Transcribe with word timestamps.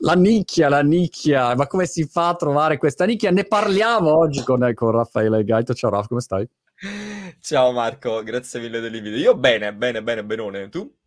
La 0.00 0.14
nicchia, 0.14 0.68
la 0.68 0.82
nicchia, 0.82 1.56
ma 1.56 1.66
come 1.66 1.84
si 1.86 2.04
fa 2.04 2.28
a 2.28 2.36
trovare 2.36 2.78
questa 2.78 3.04
nicchia? 3.04 3.32
Ne 3.32 3.44
parliamo 3.44 4.16
oggi 4.16 4.44
con, 4.44 4.70
con 4.74 4.92
Raffaele 4.92 5.42
Gaito. 5.42 5.74
Ciao 5.74 5.90
Raff, 5.90 6.06
come 6.06 6.20
stai? 6.20 6.48
Ciao 7.40 7.72
Marco, 7.72 8.22
grazie 8.22 8.60
mille 8.60 8.78
dell'invito. 8.78 9.16
Io 9.16 9.36
bene, 9.36 9.74
bene, 9.74 10.00
bene, 10.00 10.24
benone. 10.24 10.68
Tu? 10.68 10.97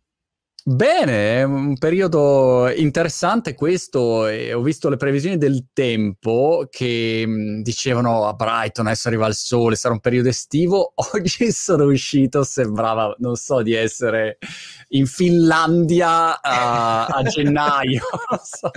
Bene, 0.64 1.38
è 1.38 1.42
un 1.42 1.76
periodo 1.76 2.70
interessante 2.70 3.52
questo 3.54 4.28
e 4.28 4.52
ho 4.52 4.62
visto 4.62 4.88
le 4.88 4.96
previsioni 4.96 5.36
del 5.36 5.70
tempo 5.72 6.68
che 6.70 7.24
mh, 7.26 7.62
dicevano 7.62 8.28
a 8.28 8.32
Brighton 8.32 8.86
adesso 8.86 9.08
arriva 9.08 9.26
il 9.26 9.34
sole, 9.34 9.74
sarà 9.74 9.94
un 9.94 9.98
periodo 10.00 10.28
estivo. 10.28 10.92
Oggi 11.14 11.50
sono 11.50 11.86
uscito, 11.86 12.44
sembrava, 12.44 13.12
non 13.18 13.34
so, 13.34 13.60
di 13.60 13.74
essere 13.74 14.38
in 14.90 15.06
Finlandia 15.06 16.40
a, 16.40 17.06
a 17.06 17.22
gennaio. 17.24 18.02
so. 18.44 18.70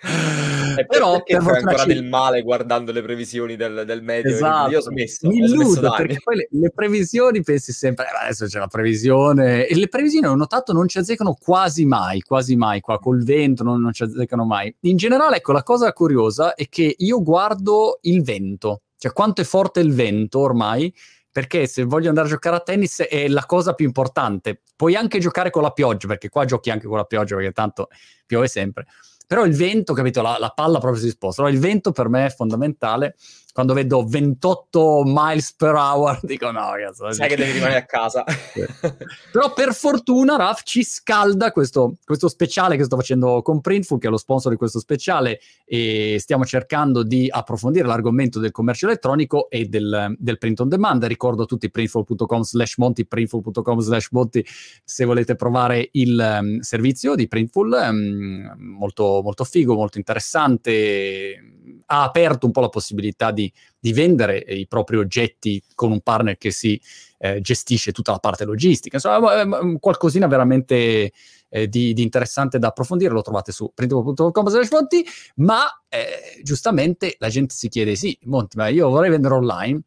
E 0.00 0.86
però 0.86 1.22
perché 1.22 1.40
fai 1.40 1.56
ancora 1.56 1.82
ci... 1.82 1.88
del 1.88 2.04
male 2.04 2.42
guardando 2.42 2.92
le 2.92 3.02
previsioni 3.02 3.56
del, 3.56 3.82
del 3.84 4.02
medio? 4.02 4.30
Esatto. 4.30 4.70
Io 4.70 4.78
ho 4.78 4.82
smesso. 4.82 5.28
Mi 5.28 5.38
illudo 5.38 5.92
perché 5.96 6.18
poi 6.22 6.36
le, 6.36 6.48
le, 6.52 6.70
previsioni 6.70 7.42
pensi 7.42 7.72
sempre, 7.72 8.04
eh, 8.04 8.24
adesso 8.24 8.46
c'è 8.46 8.60
la 8.60 8.68
previsione, 8.68 9.66
e 9.66 9.74
le 9.74 9.88
previsioni 9.88 10.26
ho 10.26 10.36
notato 10.36 10.72
non 10.72 10.86
ci 10.86 10.98
azzeccano 10.98 11.34
quasi 11.34 11.84
mai, 11.84 12.20
quasi 12.20 12.54
mai 12.54 12.80
qua 12.80 13.00
col 13.00 13.24
vento 13.24 13.64
non, 13.64 13.80
non 13.80 13.92
ci 13.92 14.04
azzeccano 14.04 14.44
mai. 14.44 14.72
In 14.82 14.96
generale, 14.96 15.38
ecco, 15.38 15.50
la 15.50 15.64
cosa 15.64 15.92
curiosa 15.92 16.54
è 16.54 16.68
che 16.68 16.94
io 16.96 17.20
guardo 17.20 17.98
il 18.02 18.22
vento, 18.22 18.82
cioè 18.98 19.12
quanto 19.12 19.40
è 19.40 19.44
forte 19.44 19.80
il 19.80 19.92
vento 19.92 20.38
ormai, 20.38 20.94
perché 21.30 21.66
se 21.66 21.82
voglio 21.82 22.08
andare 22.08 22.28
a 22.28 22.30
giocare 22.30 22.56
a 22.56 22.60
tennis 22.60 23.00
è 23.02 23.26
la 23.26 23.44
cosa 23.46 23.72
più 23.72 23.84
importante. 23.84 24.60
Puoi 24.76 24.94
anche 24.94 25.18
giocare 25.18 25.50
con 25.50 25.62
la 25.62 25.72
pioggia, 25.72 26.06
perché 26.06 26.28
qua 26.28 26.44
giochi 26.44 26.70
anche 26.70 26.86
con 26.86 26.96
la 26.96 27.04
pioggia, 27.04 27.34
perché 27.34 27.50
tanto 27.50 27.88
piove 28.26 28.46
sempre 28.46 28.86
però 29.28 29.44
il 29.44 29.54
vento, 29.54 29.92
capito, 29.92 30.22
la, 30.22 30.38
la 30.38 30.48
palla 30.48 30.78
proprio 30.78 31.02
si 31.02 31.10
sposta. 31.10 31.42
Allora, 31.42 31.54
il 31.54 31.62
vento 31.62 31.92
per 31.92 32.08
me 32.08 32.24
è 32.24 32.30
fondamentale 32.30 33.14
quando 33.52 33.74
vedo 33.74 34.04
28 34.04 35.02
miles 35.04 35.52
per 35.54 35.74
hour, 35.74 36.20
dico 36.22 36.50
no, 36.50 36.70
cazzo. 36.78 37.12
Sai 37.12 37.28
che 37.28 37.36
devi 37.36 37.52
rimanere 37.52 37.80
a 37.80 37.84
casa. 37.84 38.24
Però 39.32 39.52
per 39.52 39.74
fortuna 39.74 40.36
Raf 40.36 40.62
ci 40.62 40.84
scalda 40.84 41.50
questo, 41.50 41.96
questo, 42.04 42.28
speciale 42.28 42.76
che 42.76 42.84
sto 42.84 42.96
facendo 42.96 43.42
con 43.42 43.60
Printful, 43.60 43.98
che 43.98 44.06
è 44.06 44.10
lo 44.10 44.16
sponsor 44.16 44.52
di 44.52 44.58
questo 44.58 44.78
speciale, 44.78 45.40
e 45.64 46.18
stiamo 46.20 46.44
cercando 46.44 47.02
di 47.02 47.28
approfondire 47.30 47.86
l'argomento 47.86 48.38
del 48.38 48.52
commercio 48.52 48.86
elettronico 48.86 49.50
e 49.50 49.66
del, 49.66 50.14
del 50.18 50.38
print 50.38 50.60
on 50.60 50.68
demand. 50.68 51.04
Ricordo 51.04 51.42
a 51.42 51.46
tutti 51.46 51.70
printful.com 51.70 52.42
slash 52.42 52.76
monti, 52.76 53.06
printful.com 53.06 53.80
slash 53.80 54.08
monti, 54.12 54.46
se 54.84 55.04
volete 55.04 55.34
provare 55.34 55.88
il 55.92 56.38
um, 56.40 56.60
servizio 56.60 57.14
di 57.14 57.26
Printful, 57.26 57.88
um, 57.90 58.54
molto, 58.56 59.20
molto 59.22 59.44
figo, 59.44 59.74
molto 59.74 59.98
interessante 59.98 61.56
ha 61.90 62.02
aperto 62.02 62.46
un 62.46 62.52
po' 62.52 62.60
la 62.60 62.68
possibilità 62.68 63.30
di, 63.30 63.50
di 63.78 63.92
vendere 63.92 64.36
i 64.38 64.66
propri 64.66 64.96
oggetti 64.96 65.62
con 65.74 65.90
un 65.90 66.00
partner 66.00 66.36
che 66.36 66.50
si 66.50 66.80
eh, 67.18 67.40
gestisce 67.40 67.92
tutta 67.92 68.12
la 68.12 68.18
parte 68.18 68.44
logistica. 68.44 68.96
Insomma, 68.96 69.78
qualcosina 69.78 70.26
veramente 70.26 71.12
eh, 71.48 71.68
di, 71.68 71.94
di, 71.94 72.02
interessante 72.02 72.58
da 72.58 72.68
approfondire. 72.68 73.12
Lo 73.12 73.22
trovate 73.22 73.52
su 73.52 73.70
printable.com 73.74 74.46
Monti, 74.70 75.04
ma 75.36 75.64
eh, 75.88 76.40
giustamente 76.42 77.16
la 77.18 77.28
gente 77.28 77.54
si 77.54 77.68
chiede, 77.68 77.94
sì, 77.94 78.16
Monti, 78.24 78.56
ma 78.58 78.68
io 78.68 78.90
vorrei 78.90 79.10
vendere 79.10 79.34
online, 79.34 79.82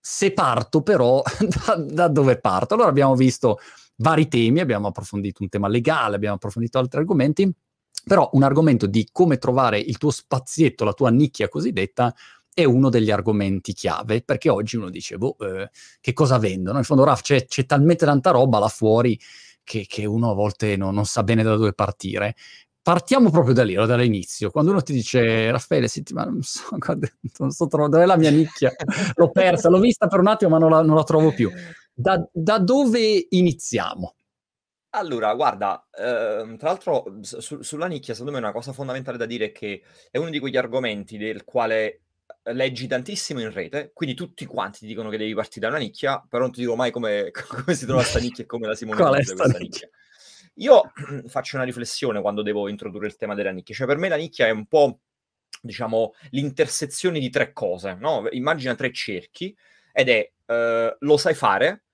se 0.00 0.32
parto 0.32 0.82
però, 0.82 1.22
da, 1.66 1.76
da 1.76 2.08
dove 2.08 2.38
parto? 2.38 2.74
Allora 2.74 2.88
abbiamo 2.88 3.14
visto 3.14 3.58
vari 3.96 4.26
temi, 4.26 4.60
abbiamo 4.60 4.88
approfondito 4.88 5.42
un 5.42 5.50
tema 5.50 5.68
legale, 5.68 6.16
abbiamo 6.16 6.36
approfondito 6.36 6.78
altri 6.78 6.98
argomenti 6.98 7.52
però 8.04 8.28
un 8.32 8.42
argomento 8.42 8.86
di 8.86 9.08
come 9.12 9.38
trovare 9.38 9.78
il 9.78 9.98
tuo 9.98 10.10
spazietto, 10.10 10.84
la 10.84 10.92
tua 10.92 11.10
nicchia 11.10 11.48
cosiddetta, 11.48 12.14
è 12.54 12.64
uno 12.64 12.90
degli 12.90 13.10
argomenti 13.10 13.72
chiave, 13.72 14.22
perché 14.22 14.50
oggi 14.50 14.76
uno 14.76 14.90
dice, 14.90 15.16
boh, 15.16 15.36
eh, 15.40 15.70
che 16.00 16.12
cosa 16.12 16.38
vendono? 16.38 16.78
In 16.78 16.84
fondo, 16.84 17.04
Raf, 17.04 17.22
c'è, 17.22 17.46
c'è 17.46 17.64
talmente 17.64 18.04
tanta 18.04 18.30
roba 18.30 18.58
là 18.58 18.68
fuori 18.68 19.18
che, 19.64 19.86
che 19.88 20.04
uno 20.04 20.30
a 20.30 20.34
volte 20.34 20.76
no, 20.76 20.90
non 20.90 21.06
sa 21.06 21.22
bene 21.22 21.42
da 21.42 21.56
dove 21.56 21.72
partire. 21.72 22.34
Partiamo 22.82 23.30
proprio 23.30 23.54
da 23.54 23.62
lì, 23.62 23.74
dall'inizio. 23.74 24.50
Quando 24.50 24.72
uno 24.72 24.82
ti 24.82 24.92
dice, 24.92 25.50
Raffaele, 25.50 25.86
senti, 25.88 26.12
ma 26.12 26.24
non 26.24 26.42
so, 26.42 26.62
non 27.38 27.50
so 27.52 27.66
dove 27.66 28.02
è 28.02 28.06
la 28.06 28.16
mia 28.16 28.30
nicchia? 28.30 28.72
L'ho 29.14 29.30
persa, 29.30 29.68
l'ho 29.68 29.78
vista 29.78 30.08
per 30.08 30.18
un 30.18 30.26
attimo, 30.26 30.50
ma 30.50 30.58
non 30.58 30.70
la, 30.70 30.82
non 30.82 30.96
la 30.96 31.04
trovo 31.04 31.32
più. 31.32 31.50
Da, 31.94 32.22
da 32.32 32.58
dove 32.58 33.26
iniziamo? 33.30 34.14
Allora, 34.94 35.34
guarda, 35.34 35.88
ehm, 35.90 36.58
tra 36.58 36.68
l'altro 36.68 37.04
su 37.22 37.62
sulla 37.62 37.86
nicchia 37.86 38.12
secondo 38.12 38.32
me 38.32 38.38
una 38.44 38.52
cosa 38.52 38.72
fondamentale 38.74 39.16
da 39.16 39.24
dire 39.24 39.46
è 39.46 39.52
che 39.52 39.82
è 40.10 40.18
uno 40.18 40.28
di 40.28 40.38
quegli 40.38 40.58
argomenti 40.58 41.16
del 41.16 41.44
quale, 41.44 42.02
ehm, 42.42 42.54
leggi 42.54 42.86
tantissimo 42.88 43.40
in 43.40 43.50
rete, 43.52 43.90
quindi 43.94 44.14
tutti 44.14 44.44
quanti 44.44 44.80
ti 44.80 44.86
dicono 44.86 45.08
che 45.08 45.16
devi 45.16 45.32
partire 45.32 45.60
da 45.66 45.68
una 45.68 45.78
nicchia, 45.82 46.22
però 46.28 46.42
non 46.42 46.52
ti 46.52 46.60
dico 46.60 46.76
mai 46.76 46.90
come 46.90 47.30
come 47.64 47.74
si 47.74 47.86
trova 47.86 48.04
'sta 48.04 48.18
nicchia 48.18 48.44
e 48.44 48.46
come 48.46 48.66
la 48.66 48.74
si 48.74 48.84
Qual 48.94 49.14
è 49.14 49.22
sta 49.22 49.58
nicchia? 49.58 49.58
nicchia. 49.58 49.88
Io 50.56 50.92
faccio 51.26 51.56
una 51.56 51.64
riflessione 51.64 52.20
quando 52.20 52.42
devo 52.42 52.68
introdurre 52.68 53.06
il 53.06 53.16
tema 53.16 53.34
della 53.34 53.50
nicchia, 53.50 53.74
cioè 53.74 53.86
per 53.86 53.96
me 53.96 54.08
la 54.08 54.16
nicchia 54.16 54.46
è 54.46 54.50
un 54.50 54.66
po', 54.66 55.00
diciamo, 55.60 56.12
l'intersezione 56.30 57.18
di 57.18 57.30
tre 57.30 57.52
cose, 57.54 57.94
no, 57.94 58.26
immagina 58.30 58.74
tre 58.74 58.92
cerchi 58.92 59.56
ed 59.92 60.08
è, 60.10 60.30
ehm, 60.46 60.96
lo 61.00 61.16
sai 61.16 61.34
fare, 61.34 61.84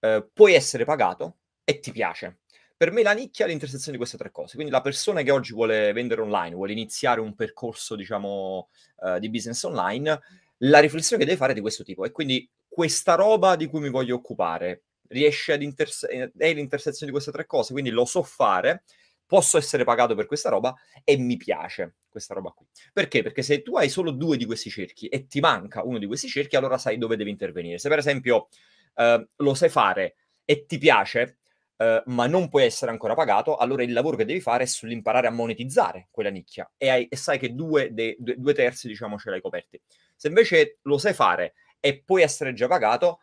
ehm, 0.00 0.30
puoi 0.32 0.54
essere 0.54 0.84
pagato 0.84 1.38
e 1.64 1.78
ti 1.80 1.92
piace. 1.92 2.38
Per 2.78 2.92
me 2.92 3.02
la 3.02 3.12
nicchia 3.12 3.46
è 3.46 3.48
l'intersezione 3.48 3.92
di 3.92 3.98
queste 3.98 4.18
tre 4.18 4.30
cose. 4.30 4.54
Quindi 4.54 4.72
la 4.72 4.82
persona 4.82 5.22
che 5.22 5.30
oggi 5.30 5.52
vuole 5.52 5.92
vendere 5.92 6.20
online, 6.20 6.54
vuole 6.54 6.72
iniziare 6.72 7.20
un 7.20 7.34
percorso, 7.34 7.96
diciamo, 7.96 8.68
uh, 8.96 9.18
di 9.18 9.30
business 9.30 9.62
online, 9.62 10.20
la 10.58 10.78
riflessione 10.78 11.22
che 11.22 11.28
deve 11.28 11.38
fare 11.38 11.52
è 11.52 11.54
di 11.54 11.62
questo 11.62 11.82
tipo. 11.82 12.04
E 12.04 12.10
quindi 12.10 12.48
questa 12.68 13.14
roba 13.14 13.56
di 13.56 13.66
cui 13.66 13.80
mi 13.80 13.88
voglio 13.88 14.16
occupare 14.16 14.82
riesce 15.08 15.54
ad 15.54 15.62
interse- 15.62 16.08
eh, 16.08 16.32
è 16.36 16.52
l'intersezione 16.52 17.06
di 17.06 17.12
queste 17.12 17.32
tre 17.32 17.46
cose, 17.46 17.72
quindi 17.72 17.90
lo 17.90 18.04
so 18.04 18.22
fare, 18.22 18.84
posso 19.24 19.56
essere 19.56 19.84
pagato 19.84 20.14
per 20.14 20.26
questa 20.26 20.50
roba 20.50 20.74
e 21.02 21.16
mi 21.16 21.36
piace 21.36 21.94
questa 22.08 22.34
roba 22.34 22.50
qui. 22.50 22.66
Perché? 22.92 23.22
Perché 23.22 23.42
se 23.42 23.62
tu 23.62 23.76
hai 23.76 23.88
solo 23.88 24.10
due 24.10 24.36
di 24.36 24.44
questi 24.44 24.68
cerchi 24.68 25.08
e 25.08 25.26
ti 25.26 25.40
manca 25.40 25.82
uno 25.82 25.98
di 25.98 26.06
questi 26.06 26.28
cerchi, 26.28 26.56
allora 26.56 26.76
sai 26.76 26.98
dove 26.98 27.16
devi 27.16 27.30
intervenire. 27.30 27.78
Se 27.78 27.88
per 27.88 27.98
esempio 27.98 28.48
uh, 28.96 29.26
lo 29.36 29.54
sai 29.54 29.68
fare 29.68 30.16
e 30.44 30.66
ti 30.66 30.78
piace, 30.78 31.38
Uh, 31.76 32.00
ma 32.06 32.26
non 32.26 32.48
puoi 32.48 32.64
essere 32.64 32.90
ancora 32.90 33.14
pagato, 33.14 33.56
allora 33.56 33.82
il 33.82 33.92
lavoro 33.92 34.16
che 34.16 34.24
devi 34.24 34.40
fare 34.40 34.64
è 34.64 34.66
sull'imparare 34.66 35.26
a 35.26 35.30
monetizzare 35.30 36.08
quella 36.10 36.30
nicchia 36.30 36.70
e, 36.78 36.88
hai, 36.88 37.06
e 37.06 37.16
sai 37.16 37.38
che 37.38 37.54
due, 37.54 37.92
de, 37.92 38.16
due, 38.18 38.34
due, 38.38 38.54
terzi, 38.54 38.88
diciamo, 38.88 39.18
ce 39.18 39.28
l'hai 39.28 39.42
coperti. 39.42 39.78
Se 40.14 40.28
invece 40.28 40.78
lo 40.82 40.96
sai 40.96 41.12
fare 41.12 41.52
e 41.78 42.02
puoi 42.02 42.22
essere 42.22 42.54
già 42.54 42.66
pagato, 42.66 43.20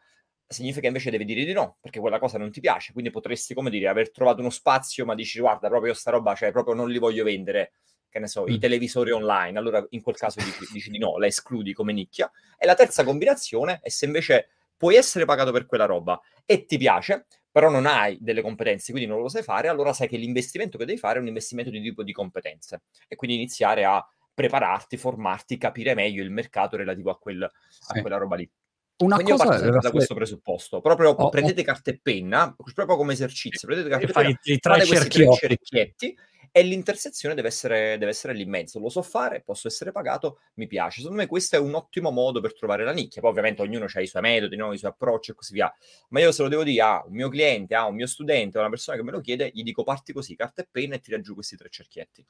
significa 0.47 0.87
invece 0.87 1.09
devi 1.09 1.25
dire 1.25 1.43
di 1.43 1.51
no, 1.51 1.77
perché 1.81 1.99
quella 1.99 2.19
cosa 2.19 2.37
non 2.37 2.51
ti 2.51 2.59
piace, 2.59 2.93
quindi 2.93 3.09
potresti, 3.09 3.53
come 3.53 3.69
dire, 3.69 3.87
aver 3.87 4.11
trovato 4.11 4.39
uno 4.39 4.51
spazio, 4.51 5.03
ma 5.03 5.15
dici, 5.15 5.39
guarda, 5.39 5.67
proprio 5.67 5.93
sta 5.93 6.11
roba, 6.11 6.35
cioè, 6.35 6.51
proprio 6.51 6.75
non 6.75 6.89
li 6.89 6.99
voglio 6.99 7.23
vendere, 7.23 7.73
che 8.07 8.19
ne 8.19 8.27
so, 8.27 8.43
mm. 8.43 8.49
i 8.49 8.59
televisori 8.59 9.11
online, 9.11 9.57
allora 9.57 9.83
in 9.89 10.01
quel 10.01 10.15
caso 10.15 10.39
dici, 10.45 10.67
dici 10.71 10.89
di 10.91 10.99
no, 10.99 11.17
la 11.17 11.25
escludi 11.25 11.73
come 11.73 11.91
nicchia. 11.91 12.31
E 12.57 12.65
la 12.65 12.75
terza 12.75 13.03
combinazione 13.03 13.79
è 13.81 13.89
se 13.89 14.05
invece 14.05 14.49
puoi 14.77 14.95
essere 14.95 15.25
pagato 15.25 15.51
per 15.51 15.65
quella 15.65 15.85
roba 15.85 16.21
e 16.45 16.65
ti 16.65 16.77
piace, 16.77 17.25
però 17.53 17.69
non 17.69 17.85
hai 17.85 18.17
delle 18.19 18.41
competenze, 18.41 18.91
quindi 18.91 19.07
non 19.07 19.21
lo 19.21 19.29
sai 19.29 19.43
fare, 19.43 19.67
allora 19.67 19.93
sai 19.93 20.07
che 20.07 20.17
l'investimento 20.17 20.79
che 20.79 20.85
devi 20.85 20.97
fare 20.97 21.19
è 21.19 21.21
un 21.21 21.27
investimento 21.27 21.69
di 21.69 21.79
tipo 21.79 22.01
di 22.01 22.11
competenze 22.11 22.81
e 23.07 23.15
quindi 23.15 23.37
iniziare 23.37 23.85
a 23.85 24.03
prepararti, 24.33 24.97
formarti, 24.97 25.59
capire 25.59 25.93
meglio 25.93 26.23
il 26.23 26.31
mercato 26.31 26.77
relativo 26.77 27.11
a, 27.11 27.19
quel, 27.19 27.47
sì. 27.69 27.99
a 27.99 28.01
quella 28.01 28.17
roba 28.17 28.37
lì. 28.37 28.49
Una 29.03 29.17
Quindi 29.17 29.33
cosa 29.33 29.43
io 29.43 29.49
parto 29.49 29.79
da 29.79 29.91
questo 29.91 30.15
presupposto. 30.15 30.81
Proprio 30.81 31.11
oh, 31.11 31.29
prendete 31.29 31.61
oh. 31.61 31.63
carta 31.63 31.91
e 31.91 31.99
penna, 32.01 32.55
proprio 32.73 32.97
come 32.97 33.13
esercizio, 33.13 33.67
prendete 33.67 33.89
carta 33.89 34.07
e, 34.07 34.11
penna, 34.11 34.39
i 34.41 34.57
tre 34.57 34.85
cerchietti 34.85 36.17
e 36.55 36.61
l'intersezione 36.61 37.33
deve 37.33 37.47
essere, 37.47 37.97
deve 37.97 38.11
essere 38.11 38.31
lì 38.35 38.43
in 38.43 38.49
mezzo. 38.49 38.77
Lo 38.77 38.89
so 38.89 39.01
fare, 39.01 39.41
posso 39.41 39.67
essere 39.67 39.91
pagato, 39.91 40.37
mi 40.53 40.67
piace. 40.67 41.01
Secondo 41.01 41.19
me 41.19 41.27
questo 41.27 41.55
è 41.55 41.59
un 41.59 41.73
ottimo 41.73 42.11
modo 42.11 42.41
per 42.41 42.55
trovare 42.55 42.83
la 42.83 42.93
nicchia. 42.93 43.21
Poi 43.21 43.31
ovviamente 43.31 43.63
ognuno 43.63 43.87
ha 43.91 43.99
i 43.99 44.05
suoi 44.05 44.21
metodi, 44.21 44.55
no? 44.55 44.71
i 44.71 44.77
suoi 44.77 44.91
approcci 44.91 45.31
e 45.31 45.33
così 45.33 45.53
via. 45.53 45.73
Ma 46.09 46.19
io 46.19 46.31
se 46.31 46.43
lo 46.43 46.49
devo 46.49 46.63
dire 46.63 46.83
a 46.83 47.03
un 47.07 47.13
mio 47.15 47.27
cliente, 47.29 47.73
a 47.73 47.87
un 47.87 47.95
mio 47.95 48.05
studente, 48.05 48.59
a 48.59 48.61
una 48.61 48.69
persona 48.69 48.95
che 48.95 49.03
me 49.03 49.09
lo 49.09 49.19
chiede, 49.19 49.49
gli 49.51 49.63
dico 49.63 49.83
parti 49.83 50.13
così, 50.13 50.35
carta 50.35 50.61
e 50.61 50.67
penna 50.69 50.93
e 50.93 50.99
tira 50.99 51.19
giù 51.19 51.33
questi 51.33 51.57
tre 51.57 51.69
cerchietti. 51.71 52.23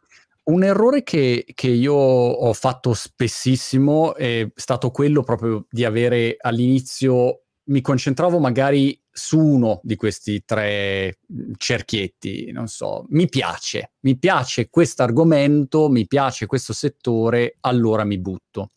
Un 0.43 0.63
errore 0.63 1.03
che, 1.03 1.45
che 1.53 1.67
io 1.67 1.93
ho 1.93 2.53
fatto 2.53 2.93
spessissimo 2.93 4.15
è 4.15 4.49
stato 4.55 4.89
quello 4.91 5.21
proprio 5.21 5.65
di 5.69 5.83
avere 5.83 6.37
all'inizio 6.39 7.42
mi 7.65 7.81
concentravo 7.81 8.39
magari 8.39 8.99
su 9.09 9.39
uno 9.39 9.79
di 9.83 9.95
questi 9.95 10.43
tre 10.43 11.19
mhmm, 11.27 11.53
cerchietti, 11.57 12.51
non 12.51 12.67
so, 12.67 13.05
mi 13.09 13.29
piace, 13.29 13.93
mi 14.01 14.17
piace 14.17 14.69
questo 14.69 15.03
argomento, 15.03 15.89
mi 15.89 16.07
piace 16.07 16.45
questo 16.45 16.73
settore, 16.73 17.57
allora 17.61 18.03
mi 18.03 18.19
butto. 18.19 18.71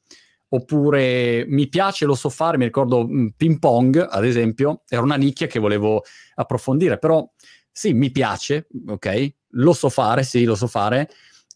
Oppure 0.48 1.44
mi 1.48 1.68
piace, 1.68 2.04
lo 2.04 2.14
so 2.14 2.28
fare, 2.28 2.56
mi 2.58 2.64
ricordo 2.64 3.06
mhmm, 3.06 3.30
ping 3.36 3.58
pong, 3.58 4.06
ad 4.08 4.24
esempio, 4.24 4.82
era 4.88 5.02
una 5.02 5.16
nicchia 5.16 5.46
che 5.46 5.58
volevo 5.58 6.02
approfondire, 6.34 6.98
però 6.98 7.28
sì, 7.70 7.92
mi 7.92 8.10
piace, 8.10 8.68
ok, 8.86 9.34
lo 9.50 9.72
so 9.72 9.88
fare, 9.88 10.22
sì, 10.22 10.44
lo 10.44 10.54
so 10.54 10.66
fare, 10.66 11.08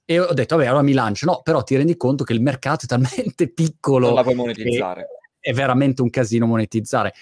e 0.05 0.19
ho 0.19 0.33
detto, 0.33 0.57
vabbè, 0.57 0.67
allora 0.67 0.83
mi 0.83 0.93
lancio. 0.93 1.25
No, 1.27 1.41
però 1.41 1.63
ti 1.63 1.77
rendi 1.77 1.97
conto 1.97 2.25
che 2.25 2.33
il 2.33 2.43
mercato 2.43 2.85
è 2.85 2.89
talmente 2.89 3.47
piccolo. 3.55 4.07
Non 4.07 4.17
la 4.17 4.23
puoi 4.23 4.35
monetizzare. 4.35 5.07
È 5.41 5.53
veramente 5.53 6.03
un 6.03 6.11
casino 6.11 6.47
monetizzare. 6.47 7.13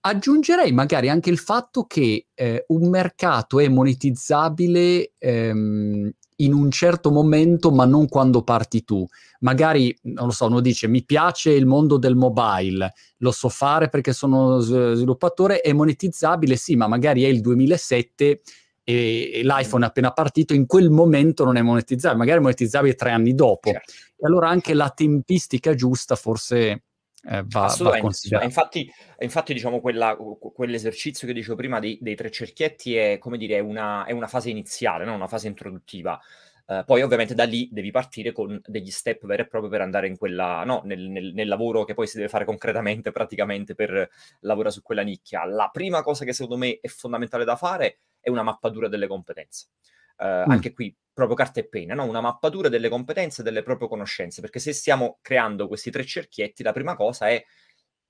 Aggiungerei 0.00 0.70
magari 0.70 1.08
anche 1.08 1.30
il 1.30 1.38
fatto 1.38 1.84
che 1.84 2.28
eh, 2.32 2.64
un 2.68 2.88
mercato 2.88 3.58
è 3.58 3.66
monetizzabile 3.66 5.14
ehm, 5.18 6.12
in 6.36 6.52
un 6.52 6.70
certo 6.70 7.10
momento, 7.10 7.72
ma 7.72 7.84
non 7.86 8.08
quando 8.08 8.42
parti 8.42 8.84
tu. 8.84 9.04
Magari, 9.40 9.96
non 10.02 10.26
lo 10.26 10.32
so, 10.32 10.46
uno 10.46 10.60
dice 10.60 10.86
mi 10.86 11.04
piace 11.04 11.50
il 11.50 11.66
mondo 11.66 11.96
del 11.96 12.14
mobile, 12.14 12.92
lo 13.18 13.30
so 13.32 13.48
fare 13.48 13.88
perché 13.88 14.12
sono 14.12 14.60
sviluppatore, 14.60 15.60
è 15.60 15.72
monetizzabile, 15.72 16.56
sì, 16.56 16.76
ma 16.76 16.86
magari 16.86 17.24
è 17.24 17.28
il 17.28 17.40
2007 17.40 18.40
e, 18.84 19.30
e 19.34 19.42
l'iPhone 19.42 19.84
è 19.84 19.88
appena 19.88 20.12
partito, 20.12 20.54
in 20.54 20.66
quel 20.66 20.90
momento 20.90 21.44
non 21.44 21.56
è 21.56 21.62
monetizzabile, 21.62 22.20
magari 22.20 22.38
è 22.38 22.42
monetizzabile 22.42 22.94
tre 22.94 23.10
anni 23.10 23.34
dopo. 23.34 23.70
Certo. 23.70 23.92
E 24.18 24.26
allora 24.26 24.48
anche 24.48 24.74
la 24.74 24.90
tempistica 24.90 25.74
giusta 25.74 26.14
forse 26.16 26.84
eh, 27.28 27.42
va, 27.46 27.74
va 27.78 27.98
considerata. 27.98 28.44
Infatti, 28.44 28.90
infatti 29.18 29.52
diciamo, 29.52 29.80
quella, 29.80 30.16
quell'esercizio 30.16 31.26
che 31.26 31.32
dicevo 31.32 31.56
prima 31.56 31.80
dei, 31.80 31.98
dei, 32.00 32.14
tre 32.14 32.30
cerchietti 32.30 32.96
è, 32.96 33.18
come 33.18 33.36
dire, 33.36 33.58
una, 33.58 34.04
è 34.04 34.12
una 34.12 34.28
fase 34.28 34.50
iniziale, 34.50 35.04
no? 35.04 35.14
una 35.14 35.26
fase 35.26 35.48
introduttiva. 35.48 36.20
Uh, 36.66 36.84
poi 36.84 37.02
ovviamente 37.02 37.34
da 37.34 37.44
lì 37.44 37.68
devi 37.70 37.92
partire 37.92 38.32
con 38.32 38.60
degli 38.66 38.90
step 38.90 39.24
veri 39.24 39.42
e 39.42 39.46
propri 39.46 39.70
per 39.70 39.82
andare 39.82 40.08
in 40.08 40.16
quella, 40.16 40.64
no, 40.64 40.82
nel, 40.84 41.00
nel, 41.00 41.32
nel, 41.32 41.46
lavoro 41.46 41.84
che 41.84 41.94
poi 41.94 42.08
si 42.08 42.16
deve 42.16 42.28
fare 42.28 42.44
concretamente, 42.44 43.12
praticamente 43.12 43.76
per 43.76 44.08
lavorare 44.40 44.74
su 44.74 44.82
quella 44.82 45.02
nicchia. 45.02 45.44
La 45.44 45.70
prima 45.72 46.02
cosa 46.02 46.24
che 46.24 46.32
secondo 46.32 46.56
me 46.56 46.78
è 46.80 46.88
fondamentale 46.88 47.44
da 47.44 47.54
fare 47.54 47.98
è 48.20 48.30
una 48.30 48.42
mappatura 48.42 48.88
delle 48.88 49.06
competenze. 49.06 49.68
Uh, 50.16 50.48
mm. 50.48 50.50
Anche 50.50 50.72
qui, 50.72 50.94
proprio 51.12 51.36
carta 51.36 51.60
e 51.60 51.68
penna, 51.68 51.94
no? 51.94 52.04
una 52.04 52.20
mappatura 52.20 52.68
delle 52.68 52.88
competenze 52.88 53.40
e 53.40 53.44
delle 53.44 53.62
proprie 53.62 53.88
conoscenze, 53.88 54.40
perché 54.40 54.58
se 54.58 54.72
stiamo 54.72 55.18
creando 55.22 55.68
questi 55.68 55.90
tre 55.90 56.04
cerchietti, 56.04 56.62
la 56.62 56.72
prima 56.72 56.94
cosa 56.94 57.28
è 57.28 57.42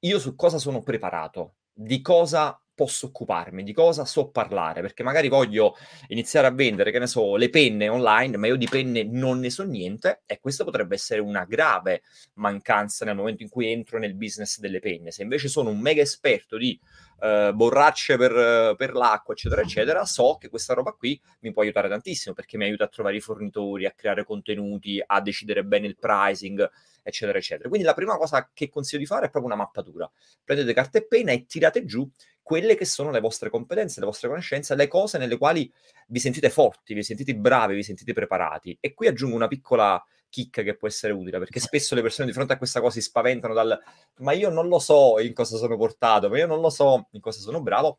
io 0.00 0.18
su 0.18 0.34
cosa 0.34 0.58
sono 0.58 0.82
preparato, 0.82 1.54
di 1.72 2.00
cosa 2.00 2.60
posso 2.76 3.06
occuparmi, 3.06 3.62
di 3.62 3.72
cosa 3.72 4.04
so 4.04 4.28
parlare, 4.28 4.82
perché 4.82 5.02
magari 5.02 5.28
voglio 5.28 5.76
iniziare 6.08 6.46
a 6.46 6.50
vendere, 6.50 6.90
che 6.90 6.98
ne 6.98 7.06
so, 7.06 7.36
le 7.36 7.48
penne 7.48 7.88
online, 7.88 8.36
ma 8.36 8.46
io 8.48 8.56
di 8.56 8.68
penne 8.68 9.02
non 9.02 9.40
ne 9.40 9.48
so 9.48 9.64
niente 9.64 10.22
e 10.26 10.38
questo 10.40 10.62
potrebbe 10.62 10.94
essere 10.94 11.20
una 11.20 11.44
grave 11.44 12.02
mancanza 12.34 13.06
nel 13.06 13.16
momento 13.16 13.42
in 13.42 13.48
cui 13.48 13.72
entro 13.72 13.98
nel 13.98 14.14
business 14.14 14.58
delle 14.58 14.80
penne. 14.80 15.10
Se 15.10 15.22
invece 15.22 15.48
sono 15.48 15.70
un 15.70 15.80
mega 15.80 16.02
esperto 16.02 16.58
di 16.58 16.78
uh, 17.18 17.52
borracce 17.52 18.16
per, 18.16 18.74
per, 18.76 18.92
l'acqua, 18.94 19.34
eccetera, 19.34 19.62
eccetera, 19.62 20.04
so 20.04 20.36
che 20.38 20.48
questa 20.48 20.74
roba 20.74 20.92
qui 20.92 21.20
mi 21.40 21.52
può 21.52 21.62
aiutare 21.62 21.88
tantissimo 21.88 22.34
perché 22.34 22.56
mi 22.56 22.64
aiuta 22.64 22.84
a 22.84 22.88
trovare 22.88 23.16
i 23.16 23.20
fornitori, 23.20 23.86
a 23.86 23.92
creare 23.92 24.24
contenuti, 24.24 25.02
a 25.04 25.20
decidere 25.20 25.64
bene 25.64 25.86
il 25.86 25.96
pricing, 25.96 26.68
eccetera, 27.02 27.38
eccetera. 27.38 27.68
Quindi 27.68 27.86
la 27.86 27.94
prima 27.94 28.16
cosa 28.16 28.50
che 28.52 28.68
consiglio 28.68 29.00
di 29.00 29.06
fare 29.06 29.26
è 29.26 29.30
proprio 29.30 29.52
una 29.52 29.62
mappatura. 29.62 30.10
Prendete 30.44 30.72
carta 30.72 30.98
e 30.98 31.06
penna 31.06 31.32
e 31.32 31.46
tirate 31.46 31.84
giù 31.84 32.08
quelle 32.42 32.76
che 32.76 32.84
sono 32.84 33.10
le 33.10 33.18
vostre 33.18 33.50
competenze, 33.50 33.98
le 33.98 34.06
vostre 34.06 34.28
conoscenze, 34.28 34.76
le 34.76 34.86
cose 34.86 35.18
nelle 35.18 35.36
quali 35.36 35.68
vi 36.06 36.20
sentite 36.20 36.48
forti, 36.48 36.94
vi 36.94 37.02
sentite 37.02 37.34
bravi, 37.34 37.74
vi 37.74 37.82
sentite 37.82 38.12
preparati. 38.12 38.76
E 38.80 38.94
qui 38.94 39.08
aggiungo 39.08 39.34
una 39.34 39.48
piccola 39.48 40.00
chicca 40.36 40.62
che 40.62 40.76
può 40.76 40.86
essere 40.86 41.14
utile, 41.14 41.38
perché 41.38 41.60
spesso 41.60 41.94
le 41.94 42.02
persone 42.02 42.26
di 42.28 42.34
fronte 42.34 42.52
a 42.52 42.58
questa 42.58 42.80
cosa 42.80 42.92
si 42.92 43.00
spaventano 43.00 43.54
dal 43.54 43.80
ma 44.18 44.32
io 44.32 44.50
non 44.50 44.68
lo 44.68 44.78
so 44.78 45.18
in 45.18 45.32
cosa 45.32 45.56
sono 45.56 45.78
portato, 45.78 46.28
ma 46.28 46.36
io 46.36 46.46
non 46.46 46.60
lo 46.60 46.68
so 46.68 47.08
in 47.12 47.20
cosa 47.20 47.40
sono 47.40 47.62
bravo. 47.62 47.98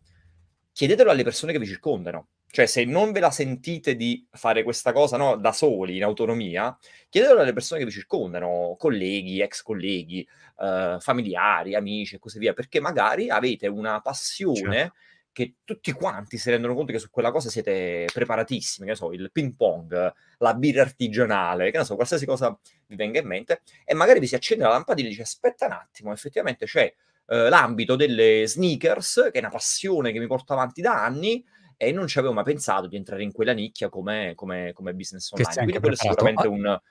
Chiedetelo 0.71 1.09
alle 1.09 1.23
persone 1.23 1.51
che 1.51 1.57
vi 1.57 1.65
circondano. 1.65 2.27
Cioè, 2.49 2.65
se 2.67 2.85
non 2.85 3.11
ve 3.11 3.19
la 3.19 3.31
sentite 3.31 3.95
di 3.95 4.25
fare 4.31 4.63
questa 4.63 4.93
cosa 4.93 5.17
no, 5.17 5.35
da 5.35 5.51
soli, 5.51 5.97
in 5.97 6.03
autonomia, 6.03 6.77
chiedetelo 7.09 7.41
alle 7.41 7.53
persone 7.53 7.79
che 7.79 7.85
vi 7.87 7.91
circondano, 7.91 8.75
colleghi, 8.77 9.41
ex 9.41 9.63
colleghi, 9.63 10.25
eh, 10.59 10.97
familiari, 10.99 11.73
amici 11.75 12.15
e 12.15 12.19
così 12.19 12.37
via, 12.37 12.53
perché 12.53 12.79
magari 12.79 13.29
avete 13.29 13.67
una 13.67 13.99
passione 13.99 14.77
certo 14.77 15.06
che 15.37 15.57
tutti 15.63 15.91
quanti 15.91 16.39
si 16.39 16.49
rendono 16.49 16.73
conto 16.73 16.91
che 16.91 16.97
su 16.97 17.11
quella 17.11 17.29
cosa 17.29 17.47
siete 17.47 18.07
preparatissimi, 18.11 18.87
che 18.87 18.93
ne 18.93 18.97
so, 18.97 19.11
il 19.11 19.29
ping 19.31 19.55
pong, 19.55 20.13
la 20.39 20.53
birra 20.55 20.81
artigianale, 20.81 21.69
che 21.69 21.77
ne 21.77 21.83
so, 21.83 21.93
qualsiasi 21.93 22.25
cosa 22.25 22.57
vi 22.87 22.95
venga 22.95 23.19
in 23.19 23.27
mente, 23.27 23.61
e 23.85 23.93
magari 23.93 24.19
vi 24.19 24.25
si 24.25 24.33
accende 24.33 24.63
la 24.63 24.71
lampadina 24.71 25.05
e 25.05 25.11
dice 25.11 25.21
aspetta 25.21 25.67
un 25.67 25.73
attimo, 25.73 26.11
effettivamente 26.11 26.65
c'è 26.65 26.91
eh, 27.27 27.49
l'ambito 27.49 27.95
delle 27.95 28.47
sneakers, 28.47 29.29
che 29.31 29.37
è 29.37 29.39
una 29.39 29.51
passione 29.51 30.11
che 30.11 30.17
mi 30.17 30.25
porto 30.25 30.53
avanti 30.53 30.81
da 30.81 31.03
anni, 31.05 31.45
e 31.77 31.91
non 31.91 32.07
ci 32.07 32.17
avevo 32.17 32.33
mai 32.33 32.43
pensato 32.43 32.87
di 32.87 32.95
entrare 32.95 33.21
in 33.21 33.31
quella 33.31 33.53
nicchia 33.53 33.89
come, 33.89 34.33
come, 34.33 34.73
come 34.73 34.95
business 34.95 35.31
online. 35.33 35.53
Quindi 35.53 35.79
quello 35.79 35.93
è 35.93 35.97
sicuramente 35.97 36.47
ah. 36.47 36.49
un 36.49 36.81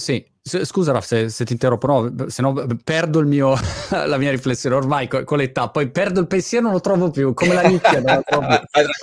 sì, 0.00 0.24
scusa 0.42 0.92
Raf 0.92 1.04
se, 1.04 1.28
se, 1.28 1.44
ti 1.44 1.52
interrompo, 1.52 1.86
no, 1.86 2.28
se 2.28 2.40
no 2.40 2.66
perdo 2.82 3.22
mio, 3.22 3.54
la 3.90 4.16
mia 4.16 4.30
riflessione 4.30 4.74
ormai 4.74 5.06
con, 5.06 5.24
con, 5.24 5.38
l'età, 5.38 5.68
poi 5.68 5.90
perdo 5.90 6.20
il 6.20 6.26
pensiero 6.26 6.64
non 6.64 6.72
lo 6.72 6.80
trovo 6.80 7.10
più, 7.10 7.34
come 7.34 7.54
la 7.54 7.62
nicchia. 7.62 8.00
non 8.00 8.16
lo 8.16 8.22
trovo 8.24 8.46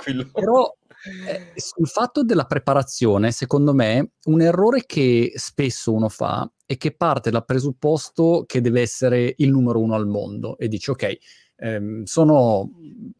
più. 0.03 0.29
Però 0.33 0.75
eh, 1.27 1.53
sul 1.55 1.87
fatto 1.87 2.23
della 2.23 2.45
preparazione, 2.45 3.31
secondo 3.31 3.73
me, 3.73 4.13
un 4.25 4.41
errore 4.41 4.85
che 4.85 5.31
spesso 5.35 5.93
uno 5.93 6.09
fa 6.09 6.49
è 6.65 6.75
che 6.77 6.95
parte 6.95 7.29
dal 7.29 7.45
presupposto 7.45 8.43
che 8.45 8.59
deve 8.59 8.81
essere 8.81 9.33
il 9.37 9.51
numero 9.51 9.79
uno 9.79 9.95
al 9.95 10.07
mondo 10.07 10.57
e 10.57 10.67
dice 10.67 10.91
ok, 10.91 11.17
ehm, 11.57 12.03
sono 12.03 12.71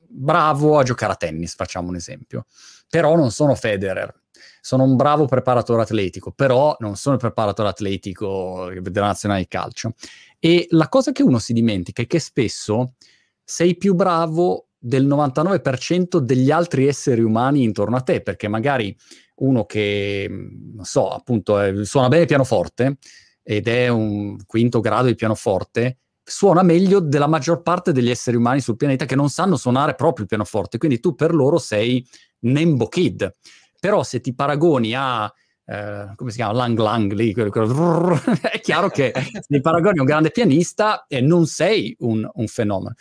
bravo 0.10 0.80
a 0.80 0.84
giocare 0.84 1.14
a 1.14 1.16
tennis, 1.16 1.56
facciamo 1.56 1.90
un 1.90 1.96
esempio, 1.96 2.46
però 2.90 3.16
non 3.16 3.32
sono 3.32 3.56
Federer, 3.56 4.24
sono 4.62 4.84
un 4.84 4.96
bravo 4.96 5.26
preparatore 5.26 5.82
atletico, 5.82 6.32
però 6.32 6.76
non 6.80 6.96
sono 6.96 7.16
il 7.16 7.22
preparatore 7.22 7.70
atletico 7.70 8.72
della 8.82 9.08
nazionale 9.08 9.42
di 9.42 9.48
calcio. 9.48 9.94
E 10.40 10.68
la 10.70 10.90
cosa 10.90 11.12
che 11.12 11.24
uno 11.24 11.40
si 11.40 11.54
dimentica 11.54 12.02
è 12.02 12.08
che 12.08 12.20
spesso 12.20 12.94
sei 13.44 13.78
più 13.78 13.94
bravo 13.96 14.68
del 14.78 15.08
99% 15.08 16.18
degli 16.18 16.52
altri 16.52 16.88
esseri 16.88 17.22
umani 17.22 17.64
intorno 17.64 17.96
a 17.96 18.02
te, 18.02 18.22
perché 18.22 18.48
magari 18.48 18.96
uno 19.38 19.66
che, 19.66 20.28
non 20.30 20.86
so, 20.86 21.10
appunto, 21.10 21.60
è, 21.60 21.86
suona 21.86 22.08
bene 22.08 22.22
il 22.22 22.28
pianoforte 22.28 22.98
ed 23.44 23.68
è 23.68 23.88
un 23.88 24.38
quinto 24.46 24.80
grado 24.80 25.08
di 25.08 25.16
pianoforte, 25.16 26.00
suona 26.24 26.62
meglio 26.62 27.00
della 27.00 27.28
maggior 27.28 27.62
parte 27.62 27.94
degli 27.94 28.10
esseri 28.10 28.36
umani 28.36 28.60
sul 28.60 28.76
pianeta 28.76 29.06
che 29.06 29.16
non 29.16 29.30
sanno 29.30 29.56
suonare 29.56 29.96
proprio 29.96 30.24
il 30.24 30.30
pianoforte, 30.30 30.78
quindi 30.78 31.00
tu 31.00 31.16
per 31.16 31.34
loro 31.34 31.58
sei 31.58 32.06
Nembo 32.40 32.88
Kid. 32.88 33.32
Però 33.80 34.04
se 34.04 34.22
ti 34.22 34.34
paragoni 34.34 34.94
a 34.96 35.32
Uh, 35.70 36.16
come 36.16 36.30
si 36.32 36.38
chiama? 36.38 36.54
Lang 36.54 36.80
Lang 36.80 37.12
lì, 37.12 37.34
quello, 37.34 37.50
quello, 37.50 38.18
è 38.50 38.62
chiaro 38.62 38.88
che 38.88 39.12
se 39.14 39.42
ti 39.46 39.60
paragoni 39.60 40.00
un 40.00 40.06
grande 40.06 40.32
pianista 40.32 41.06
eh, 41.10 41.20
non 41.20 41.46
sei 41.46 41.94
un, 42.00 42.26
un 42.36 42.48
fenomeno. 42.48 42.96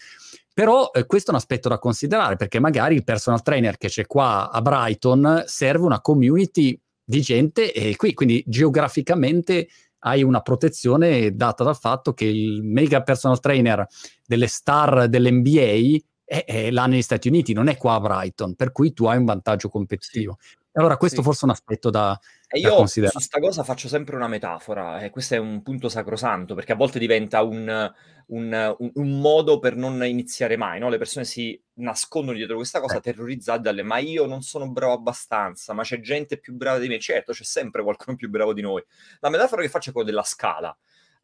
Però 0.52 0.90
eh, 0.90 1.06
questo 1.06 1.30
è 1.30 1.34
un 1.34 1.38
aspetto 1.38 1.68
da 1.68 1.78
considerare 1.78 2.34
perché 2.34 2.58
magari 2.58 2.96
il 2.96 3.04
personal 3.04 3.42
trainer 3.42 3.76
che 3.76 3.86
c'è 3.86 4.06
qua 4.06 4.50
a 4.50 4.60
Brighton 4.62 5.44
serve 5.46 5.84
una 5.84 6.00
community 6.00 6.76
di 7.04 7.20
gente 7.20 7.72
e 7.72 7.94
qui, 7.94 8.14
quindi 8.14 8.42
geograficamente 8.44 9.68
hai 10.00 10.24
una 10.24 10.40
protezione 10.40 11.36
data 11.36 11.62
dal 11.62 11.76
fatto 11.76 12.14
che 12.14 12.24
il 12.24 12.62
mega 12.64 13.02
personal 13.02 13.38
trainer 13.38 13.86
delle 14.26 14.48
star 14.48 15.08
dell'NBA 15.08 15.98
è, 16.24 16.44
è 16.44 16.70
là 16.72 16.86
negli 16.86 17.02
Stati 17.02 17.28
Uniti, 17.28 17.52
non 17.52 17.68
è 17.68 17.76
qua 17.76 17.94
a 17.94 18.00
Brighton, 18.00 18.54
per 18.56 18.72
cui 18.72 18.92
tu 18.92 19.04
hai 19.04 19.18
un 19.18 19.24
vantaggio 19.24 19.68
competitivo. 19.68 20.36
Sì. 20.40 20.64
Allora, 20.76 20.96
questo 20.96 21.18
sì. 21.18 21.22
forse 21.22 21.40
è 21.42 21.44
un 21.44 21.50
aspetto 21.50 21.90
da, 21.90 22.18
e 22.48 22.60
io 22.60 22.86
su 22.86 23.00
questa 23.00 23.40
cosa 23.40 23.64
faccio 23.64 23.88
sempre 23.88 24.14
una 24.14 24.28
metafora, 24.28 25.00
e 25.00 25.10
questo 25.10 25.34
è 25.34 25.38
un 25.38 25.62
punto 25.62 25.88
sacrosanto, 25.88 26.54
perché 26.54 26.72
a 26.72 26.76
volte 26.76 27.00
diventa 27.00 27.42
un, 27.42 27.92
un, 28.26 28.74
un, 28.78 28.90
un 28.94 29.20
modo 29.20 29.58
per 29.58 29.74
non 29.74 30.04
iniziare 30.04 30.56
mai, 30.56 30.78
no? 30.78 30.88
Le 30.88 30.98
persone 30.98 31.24
si 31.24 31.60
nascondono 31.74 32.36
dietro 32.36 32.54
questa 32.54 32.80
cosa, 32.80 32.98
eh. 32.98 33.00
terrorizzate 33.00 33.62
dalle 33.62 33.82
ma 33.82 33.98
io 33.98 34.26
non 34.26 34.42
sono 34.42 34.70
bravo 34.70 34.92
abbastanza, 34.92 35.72
ma 35.72 35.82
c'è 35.82 36.00
gente 36.00 36.38
più 36.38 36.54
brava 36.54 36.78
di 36.78 36.86
me. 36.86 37.00
Certo, 37.00 37.32
c'è 37.32 37.42
sempre 37.42 37.82
qualcuno 37.82 38.16
più 38.16 38.30
bravo 38.30 38.52
di 38.52 38.62
noi. 38.62 38.84
La 39.20 39.28
metafora 39.28 39.62
che 39.62 39.68
faccio 39.68 39.90
è 39.90 39.92
quella 39.92 40.08
della 40.08 40.22
scala. 40.22 40.76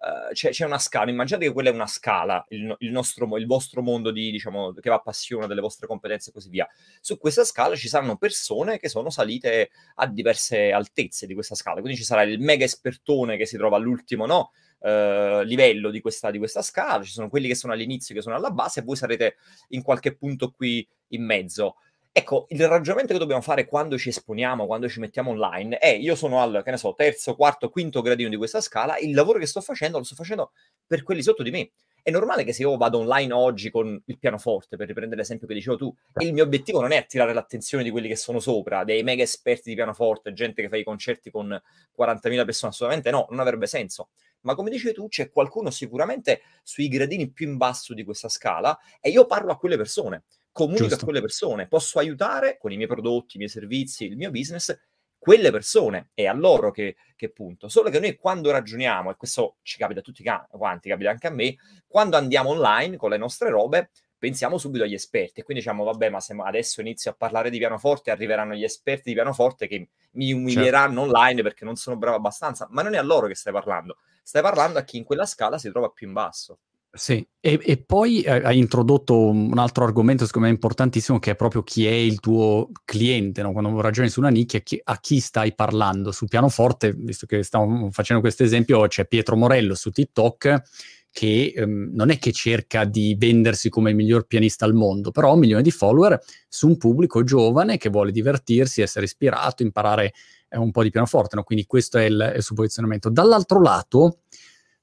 Uh, 0.03 0.33
c'è, 0.33 0.51
c'è, 0.51 0.67
una 0.67 0.79
scala, 0.79 1.13
immaginate 1.13 1.47
che 1.47 1.53
quella 1.53 1.71
è 1.71 1.73
una 1.73 1.87
scala, 1.87 2.45
il, 2.49 2.75
il, 2.81 2.91
nostro, 2.91 3.37
il 3.37 3.47
vostro 3.47 3.83
mondo 3.83 4.11
di, 4.11 4.33
diciamo, 4.33 4.73
che 4.73 4.89
va 4.89 4.97
a 4.97 5.01
passione 5.01 5.47
delle 5.47 5.61
vostre 5.61 5.87
competenze 5.87 6.31
e 6.31 6.33
così 6.33 6.49
via. 6.49 6.69
Su 7.01 7.19
questa 7.19 7.45
scala 7.45 7.77
ci 7.77 7.87
saranno 7.87 8.17
persone 8.17 8.81
che 8.81 8.89
sono 8.89 9.11
salite 9.11 9.71
a 9.95 10.09
diverse 10.09 10.73
altezze 10.73 11.29
di 11.29 11.35
questa 11.35 11.55
scala, 11.55 11.81
quindi 11.81 11.97
ci 11.97 12.05
sarà 12.05 12.23
il 12.23 12.41
mega 12.41 12.65
espertone 12.65 13.37
che 13.37 13.47
si 13.47 13.57
trova 13.57 13.77
all'ultimo 13.77 14.27
no? 14.27 14.51
uh, 14.83 15.43
livello 15.43 15.91
di 15.91 16.01
questa, 16.01 16.31
di 16.31 16.39
questa 16.39 16.63
scala, 16.63 17.03
ci 17.05 17.13
sono 17.13 17.29
quelli 17.29 17.49
che 17.49 17.55
sono 17.55 17.73
all'inizio, 17.73 18.15
che 18.15 18.23
sono 18.23 18.35
alla 18.35 18.51
base 18.51 18.81
e 18.81 18.83
voi 18.83 18.97
sarete 18.97 19.37
in 19.69 19.83
qualche 19.83 20.17
punto 20.17 20.51
qui 20.51 20.87
in 21.09 21.25
mezzo. 21.25 21.77
Ecco, 22.15 22.45
il 22.51 22.69
ragionamento 22.69 23.15
che 23.15 23.19
dobbiamo 23.19 23.41
fare 23.41 23.65
quando 23.65 23.97
ci 23.97 24.11
esponiamo, 24.11 24.67
quando 24.67 24.87
ci 24.87 25.01
mettiamo 25.01 25.31
online, 25.31 25.79
è 25.79 25.89
io 25.89 26.15
sono 26.15 26.43
al, 26.43 26.61
che 26.63 26.71
ne 26.71 26.77
so, 26.77 26.93
terzo, 26.95 27.35
quarto, 27.35 27.71
quinto 27.71 28.03
gradino 28.03 28.29
di 28.29 28.37
questa 28.37 28.61
scala, 28.61 28.99
il 28.99 29.15
lavoro 29.15 29.39
che 29.39 29.47
sto 29.47 29.63
facendo 29.63 29.97
lo 29.97 30.05
sto 30.05 30.15
facendo 30.15 30.53
per 30.87 31.05
quelli 31.05 31.23
sotto 31.23 31.43
di 31.43 31.51
me. 31.51 31.71
È 32.03 32.11
normale 32.11 32.45
che 32.45 32.53
se 32.53 32.63
io 32.63 32.77
vado 32.77 32.99
online 32.99 33.33
oggi 33.33 33.71
con 33.71 33.99
il 34.05 34.19
pianoforte, 34.19 34.77
per 34.77 34.89
riprendere 34.89 35.23
l'esempio 35.23 35.47
che 35.47 35.55
dicevo 35.55 35.77
tu, 35.77 35.95
il 36.19 36.35
mio 36.35 36.45
obiettivo 36.45 36.83
non 36.83 36.93
è 36.93 36.99
attirare 36.99 37.33
l'attenzione 37.33 37.83
di 37.83 37.91
quelli 37.91 38.09
che 38.09 38.17
sono 38.17 38.41
sopra, 38.41 38.85
dei 38.85 39.03
mega 39.03 39.23
esperti 39.23 39.71
di 39.71 39.75
pianoforte, 39.75 40.35
gente 40.35 40.61
che 40.61 40.69
fa 40.69 40.77
i 40.77 40.85
concerti 40.85 41.31
con 41.31 41.49
40.000 41.97 42.45
persone, 42.45 42.73
assolutamente 42.73 43.11
no, 43.11 43.27
non 43.31 43.41
avrebbe 43.41 43.67
senso. 43.67 44.11
Ma 44.41 44.55
come 44.55 44.69
dicevi 44.69 44.93
tu, 44.93 45.09
c'è 45.09 45.31
qualcuno 45.31 45.71
sicuramente 45.71 46.43
sui 46.63 46.89
gradini 46.89 47.31
più 47.31 47.49
in 47.49 47.57
basso 47.57 47.95
di 47.95 48.05
questa 48.05 48.29
scala 48.29 48.79
e 49.01 49.09
io 49.09 49.25
parlo 49.25 49.53
a 49.53 49.57
quelle 49.57 49.79
persone, 49.79 50.25
comunico 50.53 50.87
Giusto. 50.87 51.03
a 51.03 51.05
quelle 51.05 51.21
persone, 51.21 51.67
posso 51.67 51.99
aiutare 51.99 52.59
con 52.59 52.71
i 52.71 52.77
miei 52.77 52.89
prodotti, 52.89 53.37
i 53.37 53.39
miei 53.39 53.51
servizi, 53.51 54.05
il 54.05 54.17
mio 54.17 54.31
business 54.31 54.79
quelle 55.19 55.53
persone, 55.53 56.11
è 56.15 56.27
a 56.27 56.33
loro 56.33 56.73
che, 56.73 56.97
che, 57.15 57.31
punto. 57.31 57.69
Solo 57.69 57.91
che 57.91 58.01
noi 58.01 58.17
quando 58.17 58.51
ragioniamo, 58.51 59.13
e 59.13 59.17
questo 59.17 59.59
ci 59.63 59.79
capita 59.79 60.01
a 60.01 60.03
tutti 60.03 60.25
quanti, 60.51 60.89
capita 60.89 61.11
anche 61.11 61.29
a 61.29 61.31
me, 61.31 61.55
quando 61.87 62.17
andiamo 62.17 62.51
online 62.51 62.97
con 62.97 63.11
le 63.11 63.19
nostre 63.19 63.49
robe, 63.49 63.91
pensiamo 64.23 64.57
subito 64.57 64.85
agli 64.85 64.95
esperti 64.95 65.41
e 65.41 65.43
quindi 65.43 65.65
diciamo 65.65 65.83
vabbè 65.83 66.09
ma 66.09 66.21
se 66.21 66.33
adesso 66.39 66.81
inizio 66.81 67.11
a 67.11 67.15
parlare 67.15 67.51
di 67.51 67.59
pianoforte 67.59 68.13
arriveranno 68.13 68.55
gli 68.55 68.63
esperti 68.63 69.09
di 69.09 69.15
pianoforte 69.15 69.67
che 69.67 69.89
mi 70.13 70.33
umilieranno 70.33 71.01
certo. 71.01 71.17
online 71.17 71.43
perché 71.43 71.65
non 71.65 71.75
sono 71.75 71.97
bravo 71.97 72.19
abbastanza 72.19 72.69
ma 72.71 72.83
non 72.83 72.95
è 72.95 72.99
a 72.99 73.03
loro 73.03 73.27
che 73.27 73.35
stai 73.35 73.53
parlando 73.53 73.97
stai 74.23 74.41
parlando 74.41 74.79
a 74.79 74.83
chi 74.83 74.97
in 74.97 75.03
quella 75.03 75.27
scala 75.27 75.59
si 75.59 75.71
trova 75.71 75.89
più 75.89 76.07
in 76.07 76.13
basso 76.13 76.61
sì, 76.95 77.27
e, 77.41 77.59
e 77.63 77.79
poi 77.79 78.21
eh, 78.21 78.31
hai 78.45 78.59
introdotto 78.59 79.19
un 79.19 79.57
altro 79.57 79.85
argomento 79.85 80.27
secondo 80.27 80.49
me 80.49 80.53
importantissimo 80.53 81.19
che 81.19 81.31
è 81.31 81.37
proprio 81.37 81.63
chi 81.63 81.87
è 81.87 81.91
il 81.91 82.21
tuo 82.21 82.69
cliente, 82.85 83.41
no? 83.41 83.53
quando 83.53 83.81
ragioni 83.81 84.11
su 84.11 84.21
una 84.21 84.29
nicchia, 84.29 84.61
chi, 84.61 84.79
a 84.85 85.01
chi 85.01 85.19
stai 85.19 85.55
parlando. 85.55 86.13
Sul 86.13 86.29
pianoforte, 86.29 86.93
visto 86.93 87.25
che 87.25 87.43
stiamo 87.45 87.91
facendo 87.91 88.21
questo 88.21 88.43
esempio, 88.43 88.87
c'è 88.89 89.07
Pietro 89.07 89.37
Morello 89.37 89.75
su 89.75 89.91
TikTok 89.91 90.63
che 91.11 91.53
ehm, 91.57 91.91
non 91.95 92.11
è 92.11 92.19
che 92.19 92.31
cerca 92.33 92.85
di 92.85 93.17
vendersi 93.19 93.71
come 93.71 93.91
il 93.91 93.97
miglior 93.97 94.27
pianista 94.27 94.67
al 94.67 94.75
mondo, 94.75 95.11
però 95.11 95.31
ha 95.31 95.33
un 95.33 95.39
milione 95.39 95.63
di 95.63 95.71
follower 95.71 96.21
su 96.47 96.69
un 96.69 96.77
pubblico 96.77 97.25
giovane 97.25 97.79
che 97.79 97.89
vuole 97.89 98.13
divertirsi, 98.13 98.83
essere 98.83 99.07
ispirato, 99.07 99.63
imparare 99.63 100.13
eh, 100.49 100.59
un 100.59 100.71
po' 100.71 100.83
di 100.83 100.91
pianoforte, 100.91 101.37
no? 101.37 101.43
quindi 101.43 101.65
questo 101.65 101.97
è 101.97 102.05
il, 102.05 102.35
il 102.37 102.43
suo 102.43 102.55
posizionamento. 102.55 103.09
Dall'altro 103.09 103.63
lato 103.63 104.19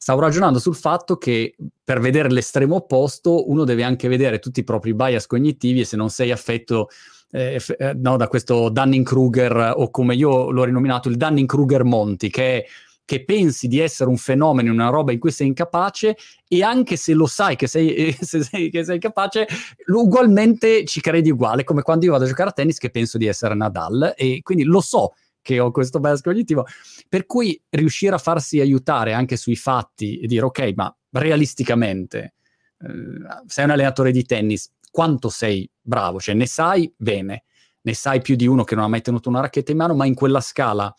stavo 0.02 0.22
ragionando 0.22 0.60
sul 0.60 0.78
fatto 0.78 1.18
che 1.18 1.56
per 1.84 2.00
vedere 2.00 2.32
l'estremo 2.32 2.76
opposto 2.76 3.50
uno 3.50 3.66
deve 3.66 3.84
anche 3.84 4.08
vedere 4.08 4.40
tutti 4.40 4.62
i 4.62 4.64
propri 4.64 4.94
bias 4.94 5.28
cognitivi 5.28 5.82
e 5.82 5.86
se 5.86 5.98
non 5.98 6.10
sei 6.10 6.32
affetto 6.32 6.88
eh, 7.32 7.62
eh, 7.78 7.94
no, 7.96 8.16
da 8.16 8.30
questo 8.30 8.70
Dunning-Kruger 8.70 9.74
o 9.76 9.92
come 9.92 10.16
io 10.16 10.52
l'ho 10.52 10.64
rinominato 10.64 11.10
il 11.10 11.18
Dunning-Kruger 11.18 11.84
Monti 11.84 12.30
che 12.30 12.60
è 12.60 12.66
che 13.04 13.26
pensi 13.26 13.68
di 13.68 13.80
essere 13.80 14.10
un 14.10 14.16
fenomeno 14.16 14.72
una 14.72 14.90
roba 14.90 15.12
in 15.12 15.20
cui 15.20 15.32
sei 15.32 15.48
incapace 15.48 16.16
e 16.48 16.64
anche 16.64 16.96
se 16.96 17.14
lo 17.14 17.26
sai 17.26 17.58
che 17.58 17.68
sei, 17.68 17.94
eh, 18.16 18.18
sei, 18.22 18.70
che 18.70 18.86
sei 18.86 19.00
capace, 19.00 19.48
ugualmente 19.88 20.86
ci 20.86 21.02
credi 21.02 21.30
uguale, 21.30 21.66
come 21.66 21.82
quando 21.82 22.06
io 22.06 22.12
vado 22.12 22.24
a 22.24 22.28
giocare 22.28 22.52
a 22.52 22.54
tennis 22.54 22.78
che 22.78 22.90
penso 22.90 23.18
di 23.18 23.26
essere 23.26 23.54
Nadal 23.54 24.14
e 24.16 24.42
quindi 24.44 24.64
lo 24.64 24.80
so 24.80 25.14
che 25.42 25.60
ho 25.60 25.72
questo 25.72 26.00
bias 26.00 26.22
cognitivo. 26.22 26.66
Per 27.08 27.26
cui 27.26 27.62
riuscire 27.70 28.16
a 28.16 28.20
farsi 28.20 28.60
aiutare 28.60 29.14
anche 29.14 29.38
sui 29.38 29.56
fatti 29.56 30.20
e 30.20 30.28
dire 30.28 30.46
ok, 30.46 30.74
ma 30.76 30.96
realisticamente 31.12 32.34
eh, 32.80 33.44
sei 33.46 33.66
un 33.66 33.72
allenatore 33.72 34.12
di 34.12 34.24
tennis, 34.24 34.72
quanto 34.92 35.30
sei 35.30 35.70
bravo? 35.82 36.20
Cioè 36.20 36.36
ne 36.36 36.46
sai 36.46 36.92
bene, 36.96 37.44
ne 37.82 37.94
sai 37.94 38.22
più 38.22 38.36
di 38.36 38.48
uno 38.48 38.64
che 38.64 38.76
non 38.76 38.86
ha 38.86 38.90
mai 38.90 39.02
tenuto 39.02 39.30
una 39.30 39.42
racchetta 39.42 39.72
in 39.72 39.78
mano, 39.78 39.96
ma 39.96 40.06
in 40.06 40.16
quella 40.16 40.42
scala 40.42 40.94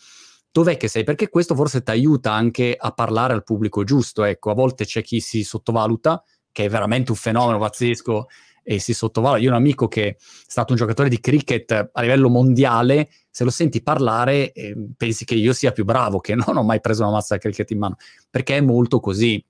dov'è 0.53 0.77
che 0.77 0.89
sei? 0.89 1.05
Perché 1.05 1.29
questo 1.29 1.55
forse 1.55 1.83
ti 1.83 1.91
aiuta 1.91 2.33
anche 2.33 2.77
a 2.79 2.91
parlare 2.93 3.33
al 3.33 3.45
pubblico 3.45 3.85
giusto. 3.85 4.25
Ecco, 4.25 4.51
a 4.51 4.55
volte 4.55 4.85
c'è 4.85 5.03
chi 5.03 5.21
si 5.21 5.45
sottovaluta, 5.45 6.23
che 6.53 6.65
è 6.65 6.69
veramente 6.69 7.13
un 7.13 7.17
fenomeno 7.17 7.59
pazzesco 7.59 8.27
e 8.71 8.79
si 8.79 8.95
sottovaluta. 8.95 9.41
Io 9.41 9.49
ho 9.49 9.53
un 9.53 9.59
amico 9.59 9.89
che 9.89 10.07
è 10.11 10.17
stato 10.19 10.73
un 10.73 10.79
giocatore 10.79 11.09
di 11.09 11.19
cricket 11.19 11.91
a 11.93 12.01
livello 12.01 12.29
mondiale, 12.29 13.11
se 13.29 13.43
lo 13.43 13.51
senti 13.51 13.83
parlare 13.83 14.53
eh, 14.53 14.77
pensi 14.97 15.25
che 15.25 15.35
io 15.35 15.53
sia 15.53 15.73
più 15.73 15.85
bravo, 15.85 16.21
che 16.21 16.37
non 16.37 16.57
ho 16.57 16.63
mai 16.63 16.81
preso 16.81 17.03
una 17.03 17.11
mazza 17.11 17.35
da 17.35 17.41
cricket 17.41 17.69
in 17.73 17.79
mano, 17.79 17.97
perché 18.31 18.59
è 18.59 18.61
molto 18.61 19.01
così, 19.01 19.45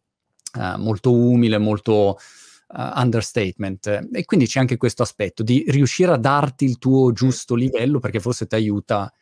uh, 0.58 0.80
molto 0.80 1.12
umile, 1.12 1.58
molto 1.58 2.16
uh, 2.68 2.98
understatement. 2.98 4.08
E 4.10 4.24
quindi 4.24 4.46
c'è 4.46 4.58
anche 4.58 4.78
questo 4.78 5.02
aspetto 5.02 5.42
di 5.42 5.66
riuscire 5.68 6.12
a 6.12 6.16
darti 6.16 6.64
il 6.64 6.78
tuo 6.78 7.12
giusto 7.12 7.54
livello, 7.54 7.98
perché 7.98 8.20
forse 8.20 8.46
ti 8.46 8.54
aiuta 8.54 9.12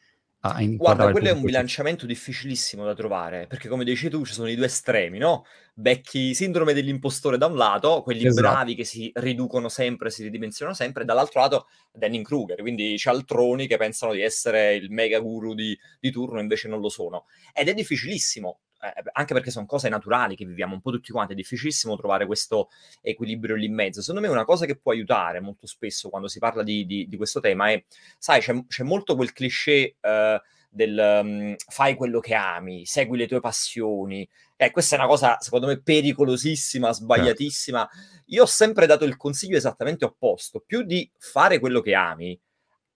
a 0.40 0.62
Guarda, 0.62 1.10
quello 1.10 1.28
è 1.28 1.32
un 1.32 1.42
bilanciamento 1.42 2.06
difficilissimo 2.06 2.84
da 2.84 2.94
trovare, 2.94 3.46
perché 3.48 3.68
come 3.68 3.82
dici 3.84 4.08
tu 4.08 4.24
ci 4.24 4.32
sono 4.32 4.48
i 4.48 4.54
due 4.54 4.66
estremi, 4.66 5.18
no? 5.18 5.44
Becchi 5.74 6.32
sindrome 6.32 6.74
dell'impostore 6.74 7.38
da 7.38 7.46
un 7.46 7.56
lato, 7.56 8.02
quelli 8.02 8.24
esatto. 8.24 8.48
bravi 8.48 8.74
che 8.76 8.84
si 8.84 9.10
riducono 9.14 9.68
sempre, 9.68 10.10
si 10.10 10.22
ridimensionano 10.22 10.76
sempre, 10.76 11.02
e 11.02 11.06
dall'altro 11.06 11.40
lato 11.40 11.66
Danning 11.92 12.24
Kruger, 12.24 12.60
quindi 12.60 12.96
cialtroni 12.96 13.66
che 13.66 13.76
pensano 13.76 14.12
di 14.12 14.22
essere 14.22 14.74
il 14.74 14.90
mega 14.90 15.18
guru 15.18 15.54
di, 15.54 15.76
di 15.98 16.10
turno, 16.12 16.38
invece 16.40 16.68
non 16.68 16.80
lo 16.80 16.88
sono. 16.88 17.26
Ed 17.52 17.68
è 17.68 17.74
difficilissimo 17.74 18.60
eh, 18.80 19.02
anche 19.12 19.34
perché 19.34 19.50
sono 19.50 19.66
cose 19.66 19.88
naturali 19.88 20.36
che 20.36 20.44
viviamo 20.44 20.74
un 20.74 20.80
po' 20.80 20.90
tutti 20.90 21.12
quanti, 21.12 21.32
è 21.32 21.36
difficilissimo 21.36 21.96
trovare 21.96 22.26
questo 22.26 22.68
equilibrio 23.00 23.56
lì 23.56 23.66
in 23.66 23.74
mezzo. 23.74 24.00
Secondo 24.00 24.26
me 24.26 24.32
una 24.32 24.44
cosa 24.44 24.66
che 24.66 24.76
può 24.76 24.92
aiutare 24.92 25.40
molto 25.40 25.66
spesso 25.66 26.08
quando 26.08 26.28
si 26.28 26.38
parla 26.38 26.62
di, 26.62 26.86
di, 26.86 27.08
di 27.08 27.16
questo 27.16 27.40
tema 27.40 27.70
è, 27.70 27.84
sai, 28.18 28.40
c'è, 28.40 28.66
c'è 28.66 28.84
molto 28.84 29.16
quel 29.16 29.32
cliché 29.32 29.96
uh, 30.00 30.40
del 30.70 31.20
um, 31.22 31.54
fai 31.56 31.94
quello 31.94 32.20
che 32.20 32.34
ami, 32.34 32.84
segui 32.84 33.16
le 33.16 33.26
tue 33.26 33.40
passioni. 33.40 34.28
Eh, 34.56 34.70
questa 34.70 34.96
è 34.96 34.98
una 34.98 35.08
cosa, 35.08 35.38
secondo 35.40 35.66
me, 35.66 35.80
pericolosissima, 35.80 36.92
sbagliatissima. 36.92 37.88
Io 38.26 38.42
ho 38.42 38.46
sempre 38.46 38.86
dato 38.86 39.04
il 39.04 39.16
consiglio 39.16 39.56
esattamente 39.56 40.04
opposto, 40.04 40.62
più 40.64 40.82
di 40.82 41.10
fare 41.16 41.58
quello 41.58 41.80
che 41.80 41.94
ami, 41.94 42.38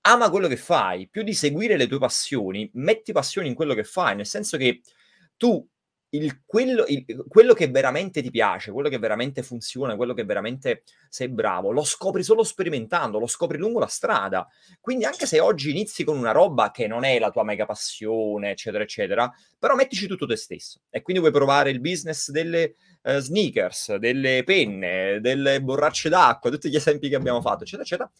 ama 0.02 0.30
quello 0.30 0.48
che 0.48 0.56
fai, 0.56 1.08
più 1.08 1.22
di 1.22 1.34
seguire 1.34 1.76
le 1.76 1.86
tue 1.86 1.98
passioni, 1.98 2.68
metti 2.74 3.12
passioni 3.12 3.48
in 3.48 3.54
quello 3.54 3.74
che 3.74 3.84
fai, 3.84 4.16
nel 4.16 4.26
senso 4.26 4.56
che 4.56 4.80
tu 5.42 5.68
il, 6.10 6.42
quello, 6.46 6.84
il, 6.86 7.04
quello, 7.26 7.52
che 7.52 7.66
veramente 7.66 8.22
ti 8.22 8.30
piace, 8.30 8.70
quello 8.70 8.88
che 8.88 8.98
veramente 8.98 9.42
funziona, 9.42 9.96
quello 9.96 10.14
che 10.14 10.24
veramente 10.24 10.84
sei 11.08 11.28
bravo, 11.30 11.72
lo 11.72 11.82
scopri 11.82 12.22
solo 12.22 12.44
sperimentando, 12.44 13.18
lo 13.18 13.26
scopri 13.26 13.58
lungo 13.58 13.80
la 13.80 13.88
strada. 13.88 14.46
Quindi 14.80 15.04
anche 15.04 15.26
se 15.26 15.40
oggi 15.40 15.70
inizi 15.70 16.04
con 16.04 16.16
una 16.16 16.30
roba 16.30 16.70
che 16.70 16.86
non 16.86 17.02
è 17.02 17.18
la 17.18 17.30
tua 17.32 17.42
mega 17.42 17.66
passione, 17.66 18.50
eccetera, 18.52 18.84
eccetera, 18.84 19.32
però 19.58 19.74
mettici 19.74 20.06
tutto 20.06 20.26
te 20.26 20.36
stesso. 20.36 20.82
E 20.90 21.02
quindi 21.02 21.20
vuoi 21.20 21.34
provare 21.34 21.70
il 21.70 21.80
business 21.80 22.30
delle 22.30 22.74
uh, 23.02 23.18
sneakers, 23.18 23.96
delle 23.96 24.44
penne, 24.44 25.18
delle 25.20 25.60
borracce 25.60 26.08
d'acqua, 26.08 26.50
tutti 26.50 26.68
gli 26.68 26.76
esempi 26.76 27.08
che 27.08 27.16
abbiamo 27.16 27.40
fatto, 27.40 27.64
eccetera, 27.64 27.82
eccetera 27.82 28.10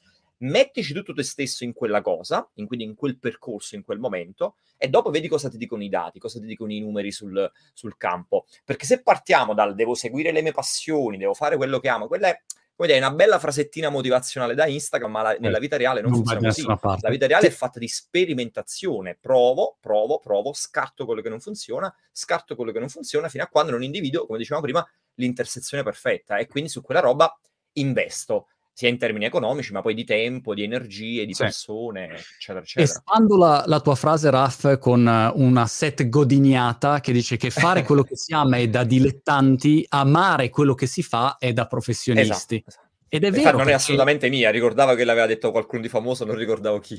mettici 0.43 0.93
tutto 0.93 1.13
te 1.13 1.23
stesso 1.23 1.65
in 1.65 1.73
quella 1.73 2.01
cosa, 2.01 2.49
in, 2.55 2.67
quindi 2.67 2.85
in 2.85 2.95
quel 2.95 3.19
percorso, 3.19 3.75
in 3.75 3.83
quel 3.83 3.99
momento, 3.99 4.57
e 4.77 4.89
dopo 4.89 5.11
vedi 5.11 5.29
cosa 5.29 5.49
ti 5.49 5.57
dicono 5.57 5.83
i 5.83 5.89
dati, 5.89 6.19
cosa 6.19 6.39
ti 6.39 6.47
dicono 6.47 6.73
i 6.73 6.81
numeri 6.81 7.11
sul, 7.13 7.51
sul 7.73 7.97
campo. 7.97 8.47
Perché 8.65 8.87
se 8.87 9.03
partiamo 9.03 9.55
dal 9.55 9.75
devo 9.75 9.95
seguire 9.95 10.33
le 10.33 10.43
mie 10.43 10.53
passioni, 10.53 11.17
devo 11.17 11.35
fare 11.35 11.57
quello 11.57 11.79
che 11.79 11.89
amo, 11.89 12.07
quella 12.07 12.29
è 12.29 12.41
come 12.75 12.89
dire, 12.89 12.99
una 12.99 13.15
bella 13.15 13.39
frasettina 13.39 13.91
motivazionale 13.91 14.55
da 14.55 14.67
Instagram, 14.67 15.11
ma 15.11 15.23
la, 15.23 15.37
nella 15.39 15.59
vita 15.59 15.77
reale 15.77 16.01
non, 16.01 16.11
non 16.11 16.25
funziona 16.25 16.77
così. 16.79 17.01
La 17.01 17.11
vita 17.11 17.27
reale 17.27 17.47
sì. 17.47 17.53
è 17.53 17.55
fatta 17.55 17.79
di 17.79 17.87
sperimentazione. 17.87 19.17
Provo, 19.21 19.77
provo, 19.81 20.19
provo, 20.19 20.53
scarto 20.53 21.05
quello 21.05 21.21
che 21.21 21.29
non 21.29 21.41
funziona, 21.41 21.95
scarto 22.11 22.57
quello 22.57 22.73
che 22.73 22.79
non 22.79 22.89
funziona, 22.89 23.29
fino 23.29 23.45
a 23.45 23.47
quando 23.47 23.73
non 23.73 23.83
individuo, 23.83 24.27
come 24.27 24.39
dicevamo 24.39 24.65
prima, 24.65 24.89
l'intersezione 25.15 25.83
perfetta. 25.83 26.39
E 26.39 26.47
quindi 26.47 26.71
su 26.71 26.81
quella 26.83 27.01
roba 27.01 27.39
investo 27.75 28.49
sia 28.75 28.89
in 28.89 28.99
termini 28.99 29.27
economici, 29.27 29.73
ma 29.73 29.83
poi 29.83 29.95
di 29.95 30.05
tempo, 30.05 30.55
di 30.55 30.63
energie, 30.63 31.27
di 31.27 31.35
sì. 31.35 31.43
persone, 31.43 32.05
eccetera, 32.37 32.61
eccetera. 32.61 32.85
Espando 32.85 33.37
la, 33.37 33.65
la, 33.67 33.81
tua 33.81 33.95
frase, 33.95 34.31
Raff, 34.31 34.79
con 34.79 35.33
una 35.35 35.67
set 35.67 36.09
godiniata 36.09 37.01
che 37.01 37.13
dice 37.13 37.37
che 37.37 37.51
fare 37.51 37.83
quello 37.85 38.03
che 38.03 38.17
si 38.17 38.33
ama 38.33 38.57
è 38.57 38.69
da 38.69 38.85
dilettanti, 38.85 39.85
amare 39.91 40.49
quello 40.49 40.75
che 40.75 40.87
si 40.87 41.03
fa 41.03 41.37
è 41.39 41.53
da 41.53 41.67
professionisti. 41.67 42.57
Esatto, 42.57 42.69
esatto. 42.69 42.91
Ed 43.09 43.25
è 43.25 43.31
vero. 43.31 43.49
Non 43.49 43.57
perché... 43.59 43.73
è 43.73 43.75
assolutamente 43.75 44.31
mia, 44.31 44.51
ricordavo 44.51 44.95
che 44.95 45.05
l'aveva 45.05 45.27
detto 45.27 45.51
qualcuno 45.51 45.83
di 45.83 45.89
famoso, 45.89 46.25
non 46.25 46.35
ricordavo 46.35 46.79
chi. 46.79 46.99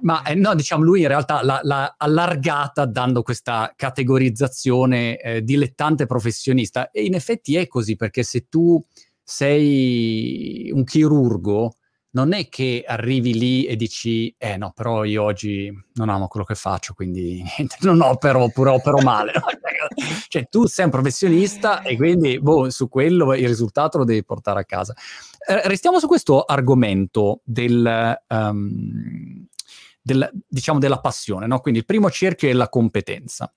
Ma 0.00 0.22
eh, 0.22 0.34
no, 0.34 0.54
diciamo, 0.54 0.82
lui 0.82 1.02
in 1.02 1.08
realtà 1.08 1.42
l'ha, 1.44 1.60
l'ha 1.62 1.94
allargata 1.98 2.86
dando 2.86 3.22
questa 3.22 3.72
categorizzazione 3.76 5.18
eh, 5.18 5.42
dilettante 5.42 6.06
professionista. 6.06 6.90
E 6.90 7.04
in 7.04 7.14
effetti 7.14 7.56
è 7.56 7.66
così, 7.68 7.96
perché 7.96 8.22
se 8.22 8.46
tu 8.48 8.82
sei 9.32 10.70
un 10.74 10.84
chirurgo, 10.84 11.76
non 12.10 12.34
è 12.34 12.50
che 12.50 12.84
arrivi 12.86 13.32
lì 13.32 13.64
e 13.64 13.76
dici, 13.76 14.34
eh 14.36 14.58
no, 14.58 14.72
però 14.74 15.04
io 15.04 15.22
oggi 15.22 15.72
non 15.94 16.10
amo 16.10 16.28
quello 16.28 16.44
che 16.44 16.54
faccio, 16.54 16.92
quindi 16.92 17.42
niente, 17.56 17.76
non 17.80 18.02
opero 18.02 18.42
oppure 18.42 18.70
opero 18.70 18.98
male. 19.00 19.32
cioè 20.28 20.46
tu 20.50 20.66
sei 20.66 20.84
un 20.84 20.90
professionista 20.90 21.80
e 21.80 21.96
quindi 21.96 22.38
boh, 22.38 22.68
su 22.68 22.90
quello 22.90 23.34
il 23.34 23.46
risultato 23.46 23.96
lo 23.98 24.04
devi 24.04 24.22
portare 24.22 24.60
a 24.60 24.64
casa. 24.64 24.94
Eh, 25.48 25.66
restiamo 25.66 25.98
su 25.98 26.06
questo 26.06 26.42
argomento 26.42 27.40
del, 27.42 28.20
um, 28.28 29.46
del, 30.02 30.30
diciamo 30.46 30.78
della 30.78 31.00
passione, 31.00 31.46
no? 31.46 31.60
quindi 31.60 31.80
il 31.80 31.86
primo 31.86 32.10
cerchio 32.10 32.50
è 32.50 32.52
la 32.52 32.68
competenza. 32.68 33.50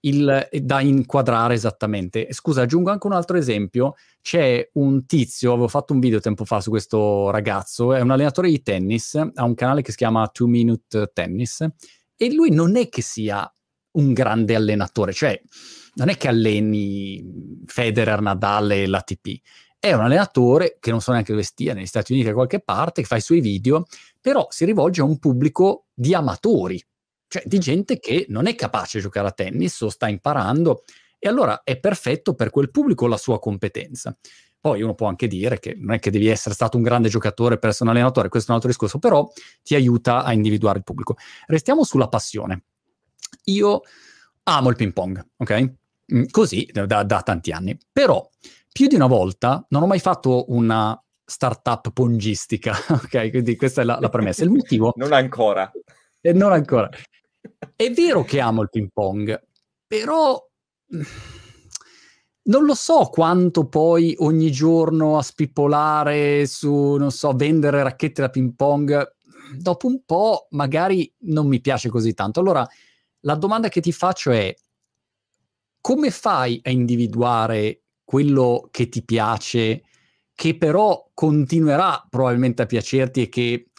Il, 0.00 0.48
da 0.62 0.80
inquadrare 0.80 1.54
esattamente. 1.54 2.28
Scusa, 2.32 2.62
aggiungo 2.62 2.90
anche 2.90 3.06
un 3.06 3.12
altro 3.12 3.36
esempio. 3.36 3.94
C'è 4.22 4.70
un 4.74 5.06
tizio, 5.06 5.52
avevo 5.52 5.68
fatto 5.68 5.92
un 5.92 6.00
video 6.00 6.20
tempo 6.20 6.44
fa 6.44 6.60
su 6.60 6.70
questo 6.70 7.30
ragazzo, 7.30 7.92
è 7.92 8.00
un 8.00 8.10
allenatore 8.10 8.48
di 8.48 8.62
tennis, 8.62 9.14
ha 9.14 9.44
un 9.44 9.54
canale 9.54 9.82
che 9.82 9.90
si 9.90 9.96
chiama 9.96 10.26
Two 10.28 10.46
Minute 10.46 11.10
Tennis 11.12 11.66
e 12.16 12.32
lui 12.32 12.50
non 12.50 12.76
è 12.76 12.88
che 12.88 13.02
sia 13.02 13.50
un 13.92 14.12
grande 14.12 14.54
allenatore, 14.54 15.12
cioè 15.12 15.40
non 15.94 16.08
è 16.08 16.16
che 16.16 16.28
alleni 16.28 17.62
Federer, 17.66 18.20
Nadal 18.20 18.70
e 18.72 18.86
l'ATP, 18.86 19.40
è 19.78 19.92
un 19.92 20.00
allenatore 20.00 20.78
che 20.80 20.90
non 20.90 21.00
so 21.00 21.12
neanche 21.12 21.32
dove 21.32 21.44
stia, 21.44 21.72
negli 21.74 21.86
Stati 21.86 22.12
Uniti 22.12 22.28
da 22.28 22.34
qualche 22.34 22.60
parte, 22.60 23.02
che 23.02 23.06
fa 23.06 23.16
i 23.16 23.20
suoi 23.20 23.40
video, 23.40 23.84
però 24.20 24.46
si 24.50 24.64
rivolge 24.64 25.00
a 25.00 25.04
un 25.04 25.18
pubblico 25.18 25.86
di 25.94 26.14
amatori, 26.14 26.82
cioè 27.28 27.42
di 27.44 27.58
gente 27.58 27.98
che 27.98 28.26
non 28.28 28.46
è 28.46 28.54
capace 28.54 28.98
di 28.98 29.04
giocare 29.04 29.28
a 29.28 29.32
tennis 29.32 29.80
o 29.80 29.88
sta 29.88 30.08
imparando, 30.08 30.84
e 31.18 31.28
allora 31.28 31.62
è 31.64 31.78
perfetto 31.78 32.34
per 32.34 32.50
quel 32.50 32.70
pubblico 32.70 33.06
la 33.06 33.16
sua 33.16 33.38
competenza. 33.38 34.16
Poi 34.60 34.82
uno 34.82 34.94
può 34.94 35.06
anche 35.06 35.28
dire 35.28 35.58
che 35.58 35.74
non 35.78 35.94
è 35.94 35.98
che 35.98 36.10
devi 36.10 36.26
essere 36.26 36.54
stato 36.54 36.76
un 36.76 36.82
grande 36.82 37.08
giocatore 37.08 37.58
per 37.58 37.70
essere 37.70 37.88
un 37.88 37.94
allenatore, 37.94 38.28
questo 38.28 38.48
è 38.48 38.50
un 38.50 38.56
altro 38.56 38.70
discorso, 38.70 38.98
però 38.98 39.28
ti 39.62 39.74
aiuta 39.74 40.24
a 40.24 40.32
individuare 40.32 40.78
il 40.78 40.84
pubblico. 40.84 41.16
Restiamo 41.46 41.84
sulla 41.84 42.08
passione. 42.08 42.64
Io 43.44 43.82
amo 44.44 44.68
il 44.70 44.76
ping 44.76 44.92
pong, 44.92 45.24
ok? 45.36 45.72
Mm, 46.14 46.24
così 46.30 46.68
da, 46.72 47.02
da 47.04 47.22
tanti 47.22 47.52
anni. 47.52 47.78
Però 47.92 48.28
più 48.72 48.88
di 48.88 48.94
una 48.94 49.06
volta 49.06 49.64
non 49.70 49.82
ho 49.82 49.86
mai 49.86 50.00
fatto 50.00 50.46
una 50.48 51.00
startup 51.24 51.92
pongistica, 51.92 52.72
ok? 52.90 53.30
Quindi 53.30 53.56
questa 53.56 53.82
è 53.82 53.84
la, 53.84 53.98
la 54.00 54.08
premessa. 54.08 54.44
Il 54.44 54.50
motivo... 54.50 54.92
non 54.96 55.12
ancora. 55.12 55.70
E 56.20 56.32
non 56.32 56.52
ancora. 56.52 56.88
È 57.74 57.90
vero 57.90 58.22
che 58.24 58.40
amo 58.40 58.62
il 58.62 58.70
ping 58.70 58.90
pong, 58.92 59.42
però 59.86 60.40
mm, 60.94 61.02
non 62.44 62.64
lo 62.64 62.74
so 62.74 63.08
quanto 63.10 63.66
poi 63.66 64.14
ogni 64.18 64.50
giorno 64.50 65.18
a 65.18 65.22
spippolare 65.22 66.46
su, 66.46 66.94
non 66.94 67.10
so, 67.10 67.32
vendere 67.32 67.82
racchette 67.82 68.22
da 68.22 68.28
ping 68.28 68.54
pong, 68.54 69.14
dopo 69.56 69.86
un 69.86 70.04
po' 70.04 70.46
magari 70.50 71.12
non 71.20 71.46
mi 71.48 71.60
piace 71.60 71.88
così 71.88 72.14
tanto. 72.14 72.40
Allora, 72.40 72.66
la 73.20 73.34
domanda 73.34 73.68
che 73.68 73.80
ti 73.80 73.92
faccio 73.92 74.30
è, 74.30 74.54
come 75.80 76.10
fai 76.10 76.60
a 76.64 76.70
individuare 76.70 77.82
quello 78.04 78.68
che 78.70 78.88
ti 78.88 79.04
piace, 79.04 79.82
che 80.34 80.56
però 80.56 81.10
continuerà 81.14 82.06
probabilmente 82.08 82.62
a 82.62 82.66
piacerti 82.66 83.22
e 83.22 83.28
che 83.28 83.70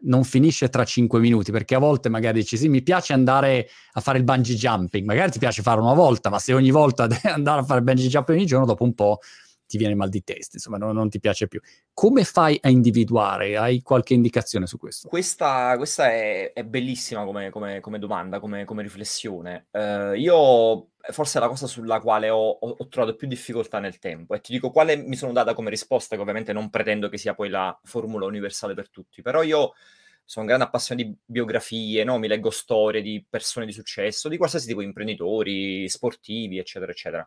non 0.00 0.24
finisce 0.24 0.68
tra 0.68 0.84
cinque 0.84 1.20
minuti, 1.20 1.50
perché 1.50 1.74
a 1.74 1.78
volte 1.78 2.08
magari 2.08 2.40
dici 2.40 2.56
sì, 2.56 2.68
mi 2.68 2.82
piace 2.82 3.12
andare 3.12 3.68
a 3.92 4.00
fare 4.00 4.18
il 4.18 4.24
bungee 4.24 4.56
jumping, 4.56 5.04
magari 5.04 5.30
ti 5.30 5.38
piace 5.38 5.62
fare 5.62 5.80
una 5.80 5.94
volta, 5.94 6.30
ma 6.30 6.38
se 6.38 6.52
ogni 6.52 6.70
volta 6.70 7.08
andare 7.24 7.60
a 7.60 7.64
fare 7.64 7.78
il 7.78 7.84
bungee 7.84 8.08
jumping 8.08 8.38
ogni 8.38 8.46
giorno, 8.46 8.66
dopo 8.66 8.84
un 8.84 8.94
po' 8.94 9.18
ti 9.66 9.78
viene 9.78 9.94
mal 9.94 10.08
di 10.08 10.22
testa, 10.22 10.52
insomma, 10.54 10.78
non, 10.78 10.94
non, 10.94 11.08
ti 11.08 11.20
piace 11.20 11.48
più. 11.48 11.60
Come 11.92 12.24
fai 12.24 12.58
a 12.62 12.68
individuare? 12.68 13.56
Hai 13.56 13.82
qualche 13.82 14.14
indicazione 14.14 14.66
su 14.66 14.78
questo? 14.78 15.08
Questa, 15.08 15.76
questa 15.76 16.10
è, 16.10 16.52
è, 16.52 16.64
bellissima 16.64 17.24
come, 17.24 17.50
come, 17.50 17.80
come 17.80 17.98
domanda, 17.98 18.38
come, 18.38 18.64
come 18.64 18.82
riflessione. 18.82 19.66
Uh, 19.70 20.12
io 20.12 20.90
forse 21.10 21.38
è 21.38 21.40
la 21.40 21.48
cosa 21.48 21.66
sulla 21.66 22.00
quale 22.00 22.30
ho, 22.30 22.48
ho, 22.50 22.76
ho, 22.78 22.88
trovato 22.88 23.16
più 23.16 23.28
difficoltà 23.28 23.78
nel 23.78 23.98
tempo 23.98 24.34
e 24.34 24.40
ti 24.40 24.52
dico 24.52 24.70
quale 24.70 24.96
mi 24.96 25.16
sono 25.16 25.32
data 25.32 25.54
come 25.54 25.70
risposta, 25.70 26.16
che 26.16 26.22
ovviamente 26.22 26.52
non 26.52 26.70
pretendo 26.70 27.08
che 27.08 27.18
sia 27.18 27.34
poi 27.34 27.48
la 27.48 27.78
formula 27.84 28.26
universale 28.26 28.74
per 28.74 28.90
tutti, 28.90 29.22
però 29.22 29.42
io 29.42 29.72
sono 30.24 30.44
un 30.44 30.46
grande 30.50 30.66
appassionato 30.66 31.06
di 31.08 31.16
biografie, 31.24 32.02
no? 32.02 32.18
mi 32.18 32.26
leggo 32.26 32.50
storie 32.50 33.00
di 33.00 33.24
persone 33.28 33.64
di 33.64 33.72
successo, 33.72 34.28
di 34.28 34.36
qualsiasi 34.36 34.66
tipo, 34.66 34.80
imprenditori, 34.80 35.88
sportivi, 35.88 36.58
eccetera, 36.58 36.90
eccetera. 36.90 37.26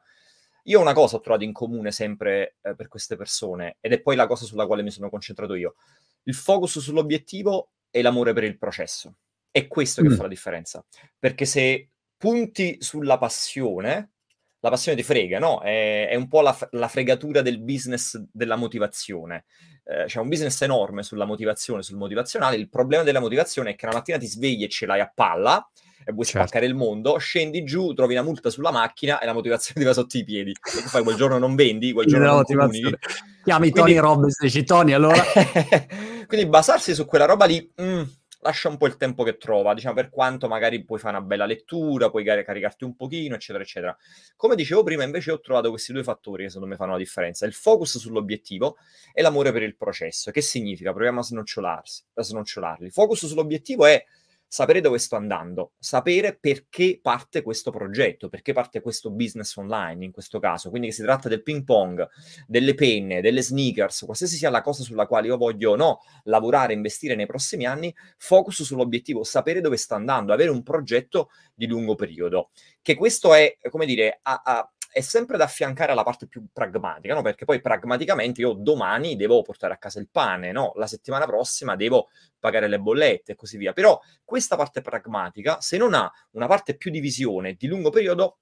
Io 0.69 0.79
una 0.79 0.93
cosa 0.93 1.15
ho 1.15 1.19
trovato 1.19 1.43
in 1.43 1.51
comune 1.51 1.91
sempre 1.91 2.57
eh, 2.61 2.75
per 2.75 2.88
queste 2.88 3.15
persone, 3.15 3.77
ed 3.79 3.91
è 3.91 4.01
poi 4.01 4.15
la 4.15 4.27
cosa 4.27 4.45
sulla 4.45 4.67
quale 4.67 4.83
mi 4.83 4.91
sono 4.91 5.09
concentrato 5.09 5.55
io. 5.55 5.75
Il 6.23 6.35
focus 6.35 6.77
sull'obiettivo 6.77 7.71
e 7.89 8.03
l'amore 8.03 8.33
per 8.33 8.43
il 8.43 8.57
processo. 8.57 9.15
È 9.49 9.67
questo 9.67 10.03
che 10.03 10.09
mm. 10.09 10.13
fa 10.13 10.23
la 10.23 10.27
differenza. 10.27 10.85
Perché 11.17 11.45
se 11.45 11.89
punti 12.15 12.77
sulla 12.81 13.17
passione, 13.17 14.11
la 14.59 14.69
passione 14.69 14.95
ti 14.95 15.03
frega, 15.03 15.39
no? 15.39 15.59
È, 15.61 16.07
è 16.07 16.13
un 16.13 16.27
po' 16.27 16.41
la, 16.41 16.55
la, 16.72 16.87
fregatura 16.87 17.41
del 17.41 17.59
business 17.59 18.15
della 18.31 18.55
motivazione. 18.55 19.46
Eh, 19.83 20.05
c'è 20.05 20.20
un 20.20 20.27
business 20.27 20.61
enorme 20.61 21.01
sulla 21.01 21.25
motivazione, 21.25 21.81
sul 21.81 21.98
motivazionale. 21.98 22.57
Il 22.57 22.70
problema 22.70 23.01
della 23.01 23.20
motivazione 23.20 23.72
è 23.72 23.75
che 23.75 23.87
la 23.87 23.94
mattina 23.94 24.20
ti 24.20 24.27
svegli 24.27 24.63
e 24.63 24.70
ce 24.70 24.85
l'hai 24.85 25.00
a 25.00 25.11
palla 25.11 25.67
vuoi 26.11 26.25
certo. 26.25 26.48
spaccare 26.48 26.65
il 26.65 26.75
mondo, 26.75 27.17
scendi 27.17 27.63
giù, 27.63 27.93
trovi 27.93 28.13
una 28.13 28.24
multa 28.24 28.50
sulla 28.50 28.72
macchina 28.72 29.19
e 29.19 29.25
la 29.25 29.33
motivazione 29.33 29.81
ti 29.81 29.85
va 29.85 29.93
sotto 29.93 30.17
i 30.17 30.24
piedi. 30.24 30.51
E 30.51 30.81
fai 30.87 31.03
quel 31.03 31.15
giorno 31.15 31.37
non 31.37 31.55
vendi, 31.55 31.91
quel 31.91 32.07
giorno 32.07 32.25
non 32.25 32.43
comunichi. 32.43 32.95
Chiami 33.43 33.72
Quindi... 33.72 33.93
Tony 33.93 33.98
Robbins 33.98 34.39
e 34.41 34.45
dici 34.45 34.63
Tony 34.63 34.93
allora. 34.93 35.22
Quindi 36.27 36.48
basarsi 36.48 36.93
su 36.93 37.05
quella 37.05 37.25
roba 37.25 37.45
lì... 37.45 37.72
Mm, 37.81 38.03
lascia 38.41 38.69
un 38.69 38.77
po' 38.77 38.87
il 38.87 38.95
tempo 38.95 39.24
che 39.24 39.37
trova, 39.37 39.74
diciamo, 39.74 39.95
per 39.95 40.09
quanto 40.09 40.48
magari 40.48 40.83
puoi 40.83 41.00
fare 41.00 41.17
una 41.17 41.25
bella 41.25 41.45
lettura, 41.45 42.09
puoi 42.09 42.24
caricarti 42.24 42.83
un 42.83 42.95
pochino, 42.95 43.35
eccetera, 43.35 43.63
eccetera. 43.63 43.98
Come 44.35 44.55
dicevo 44.55 44.83
prima, 44.83 45.03
invece 45.03 45.31
ho 45.31 45.39
trovato 45.39 45.69
questi 45.69 45.91
due 45.91 46.03
fattori 46.03 46.43
che 46.43 46.50
secondo 46.50 46.69
me 46.69 46.75
fanno 46.75 46.93
la 46.93 46.98
differenza, 46.98 47.45
il 47.45 47.53
focus 47.53 47.98
sull'obiettivo 47.98 48.77
e 49.13 49.22
l'amore 49.22 49.51
per 49.51 49.63
il 49.63 49.75
processo. 49.75 50.31
Che 50.31 50.41
significa? 50.41 50.93
Proviamo 50.93 51.19
a 51.19 51.24
snocciolarli. 51.24 52.89
Focus 52.89 53.25
sull'obiettivo 53.25 53.85
è 53.85 54.03
sapere 54.50 54.81
dove 54.81 54.98
sto 54.98 55.16
andando, 55.16 55.74
sapere 55.77 56.35
perché 56.35 57.00
parte 57.00 57.44
questo 57.44 57.70
progetto, 57.70 58.29
perché 58.29 58.51
parte 58.51 58.81
questo 58.81 59.12
business 59.12 59.55
online 59.57 60.03
in 60.03 60.12
questo 60.12 60.40
caso. 60.40 60.72
Quindi 60.72 60.92
si 60.92 61.03
tratta 61.03 61.29
del 61.29 61.44
ping 61.44 61.64
pong, 61.64 62.05
delle 62.48 62.74
penne, 62.74 63.22
delle 63.22 63.44
sneakers, 63.44 64.01
qualsiasi 64.05 64.38
sia 64.38 64.50
la 64.50 64.62
cosa 64.62 64.81
sulla 64.81 65.05
quale 65.05 65.27
io 65.27 65.38
voglio 65.38 65.75
no, 65.75 66.00
lavorare, 66.24 66.74
investire 66.74 67.14
nei 67.14 67.27
prossimi 67.27 67.68
anni, 67.68 67.96
focus 68.18 68.64
sull'obiettivo, 68.64 69.24
sapere 69.24 69.62
dove 69.62 69.77
sto 69.77 69.94
andando, 69.94 70.33
avere 70.33 70.50
un 70.50 70.64
progetto 70.64 71.29
di 71.53 71.68
lungo 71.68 71.94
periodo. 71.94 72.50
Che 72.81 72.96
questo 72.96 73.35
è, 73.35 73.55
come 73.70 73.85
dire, 73.85 74.20
a, 74.24 74.42
a 74.44 74.72
è 74.91 75.01
sempre 75.01 75.37
da 75.37 75.43
affiancare 75.43 75.91
alla 75.91 76.03
parte 76.03 76.27
più 76.27 76.45
pragmatica, 76.51 77.13
no? 77.13 77.21
Perché 77.21 77.45
poi 77.45 77.61
pragmaticamente 77.61 78.41
io 78.41 78.53
domani 78.53 79.15
devo 79.15 79.41
portare 79.41 79.73
a 79.73 79.77
casa 79.77 79.99
il 79.99 80.09
pane, 80.09 80.51
no? 80.51 80.73
La 80.75 80.87
settimana 80.87 81.25
prossima 81.25 81.75
devo 81.75 82.09
pagare 82.39 82.67
le 82.67 82.79
bollette 82.79 83.33
e 83.33 83.35
così 83.35 83.57
via. 83.57 83.73
Però 83.73 83.99
questa 84.23 84.55
parte 84.55 84.81
pragmatica, 84.81 85.61
se 85.61 85.77
non 85.77 85.93
ha 85.93 86.11
una 86.31 86.47
parte 86.47 86.75
più 86.75 86.89
di 86.91 86.99
visione 86.99 87.53
di 87.53 87.67
lungo 87.67 87.89
periodo, 87.91 88.39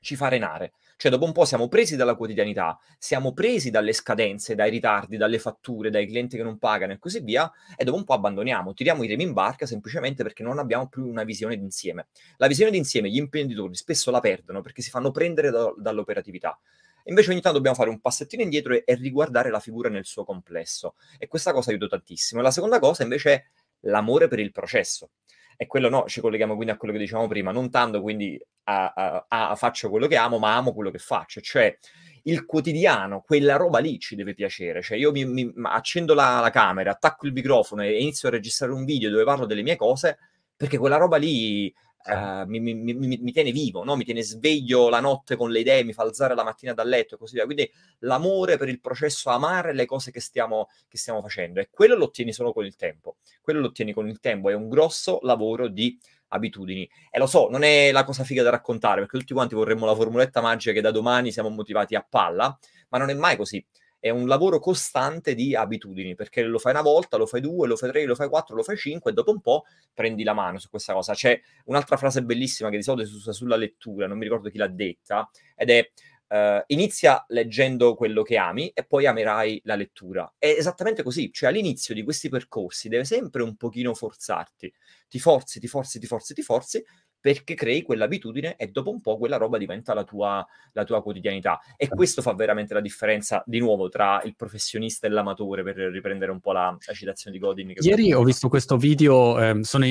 ci 0.00 0.16
fa 0.16 0.28
renare. 0.28 0.72
Cioè, 1.00 1.10
dopo 1.10 1.24
un 1.24 1.32
po' 1.32 1.46
siamo 1.46 1.66
presi 1.66 1.96
dalla 1.96 2.14
quotidianità, 2.14 2.78
siamo 2.98 3.32
presi 3.32 3.70
dalle 3.70 3.94
scadenze, 3.94 4.54
dai 4.54 4.68
ritardi, 4.68 5.16
dalle 5.16 5.38
fatture, 5.38 5.88
dai 5.88 6.06
clienti 6.06 6.36
che 6.36 6.42
non 6.42 6.58
pagano 6.58 6.92
e 6.92 6.98
così 6.98 7.20
via, 7.20 7.50
e 7.74 7.84
dopo 7.84 7.96
un 7.96 8.04
po' 8.04 8.12
abbandoniamo, 8.12 8.74
tiriamo 8.74 9.02
i 9.02 9.06
remi 9.06 9.22
in 9.22 9.32
barca 9.32 9.64
semplicemente 9.64 10.22
perché 10.22 10.42
non 10.42 10.58
abbiamo 10.58 10.88
più 10.90 11.08
una 11.08 11.24
visione 11.24 11.56
d'insieme. 11.56 12.08
La 12.36 12.48
visione 12.48 12.70
d'insieme 12.70 13.08
gli 13.08 13.16
imprenditori 13.16 13.74
spesso 13.76 14.10
la 14.10 14.20
perdono 14.20 14.60
perché 14.60 14.82
si 14.82 14.90
fanno 14.90 15.10
prendere 15.10 15.48
da, 15.48 15.72
dall'operatività. 15.74 16.60
Invece 17.04 17.30
ogni 17.30 17.40
tanto 17.40 17.56
dobbiamo 17.56 17.78
fare 17.78 17.88
un 17.88 18.00
passettino 18.02 18.42
indietro 18.42 18.74
e, 18.74 18.82
e 18.84 18.94
riguardare 18.94 19.48
la 19.48 19.58
figura 19.58 19.88
nel 19.88 20.04
suo 20.04 20.24
complesso. 20.24 20.96
E 21.16 21.28
questa 21.28 21.54
cosa 21.54 21.70
aiuta 21.70 21.86
tantissimo. 21.86 22.42
La 22.42 22.50
seconda 22.50 22.78
cosa 22.78 23.04
invece 23.04 23.32
è 23.32 23.44
l'amore 23.84 24.28
per 24.28 24.38
il 24.38 24.52
processo. 24.52 25.12
E 25.62 25.66
quello 25.66 25.90
no, 25.90 26.04
ci 26.06 26.22
colleghiamo 26.22 26.54
quindi 26.54 26.72
a 26.72 26.78
quello 26.78 26.94
che 26.94 27.00
dicevamo 27.00 27.28
prima, 27.28 27.52
non 27.52 27.68
tanto 27.68 28.00
quindi 28.00 28.40
a, 28.64 28.94
a, 28.94 29.50
a, 29.50 29.54
faccio 29.56 29.90
quello 29.90 30.06
che 30.06 30.16
amo, 30.16 30.38
ma 30.38 30.56
amo 30.56 30.72
quello 30.72 30.90
che 30.90 30.96
faccio. 30.96 31.42
Cioè, 31.42 31.76
il 32.22 32.46
quotidiano, 32.46 33.20
quella 33.20 33.56
roba 33.56 33.78
lì 33.78 33.98
ci 33.98 34.16
deve 34.16 34.32
piacere. 34.32 34.80
Cioè, 34.80 34.96
io 34.96 35.12
mi, 35.12 35.26
mi 35.26 35.52
accendo 35.64 36.14
la, 36.14 36.40
la, 36.40 36.48
camera, 36.48 36.92
attacco 36.92 37.26
il 37.26 37.34
microfono 37.34 37.82
e 37.82 38.00
inizio 38.00 38.28
a 38.28 38.30
registrare 38.30 38.72
un 38.72 38.86
video 38.86 39.10
dove 39.10 39.24
parlo 39.24 39.44
delle 39.44 39.60
mie 39.60 39.76
cose, 39.76 40.16
perché 40.56 40.78
quella 40.78 40.96
roba 40.96 41.18
lì 41.18 41.70
Uh, 42.02 42.46
mi, 42.46 42.60
mi, 42.60 42.74
mi, 42.74 42.94
mi, 42.94 43.30
tiene 43.30 43.52
vivo, 43.52 43.84
no? 43.84 43.94
mi 43.94 44.04
tiene 44.04 44.22
sveglio 44.22 44.88
la 44.88 45.00
notte 45.00 45.36
con 45.36 45.50
le 45.50 45.60
idee, 45.60 45.84
mi 45.84 45.92
fa 45.92 46.02
alzare 46.02 46.34
la 46.34 46.42
mattina 46.42 46.72
dal 46.72 46.88
letto 46.88 47.14
e 47.14 47.18
così 47.18 47.34
via. 47.34 47.44
Quindi 47.44 47.70
l'amore 48.00 48.56
per 48.56 48.68
il 48.68 48.80
processo, 48.80 49.28
amare 49.28 49.74
le 49.74 49.84
cose 49.84 50.10
che 50.10 50.20
stiamo, 50.20 50.68
che 50.88 50.96
stiamo 50.96 51.20
facendo 51.20 51.60
e 51.60 51.68
quello 51.70 51.96
lo 51.96 52.04
ottieni 52.04 52.32
solo 52.32 52.52
con 52.52 52.64
il 52.64 52.74
tempo. 52.76 53.16
Quello 53.42 53.60
lo 53.60 53.66
ottieni 53.66 53.92
con 53.92 54.08
il 54.08 54.18
tempo, 54.18 54.48
è 54.48 54.54
un 54.54 54.68
grosso 54.68 55.18
lavoro 55.22 55.68
di 55.68 55.98
abitudini. 56.28 56.88
E 57.10 57.18
lo 57.18 57.26
so, 57.26 57.48
non 57.50 57.62
è 57.62 57.92
la 57.92 58.04
cosa 58.04 58.24
figa 58.24 58.42
da 58.42 58.50
raccontare 58.50 59.00
perché 59.00 59.18
tutti 59.18 59.34
quanti 59.34 59.54
vorremmo 59.54 59.84
la 59.84 59.94
formuletta 59.94 60.40
magica 60.40 60.72
che 60.72 60.80
da 60.80 60.90
domani 60.90 61.32
siamo 61.32 61.50
motivati 61.50 61.94
a 61.94 62.06
palla, 62.08 62.56
ma 62.88 62.98
non 62.98 63.10
è 63.10 63.14
mai 63.14 63.36
così 63.36 63.64
è 64.00 64.10
un 64.10 64.26
lavoro 64.26 64.58
costante 64.58 65.34
di 65.34 65.54
abitudini, 65.54 66.16
perché 66.16 66.42
lo 66.42 66.58
fai 66.58 66.72
una 66.72 66.82
volta, 66.82 67.16
lo 67.16 67.26
fai 67.26 67.40
due, 67.40 67.68
lo 67.68 67.76
fai 67.76 67.90
tre, 67.90 68.04
lo 68.06 68.16
fai 68.16 68.28
quattro, 68.28 68.56
lo 68.56 68.62
fai 68.62 68.76
cinque 68.76 69.12
e 69.12 69.14
dopo 69.14 69.30
un 69.30 69.40
po' 69.40 69.64
prendi 69.94 70.24
la 70.24 70.32
mano 70.32 70.58
su 70.58 70.68
questa 70.68 70.94
cosa. 70.94 71.12
C'è 71.14 71.38
un'altra 71.66 71.96
frase 71.96 72.22
bellissima 72.22 72.70
che 72.70 72.78
di 72.78 72.82
solito 72.82 73.08
si 73.08 73.14
usa 73.14 73.32
sulla 73.32 73.56
lettura, 73.56 74.06
non 74.08 74.16
mi 74.18 74.24
ricordo 74.24 74.50
chi 74.50 74.58
l'ha 74.58 74.66
detta, 74.66 75.30
ed 75.54 75.70
è 75.70 75.90
Uh, 76.30 76.62
inizia 76.66 77.24
leggendo 77.30 77.96
quello 77.96 78.22
che 78.22 78.36
ami 78.36 78.70
e 78.72 78.84
poi 78.84 79.04
amerai 79.04 79.62
la 79.64 79.74
lettura. 79.74 80.32
È 80.38 80.46
esattamente 80.46 81.02
così, 81.02 81.32
cioè 81.32 81.48
all'inizio 81.48 81.92
di 81.92 82.04
questi 82.04 82.28
percorsi 82.28 82.88
deve 82.88 83.02
sempre 83.02 83.42
un 83.42 83.56
pochino 83.56 83.94
forzarti. 83.94 84.72
Ti 85.08 85.18
forzi, 85.18 85.58
ti 85.58 85.66
forzi, 85.66 85.98
ti 85.98 86.06
forzi, 86.06 86.32
ti 86.32 86.42
forzi, 86.42 86.84
perché 87.20 87.54
crei 87.54 87.82
quell'abitudine 87.82 88.56
e 88.56 88.68
dopo 88.68 88.90
un 88.90 89.00
po' 89.00 89.18
quella 89.18 89.36
roba 89.36 89.58
diventa 89.58 89.94
la 89.94 90.04
tua, 90.04 90.44
la 90.72 90.84
tua 90.84 91.02
quotidianità. 91.02 91.60
E 91.76 91.88
questo 91.88 92.22
fa 92.22 92.32
veramente 92.34 92.74
la 92.74 92.80
differenza, 92.80 93.42
di 93.46 93.58
nuovo, 93.58 93.88
tra 93.88 94.22
il 94.24 94.34
professionista 94.36 95.06
e 95.06 95.10
l'amatore, 95.10 95.62
per 95.62 95.76
riprendere 95.76 96.30
un 96.30 96.40
po' 96.40 96.52
la, 96.52 96.76
la 96.86 96.92
citazione 96.92 97.36
di 97.36 97.42
Godin. 97.42 97.72
Ieri 97.80 98.12
ho 98.12 98.22
visto 98.22 98.48
questo 98.48 98.76
video, 98.76 99.40
eh, 99.40 99.58
sono, 99.62 99.84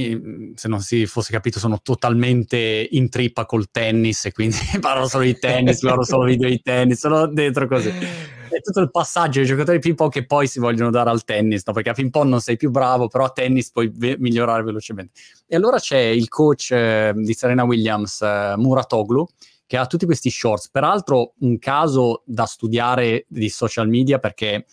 se 0.55 0.67
non 0.67 0.79
si 0.81 1.05
fosse 1.05 1.31
capito, 1.31 1.59
sono 1.59 1.79
totalmente 1.81 2.87
in 2.91 3.09
trippa 3.09 3.45
col 3.45 3.69
tennis 3.69 4.25
e 4.25 4.31
quindi 4.31 4.57
parlo 4.81 5.07
solo 5.07 5.23
di 5.23 5.37
tennis, 5.37 5.81
guardo 5.81 6.03
solo 6.03 6.25
video 6.25 6.49
di 6.49 6.61
tennis, 6.61 6.99
sono 6.99 7.27
dentro 7.27 7.67
così 7.67 8.37
è 8.49 8.61
tutto 8.61 8.79
il 8.79 8.91
passaggio 8.91 9.39
dei 9.39 9.47
giocatori 9.47 9.79
ping 9.79 9.95
pong 9.95 10.11
che 10.11 10.25
poi 10.25 10.47
si 10.47 10.59
vogliono 10.59 10.89
dare 10.89 11.09
al 11.09 11.23
tennis, 11.23 11.63
no? 11.65 11.73
perché 11.73 11.89
a 11.89 11.93
ping 11.93 12.09
pong 12.09 12.29
non 12.29 12.41
sei 12.41 12.57
più 12.57 12.69
bravo, 12.69 13.07
però 13.07 13.25
a 13.25 13.29
tennis 13.29 13.71
puoi 13.71 13.91
ve- 13.93 14.17
migliorare 14.19 14.63
velocemente. 14.63 15.19
E 15.47 15.55
allora 15.55 15.79
c'è 15.79 15.99
il 15.99 16.27
coach 16.27 16.71
eh, 16.71 17.13
di 17.15 17.33
Serena 17.33 17.63
Williams, 17.63 18.21
eh, 18.21 18.53
Muratoglu, 18.57 19.25
che 19.65 19.77
ha 19.77 19.85
tutti 19.85 20.05
questi 20.05 20.29
shorts. 20.29 20.69
Peraltro 20.69 21.33
un 21.39 21.59
caso 21.59 22.23
da 22.25 22.45
studiare 22.45 23.25
di 23.27 23.49
social 23.49 23.87
media 23.87 24.17
perché 24.17 24.65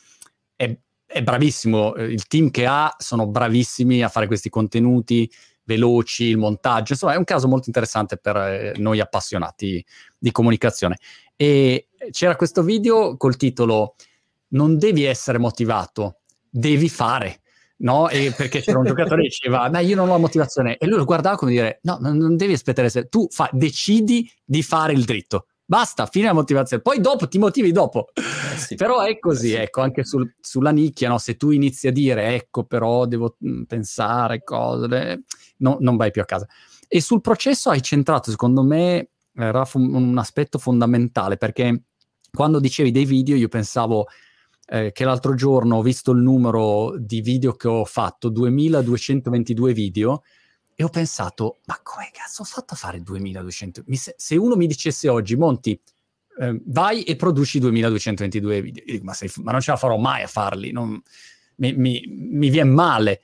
è, 0.57 0.75
è 1.05 1.23
bravissimo, 1.23 1.95
il 1.97 2.27
team 2.27 2.51
che 2.51 2.67
ha 2.67 2.95
sono 2.99 3.27
bravissimi 3.27 4.03
a 4.03 4.09
fare 4.09 4.27
questi 4.27 4.49
contenuti 4.49 5.31
veloci, 5.67 6.25
il 6.25 6.39
montaggio, 6.39 6.93
insomma 6.93 7.15
è 7.15 7.17
un 7.17 7.25
caso 7.25 7.49
molto 7.49 7.65
interessante 7.67 8.17
per 8.17 8.37
eh, 8.37 8.73
noi 8.77 9.01
appassionati 9.01 9.85
di 10.17 10.31
comunicazione. 10.31 10.99
E 11.37 11.86
c'era 12.11 12.37
questo 12.37 12.63
video 12.63 13.17
col 13.17 13.37
titolo 13.37 13.95
Non 14.49 14.79
devi 14.79 15.05
essere 15.05 15.39
motivato, 15.39 16.19
devi 16.49 16.89
fare. 16.89 17.41
No? 17.79 18.09
E 18.09 18.33
perché 18.35 18.61
c'era 18.61 18.79
un 18.79 18.87
giocatore 18.87 19.23
che 19.23 19.29
diceva, 19.29 19.69
ma 19.69 19.81
io 19.81 19.97
non 19.97 20.09
ho 20.09 20.19
motivazione. 20.19 20.79
E 20.79 20.87
lui 20.87 20.97
lo 20.97 21.05
guardava 21.05 21.37
come 21.37 21.51
dire, 21.51 21.81
no, 21.83 21.99
non 22.01 22.37
devi 22.37 22.55
aspettare, 22.55 23.09
tu 23.09 23.27
fa, 23.31 23.51
decidi 23.53 24.31
di 24.45 24.63
fare 24.63 24.93
il 24.93 25.05
dritto. 25.05 25.47
Basta, 25.69 26.07
fine 26.07 26.27
la 26.27 26.33
motivazione. 26.33 26.81
Poi 26.81 27.01
dopo 27.01 27.27
ti 27.27 27.39
motivi 27.39 27.73
dopo. 27.73 28.11
Eh 28.15 28.57
sì, 28.57 28.77
però 28.77 29.01
è 29.01 29.19
così, 29.19 29.53
eh 29.53 29.57
sì. 29.57 29.63
ecco, 29.63 29.81
anche 29.81 30.05
sul, 30.05 30.33
sulla 30.41 30.71
nicchia, 30.71 31.09
no? 31.09 31.19
se 31.19 31.37
tu 31.37 31.51
inizi 31.51 31.89
a 31.89 31.93
dire, 31.93 32.37
ecco, 32.37 32.65
però 32.65 33.05
devo 33.05 33.37
mm, 33.45 33.65
pensare 33.65 34.45
cose, 34.45 35.25
no, 35.59 35.77
non 35.81 35.97
vai 35.97 36.13
più 36.13 36.23
a 36.23 36.25
casa. 36.25 36.47
E 36.87 37.01
sul 37.01 37.21
processo 37.21 37.71
hai 37.71 37.83
centrato, 37.83 38.31
secondo 38.31 38.63
me, 38.63 39.09
era 39.37 39.65
fu- 39.65 39.79
un 39.79 40.17
aspetto 40.19 40.59
fondamentale, 40.59 41.37
perché 41.37 41.83
quando 42.33 42.61
dicevi 42.61 42.91
dei 42.91 43.05
video 43.05 43.37
io 43.37 43.49
pensavo 43.49 44.07
eh, 44.69 44.93
che 44.93 45.05
l'altro 45.05 45.35
giorno 45.35 45.77
ho 45.77 45.83
visto 45.83 46.11
il 46.13 46.21
numero 46.21 46.97
di 46.99 47.21
video 47.21 47.53
che 47.53 47.69
ho 47.69 47.85
fatto, 47.85 48.29
2222 48.29 49.73
video, 49.73 50.23
e 50.75 50.85
ho 50.85 50.89
pensato, 50.89 51.61
ma 51.67 51.79
come 51.83 52.11
cazzo 52.13 52.43
ho 52.43 52.45
fatto 52.45 52.75
a 52.75 52.77
fare 52.77 53.01
2200? 53.01 53.85
Se, 54.17 54.37
uno 54.37 54.57
mi 54.57 54.67
dicesse 54.67 55.09
oggi, 55.09 55.37
Monti, 55.37 55.81
eh, 56.39 56.61
vai 56.67 57.03
e 57.05 57.17
produci 57.17 57.59
2222 57.59 58.61
video, 58.61 58.85
dico, 58.85 59.05
ma, 59.05 59.15
sei, 59.15 59.31
ma, 59.37 59.53
non 59.53 59.61
ce 59.61 59.71
la 59.71 59.79
farò 59.79 59.97
mai 59.97 60.23
a 60.23 60.27
farli, 60.27 60.73
non, 60.73 61.01
mi, 61.57 61.73
mi, 61.73 62.05
mi 62.07 62.51
viene 62.51 62.71
male. 62.71 63.23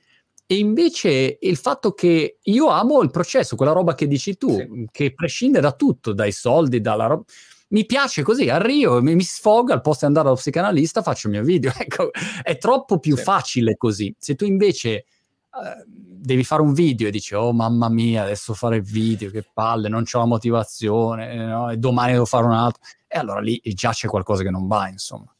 E 0.53 0.57
invece 0.57 1.39
il 1.41 1.57
fatto 1.57 1.93
che 1.93 2.37
io 2.39 2.67
amo 2.67 3.01
il 3.01 3.09
processo, 3.09 3.55
quella 3.55 3.71
roba 3.71 3.95
che 3.95 4.05
dici 4.05 4.37
tu, 4.37 4.55
sì. 4.55 4.87
che 4.91 5.11
prescinde 5.15 5.59
da 5.59 5.71
tutto, 5.71 6.13
dai 6.13 6.31
soldi, 6.31 6.79
dalla 6.79 7.07
roba. 7.07 7.23
Mi 7.69 7.87
piace 7.87 8.21
così, 8.21 8.49
arrivo, 8.49 9.01
mi, 9.01 9.15
mi 9.15 9.23
sfogo, 9.23 9.73
al 9.73 9.81
posto 9.81 10.01
di 10.01 10.05
andare 10.05 10.27
allo 10.27 10.35
psicanalista 10.35 11.01
faccio 11.01 11.25
il 11.25 11.33
mio 11.33 11.43
video. 11.43 11.71
Ecco, 11.75 12.11
è 12.43 12.59
troppo 12.59 12.99
più 12.99 13.17
sì. 13.17 13.23
facile 13.23 13.77
così. 13.77 14.13
Se 14.19 14.35
tu 14.35 14.45
invece 14.45 15.05
uh, 15.53 15.83
devi 15.87 16.43
fare 16.43 16.61
un 16.61 16.73
video 16.73 17.07
e 17.07 17.11
dici, 17.11 17.33
oh 17.33 17.51
mamma 17.51 17.89
mia, 17.89 18.21
adesso 18.21 18.53
fare 18.53 18.79
video, 18.79 19.31
che 19.31 19.43
palle, 19.51 19.89
non 19.89 20.03
ho 20.11 20.17
la 20.19 20.25
motivazione, 20.25 21.35
no? 21.35 21.71
e 21.71 21.77
domani 21.77 22.11
devo 22.11 22.25
fare 22.25 22.45
un 22.45 22.53
altro. 22.53 22.79
E 23.07 23.17
allora 23.17 23.39
lì 23.39 23.59
già 23.73 23.89
c'è 23.89 24.07
qualcosa 24.07 24.43
che 24.43 24.51
non 24.51 24.67
va, 24.67 24.87
insomma. 24.87 25.33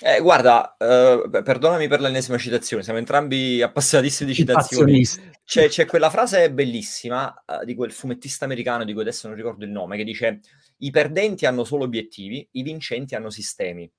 Eh, 0.00 0.20
guarda, 0.20 0.76
uh, 0.78 1.28
perdonami 1.28 1.88
per 1.88 2.00
l'ennesima 2.00 2.38
citazione, 2.38 2.84
siamo 2.84 3.00
entrambi 3.00 3.60
appassionatissimi 3.60 4.30
di 4.30 4.34
citazioni. 4.36 5.04
C'è, 5.44 5.68
c'è, 5.68 5.86
quella 5.86 6.08
frase 6.08 6.52
bellissima 6.52 7.34
uh, 7.44 7.64
di 7.64 7.74
quel 7.74 7.90
fumettista 7.90 8.44
americano 8.44 8.84
di 8.84 8.92
cui 8.92 9.02
adesso 9.02 9.26
non 9.26 9.36
ricordo 9.36 9.64
il 9.64 9.72
nome, 9.72 9.96
che 9.96 10.04
dice 10.04 10.40
i 10.78 10.90
perdenti 10.90 11.46
hanno 11.46 11.64
solo 11.64 11.82
obiettivi, 11.82 12.46
i 12.52 12.62
vincenti 12.62 13.16
hanno 13.16 13.30
sistemi. 13.30 13.90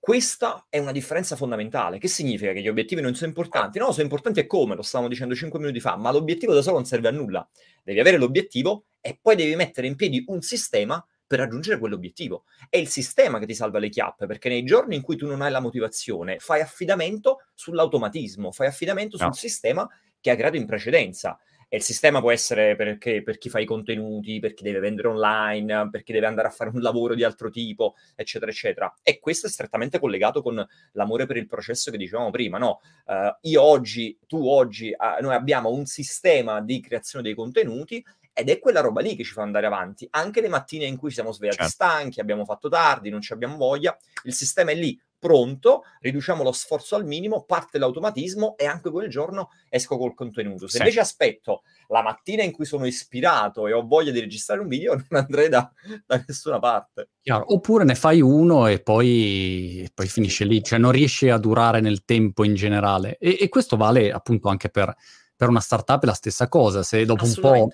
Questa 0.00 0.66
è 0.68 0.78
una 0.78 0.90
differenza 0.90 1.36
fondamentale. 1.36 1.98
Che 1.98 2.08
significa 2.08 2.52
che 2.52 2.60
gli 2.60 2.68
obiettivi 2.68 3.00
non 3.00 3.14
sono 3.14 3.28
importanti? 3.28 3.78
No, 3.78 3.92
sono 3.92 4.04
importanti 4.04 4.40
e 4.40 4.46
come, 4.46 4.74
lo 4.74 4.82
stavamo 4.82 5.08
dicendo 5.08 5.36
5 5.36 5.58
minuti 5.60 5.78
fa, 5.78 5.96
ma 5.96 6.10
l'obiettivo 6.10 6.52
da 6.52 6.62
solo 6.62 6.76
non 6.76 6.86
serve 6.86 7.08
a 7.08 7.12
nulla. 7.12 7.48
Devi 7.84 8.00
avere 8.00 8.16
l'obiettivo 8.16 8.86
e 9.00 9.18
poi 9.20 9.36
devi 9.36 9.54
mettere 9.54 9.86
in 9.86 9.94
piedi 9.94 10.24
un 10.28 10.40
sistema 10.40 11.04
per 11.28 11.38
raggiungere 11.38 11.78
quell'obiettivo. 11.78 12.44
È 12.68 12.78
il 12.78 12.88
sistema 12.88 13.38
che 13.38 13.46
ti 13.46 13.54
salva 13.54 13.78
le 13.78 13.90
chiappe, 13.90 14.26
perché 14.26 14.48
nei 14.48 14.64
giorni 14.64 14.96
in 14.96 15.02
cui 15.02 15.16
tu 15.16 15.26
non 15.26 15.42
hai 15.42 15.50
la 15.52 15.60
motivazione, 15.60 16.38
fai 16.38 16.62
affidamento 16.62 17.44
sull'automatismo, 17.54 18.50
fai 18.50 18.66
affidamento 18.66 19.16
no. 19.20 19.24
sul 19.26 19.36
sistema 19.36 19.86
che 20.20 20.30
ha 20.30 20.34
creato 20.34 20.56
in 20.56 20.66
precedenza. 20.66 21.38
E 21.70 21.76
il 21.76 21.82
sistema 21.82 22.20
può 22.20 22.30
essere 22.30 22.76
perché, 22.76 23.22
per 23.22 23.36
chi 23.36 23.50
fa 23.50 23.58
i 23.58 23.66
contenuti, 23.66 24.38
per 24.40 24.54
chi 24.54 24.62
deve 24.62 24.78
vendere 24.78 25.08
online, 25.08 25.90
per 25.90 26.02
chi 26.02 26.14
deve 26.14 26.24
andare 26.24 26.48
a 26.48 26.50
fare 26.50 26.70
un 26.72 26.80
lavoro 26.80 27.14
di 27.14 27.24
altro 27.24 27.50
tipo, 27.50 27.94
eccetera, 28.16 28.50
eccetera. 28.50 28.94
E 29.02 29.18
questo 29.18 29.48
è 29.48 29.50
strettamente 29.50 29.98
collegato 29.98 30.40
con 30.40 30.66
l'amore 30.92 31.26
per 31.26 31.36
il 31.36 31.46
processo 31.46 31.90
che 31.90 31.98
dicevamo 31.98 32.30
prima, 32.30 32.56
no? 32.56 32.80
Uh, 33.04 33.36
io 33.42 33.60
oggi, 33.60 34.18
tu 34.26 34.48
oggi, 34.48 34.94
uh, 34.96 35.22
noi 35.22 35.34
abbiamo 35.34 35.68
un 35.68 35.84
sistema 35.84 36.62
di 36.62 36.80
creazione 36.80 37.22
dei 37.22 37.34
contenuti 37.34 38.02
ed 38.38 38.50
è 38.50 38.60
quella 38.60 38.80
roba 38.80 39.00
lì 39.00 39.16
che 39.16 39.24
ci 39.24 39.32
fa 39.32 39.42
andare 39.42 39.66
avanti. 39.66 40.06
Anche 40.12 40.40
le 40.40 40.46
mattine 40.46 40.84
in 40.84 40.96
cui 40.96 41.10
siamo 41.10 41.32
svegliati 41.32 41.58
certo. 41.58 41.72
stanchi, 41.72 42.20
abbiamo 42.20 42.44
fatto 42.44 42.68
tardi, 42.68 43.10
non 43.10 43.20
ci 43.20 43.32
abbiamo 43.32 43.56
voglia, 43.56 43.96
il 44.22 44.32
sistema 44.32 44.70
è 44.70 44.76
lì, 44.76 44.96
pronto, 45.18 45.82
riduciamo 45.98 46.44
lo 46.44 46.52
sforzo 46.52 46.94
al 46.94 47.04
minimo, 47.04 47.42
parte 47.42 47.78
l'automatismo 47.78 48.56
e 48.56 48.66
anche 48.66 48.90
quel 48.90 49.10
giorno 49.10 49.50
esco 49.68 49.98
col 49.98 50.14
contenuto. 50.14 50.68
Se 50.68 50.74
sì. 50.74 50.78
invece 50.78 51.00
aspetto 51.00 51.62
la 51.88 52.00
mattina 52.02 52.44
in 52.44 52.52
cui 52.52 52.64
sono 52.64 52.86
ispirato 52.86 53.66
e 53.66 53.72
ho 53.72 53.84
voglia 53.84 54.12
di 54.12 54.20
registrare 54.20 54.60
un 54.60 54.68
video, 54.68 54.94
non 55.10 55.20
andrei 55.20 55.48
da, 55.48 55.68
da 56.06 56.22
nessuna 56.24 56.60
parte. 56.60 57.08
Chiaro. 57.20 57.52
Oppure 57.52 57.82
ne 57.82 57.96
fai 57.96 58.20
uno 58.20 58.68
e 58.68 58.80
poi, 58.80 59.90
poi, 59.92 60.06
finisce 60.06 60.44
lì, 60.44 60.62
cioè 60.62 60.78
non 60.78 60.92
riesce 60.92 61.32
a 61.32 61.38
durare 61.38 61.80
nel 61.80 62.04
tempo 62.04 62.44
in 62.44 62.54
generale. 62.54 63.18
E, 63.18 63.36
e 63.40 63.48
questo 63.48 63.76
vale 63.76 64.12
appunto 64.12 64.48
anche 64.48 64.68
per, 64.68 64.94
per 65.34 65.48
una 65.48 65.60
startup, 65.60 66.04
è 66.04 66.06
la 66.06 66.14
stessa 66.14 66.48
cosa. 66.48 66.84
Se 66.84 67.04
dopo 67.04 67.24
un 67.24 67.34
po' 67.40 67.68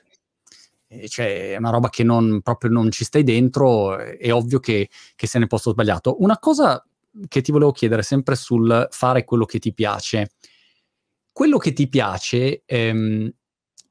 cioè 1.08 1.52
è 1.52 1.56
una 1.56 1.70
roba 1.70 1.88
che 1.88 2.04
non, 2.04 2.40
proprio 2.42 2.70
non 2.70 2.90
ci 2.90 3.04
stai 3.04 3.22
dentro, 3.22 3.98
è 3.98 4.32
ovvio 4.32 4.60
che, 4.60 4.88
che 5.14 5.26
se 5.26 5.38
ne 5.38 5.46
posto 5.46 5.70
sbagliato. 5.70 6.22
Una 6.22 6.38
cosa 6.38 6.84
che 7.28 7.40
ti 7.40 7.52
volevo 7.52 7.72
chiedere, 7.72 8.02
sempre 8.02 8.34
sul 8.34 8.88
fare 8.90 9.24
quello 9.24 9.44
che 9.44 9.58
ti 9.58 9.72
piace. 9.72 10.32
Quello 11.30 11.58
che 11.58 11.72
ti 11.72 11.88
piace 11.88 12.62
ehm, 12.64 13.30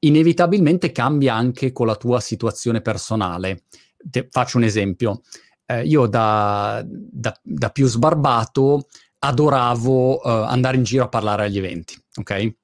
inevitabilmente 0.00 0.92
cambia 0.92 1.34
anche 1.34 1.72
con 1.72 1.86
la 1.86 1.96
tua 1.96 2.20
situazione 2.20 2.80
personale. 2.80 3.64
Te, 3.96 4.28
faccio 4.30 4.58
un 4.58 4.64
esempio. 4.64 5.22
Eh, 5.66 5.84
io 5.84 6.06
da, 6.06 6.84
da, 6.86 7.38
da, 7.42 7.70
più 7.70 7.86
sbarbato 7.86 8.88
adoravo 9.20 10.16
uh, 10.16 10.28
andare 10.28 10.76
in 10.76 10.82
giro 10.82 11.04
a 11.04 11.08
parlare 11.08 11.44
agli 11.44 11.56
eventi, 11.56 11.96
ok? 12.16 12.54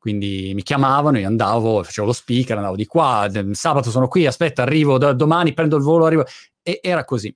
Quindi 0.00 0.52
mi 0.54 0.62
chiamavano, 0.62 1.18
io 1.18 1.26
andavo, 1.26 1.82
facevo 1.82 2.06
lo 2.06 2.14
speaker, 2.14 2.56
andavo 2.56 2.74
di 2.74 2.86
qua, 2.86 3.30
sabato 3.52 3.90
sono 3.90 4.08
qui, 4.08 4.24
aspetta, 4.24 4.62
arrivo 4.62 4.96
da, 4.96 5.12
domani, 5.12 5.52
prendo 5.52 5.76
il 5.76 5.82
volo, 5.82 6.06
arrivo. 6.06 6.24
E 6.62 6.80
era 6.82 7.04
così. 7.04 7.34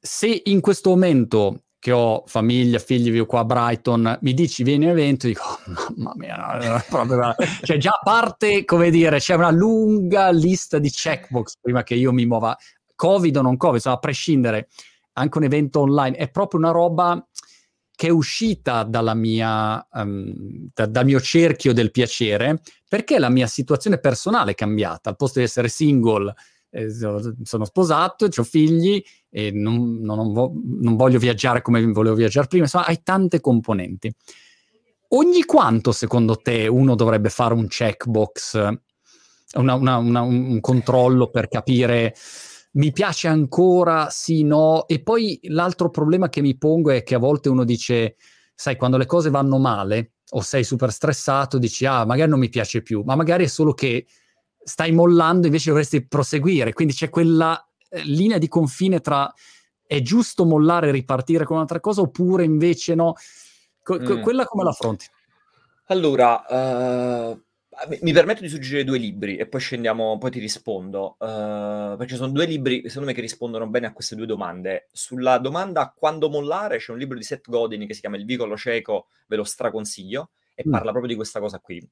Se 0.00 0.42
in 0.46 0.60
questo 0.60 0.90
momento 0.90 1.62
che 1.78 1.92
ho 1.92 2.24
famiglia, 2.26 2.80
figli, 2.80 3.08
vivo 3.08 3.26
qua 3.26 3.40
a 3.40 3.44
Brighton, 3.44 4.18
mi 4.22 4.34
dici 4.34 4.64
vieni 4.64 4.86
all'evento, 4.86 5.28
dico, 5.28 5.42
oh, 5.44 5.92
mamma 5.94 6.14
mia, 6.16 6.84
proprio, 6.88 7.36
cioè 7.62 7.76
già 7.76 8.00
parte, 8.02 8.64
come 8.64 8.90
dire, 8.90 9.18
c'è 9.18 9.36
una 9.36 9.52
lunga 9.52 10.30
lista 10.30 10.80
di 10.80 10.90
checkbox 10.90 11.58
prima 11.60 11.84
che 11.84 11.94
io 11.94 12.12
mi 12.12 12.26
muova, 12.26 12.56
Covid 12.96 13.36
o 13.36 13.42
non 13.42 13.56
Covid, 13.56 13.76
insomma, 13.76 13.94
a 13.94 14.00
prescindere, 14.00 14.68
anche 15.12 15.38
un 15.38 15.44
evento 15.44 15.80
online, 15.80 16.16
è 16.16 16.28
proprio 16.30 16.58
una 16.58 16.72
roba 16.72 17.24
che 17.96 18.08
è 18.08 18.10
uscita 18.10 18.82
dalla 18.82 19.14
mia, 19.14 19.86
um, 19.92 20.68
da, 20.72 20.86
dal 20.86 21.04
mio 21.04 21.20
cerchio 21.20 21.72
del 21.72 21.90
piacere 21.90 22.60
perché 22.88 23.18
la 23.18 23.28
mia 23.28 23.46
situazione 23.46 23.98
personale 23.98 24.52
è 24.52 24.54
cambiata. 24.54 25.10
Al 25.10 25.16
posto 25.16 25.38
di 25.38 25.44
essere 25.44 25.68
single, 25.68 26.32
eh, 26.70 26.90
sono 26.90 27.64
sposato, 27.64 28.28
ho 28.34 28.42
figli 28.42 29.02
e 29.30 29.50
non, 29.52 30.00
non, 30.00 30.32
vo- 30.32 30.52
non, 30.62 30.96
voglio 30.96 31.18
viaggiare 31.18 31.62
come 31.62 31.84
volevo 31.86 32.14
viaggiare 32.14 32.46
prima. 32.46 32.64
Insomma, 32.64 32.86
hai 32.86 33.02
tante 33.02 33.40
componenti. 33.40 34.12
Ogni 35.08 35.44
quanto, 35.44 35.92
secondo 35.92 36.36
te, 36.36 36.66
uno 36.66 36.96
dovrebbe 36.96 37.30
fare 37.30 37.54
un 37.54 37.68
checkbox, 37.68 38.54
una, 39.54 39.74
una, 39.74 39.96
una, 39.96 40.20
un 40.22 40.60
controllo 40.60 41.30
per 41.30 41.48
capire 41.48 42.14
mi 42.74 42.92
piace 42.92 43.28
ancora, 43.28 44.08
sì, 44.10 44.42
no. 44.42 44.86
E 44.86 45.02
poi 45.02 45.38
l'altro 45.44 45.90
problema 45.90 46.28
che 46.28 46.40
mi 46.40 46.56
pongo 46.56 46.90
è 46.90 47.02
che 47.02 47.14
a 47.14 47.18
volte 47.18 47.48
uno 47.48 47.64
dice, 47.64 48.16
sai, 48.54 48.76
quando 48.76 48.96
le 48.96 49.06
cose 49.06 49.30
vanno 49.30 49.58
male 49.58 50.12
o 50.30 50.40
sei 50.40 50.64
super 50.64 50.90
stressato, 50.90 51.58
dici, 51.58 51.86
ah, 51.86 52.04
magari 52.04 52.30
non 52.30 52.38
mi 52.38 52.48
piace 52.48 52.82
più, 52.82 53.02
ma 53.04 53.14
magari 53.14 53.44
è 53.44 53.48
solo 53.48 53.74
che 53.74 54.06
stai 54.62 54.92
mollando, 54.92 55.46
invece 55.46 55.70
dovresti 55.70 56.06
proseguire. 56.06 56.72
Quindi 56.72 56.94
c'è 56.94 57.10
quella 57.10 57.64
eh, 57.88 58.02
linea 58.02 58.38
di 58.38 58.48
confine 58.48 59.00
tra 59.00 59.32
è 59.86 60.00
giusto 60.00 60.44
mollare 60.44 60.88
e 60.88 60.92
ripartire 60.92 61.44
con 61.44 61.56
un'altra 61.56 61.78
cosa 61.78 62.00
oppure 62.00 62.42
invece 62.42 62.94
no? 62.94 63.14
Co- 63.82 64.00
mm. 64.00 64.22
Quella 64.22 64.46
come 64.46 64.64
l'affronti? 64.64 65.06
Allora, 65.88 66.42
uh, 66.48 67.40
mi 68.00 68.12
permetto 68.12 68.42
di 68.42 68.48
suggerire 68.48 68.84
due 68.84 68.98
libri 68.98 69.36
e 69.36 69.46
poi 69.46 69.60
scendiamo, 69.60 70.18
poi 70.18 70.30
ti 70.30 70.38
rispondo, 70.38 71.16
uh, 71.18 71.96
perché 71.96 72.16
sono 72.16 72.30
due 72.30 72.46
libri, 72.46 72.82
secondo 72.86 73.08
me, 73.08 73.14
che 73.14 73.20
rispondono 73.20 73.66
bene 73.68 73.86
a 73.86 73.92
queste 73.92 74.16
due 74.16 74.26
domande. 74.26 74.88
Sulla 74.92 75.38
domanda 75.38 75.92
quando 75.96 76.28
mollare 76.28 76.78
c'è 76.78 76.92
un 76.92 76.98
libro 76.98 77.16
di 77.16 77.24
Seth 77.24 77.48
Godin 77.48 77.86
che 77.86 77.94
si 77.94 78.00
chiama 78.00 78.16
Il 78.16 78.24
vicolo 78.24 78.56
cieco, 78.56 79.06
ve 79.26 79.36
lo 79.36 79.44
straconsiglio, 79.44 80.30
e 80.54 80.64
mm. 80.66 80.70
parla 80.70 80.90
proprio 80.90 81.10
di 81.10 81.16
questa 81.16 81.40
cosa 81.40 81.58
qui. 81.58 81.86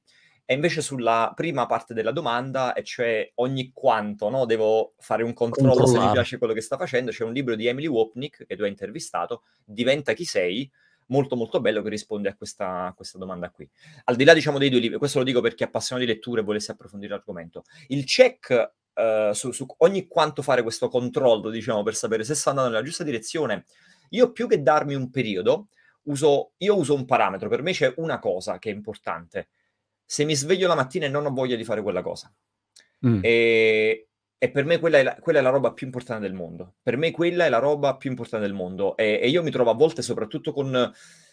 E 0.45 0.53
invece 0.53 0.81
sulla 0.81 1.31
prima 1.33 1.65
parte 1.65 1.93
della 1.93 2.11
domanda, 2.11 2.73
e 2.73 2.83
cioè 2.83 3.31
ogni 3.35 3.71
quanto 3.73 4.29
no, 4.29 4.45
devo 4.45 4.93
fare 4.99 5.23
un 5.23 5.33
controllo 5.33 5.85
se 5.85 5.97
mi 5.97 6.11
piace 6.11 6.37
quello 6.37 6.53
che 6.53 6.59
sta 6.59 6.75
facendo, 6.77 7.11
c'è 7.11 7.23
un 7.23 7.31
libro 7.31 7.55
di 7.55 7.67
Emily 7.67 7.87
Wapnick 7.87 8.45
che 8.45 8.55
tu 8.55 8.63
hai 8.63 8.69
intervistato, 8.69 9.43
Diventa 9.63 10.11
chi 10.11 10.25
sei, 10.25 10.69
molto 11.07 11.35
molto 11.35 11.59
bello 11.59 11.81
che 11.81 11.89
risponde 11.89 12.29
a 12.29 12.35
questa, 12.35 12.85
a 12.85 12.93
questa, 12.93 13.17
domanda 13.17 13.49
qui. 13.49 13.69
Al 14.05 14.15
di 14.15 14.23
là 14.23 14.33
diciamo 14.33 14.57
dei 14.57 14.69
due 14.69 14.79
libri, 14.79 14.97
questo 14.97 15.19
lo 15.19 15.23
dico 15.23 15.41
per 15.41 15.55
chi 15.55 15.63
è 15.63 15.67
appassionato 15.67 16.05
di 16.05 16.13
lettura 16.13 16.41
e 16.41 16.43
volesse 16.43 16.71
approfondire 16.71 17.13
l'argomento. 17.13 17.63
Il 17.87 18.05
check 18.05 18.73
uh, 18.93 19.33
su, 19.33 19.51
su, 19.51 19.65
ogni 19.79 20.07
quanto 20.07 20.41
fare 20.41 20.61
questo 20.61 20.87
controllo, 20.87 21.49
diciamo, 21.49 21.83
per 21.83 21.95
sapere 21.95 22.23
se 22.23 22.35
sta 22.35 22.51
andando 22.51 22.71
nella 22.71 22.83
giusta 22.83 23.03
direzione, 23.03 23.65
io 24.09 24.31
più 24.31 24.47
che 24.47 24.61
darmi 24.61 24.93
un 24.93 25.09
periodo, 25.09 25.67
uso, 26.03 26.51
io 26.57 26.77
uso 26.77 26.93
un 26.93 27.05
parametro, 27.05 27.49
per 27.49 27.61
me 27.61 27.71
c'è 27.71 27.93
una 27.97 28.19
cosa 28.19 28.59
che 28.59 28.69
è 28.69 28.73
importante, 28.73 29.49
se 30.05 30.25
mi 30.25 30.35
sveglio 30.35 30.67
la 30.67 30.75
mattina 30.75 31.05
e 31.05 31.09
non 31.09 31.25
ho 31.25 31.31
voglia 31.31 31.55
di 31.55 31.63
fare 31.63 31.81
quella 31.81 32.01
cosa. 32.01 32.31
Mm. 33.05 33.19
E, 33.21 34.07
e, 34.43 34.51
per 34.51 34.65
me 34.65 34.77
quella 34.77 34.97
è, 34.97 35.03
la, 35.03 35.15
quella 35.15 35.39
è, 35.39 35.41
la, 35.41 35.51
roba 35.51 35.71
più 35.71 35.85
importante 35.85 36.27
del 36.27 36.33
mondo. 36.33 36.73
Per 36.83 36.97
me 36.97 37.11
quella 37.11 37.45
è 37.45 37.49
la 37.49 37.59
roba 37.59 37.95
più 37.95 38.09
importante 38.09 38.45
del 38.45 38.53
mondo. 38.53 38.97
E, 38.97 39.17
e 39.21 39.29
io 39.29 39.41
mi 39.41 39.51
trovo 39.51 39.69
a 39.69 39.73
volte, 39.73 40.01
soprattutto 40.01 40.51
con, 40.51 40.91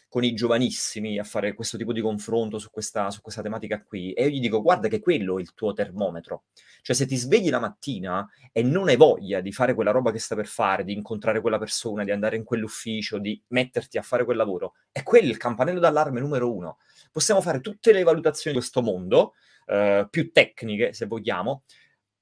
con, 0.08 0.22
i 0.22 0.32
giovanissimi, 0.32 1.18
a 1.18 1.24
fare 1.24 1.54
questo 1.54 1.76
tipo 1.76 1.92
di 1.92 2.00
confronto 2.00 2.58
su 2.58 2.70
questa, 2.70 3.10
su 3.10 3.20
questa 3.20 3.42
tematica 3.42 3.82
qui. 3.82 4.12
E 4.12 4.26
io 4.26 4.28
gli 4.28 4.38
dico, 4.38 4.62
guarda 4.62 4.86
che 4.86 5.00
quello 5.00 5.38
è 5.38 5.40
il 5.40 5.54
tuo 5.54 5.72
termometro. 5.72 6.44
Cioè, 6.82 6.94
se 6.94 7.04
ti 7.04 7.16
svegli 7.16 7.50
la 7.50 7.58
mattina 7.58 8.28
e 8.52 8.62
non 8.62 8.86
hai 8.86 8.96
voglia 8.96 9.40
di 9.40 9.50
fare 9.50 9.74
quella 9.74 9.90
roba 9.90 10.12
che 10.12 10.20
sta 10.20 10.36
per 10.36 10.46
fare, 10.46 10.84
di 10.84 10.92
incontrare 10.92 11.40
quella 11.40 11.58
persona, 11.58 12.04
di 12.04 12.12
andare 12.12 12.36
in 12.36 12.44
quell'ufficio, 12.44 13.18
di 13.18 13.42
metterti 13.48 13.98
a 13.98 14.02
fare 14.02 14.24
quel 14.24 14.36
lavoro, 14.36 14.74
è 14.92 15.02
quello 15.02 15.30
il 15.30 15.36
campanello 15.36 15.80
d'allarme 15.80 16.20
numero 16.20 16.54
uno 16.54 16.78
possiamo 17.10 17.40
fare 17.40 17.60
tutte 17.60 17.92
le 17.92 18.04
valutazioni 18.04 18.54
di 18.54 18.62
questo 18.62 18.82
mondo, 18.82 19.34
eh, 19.66 20.06
più 20.08 20.30
tecniche 20.30 20.92
se 20.92 21.06
vogliamo, 21.06 21.64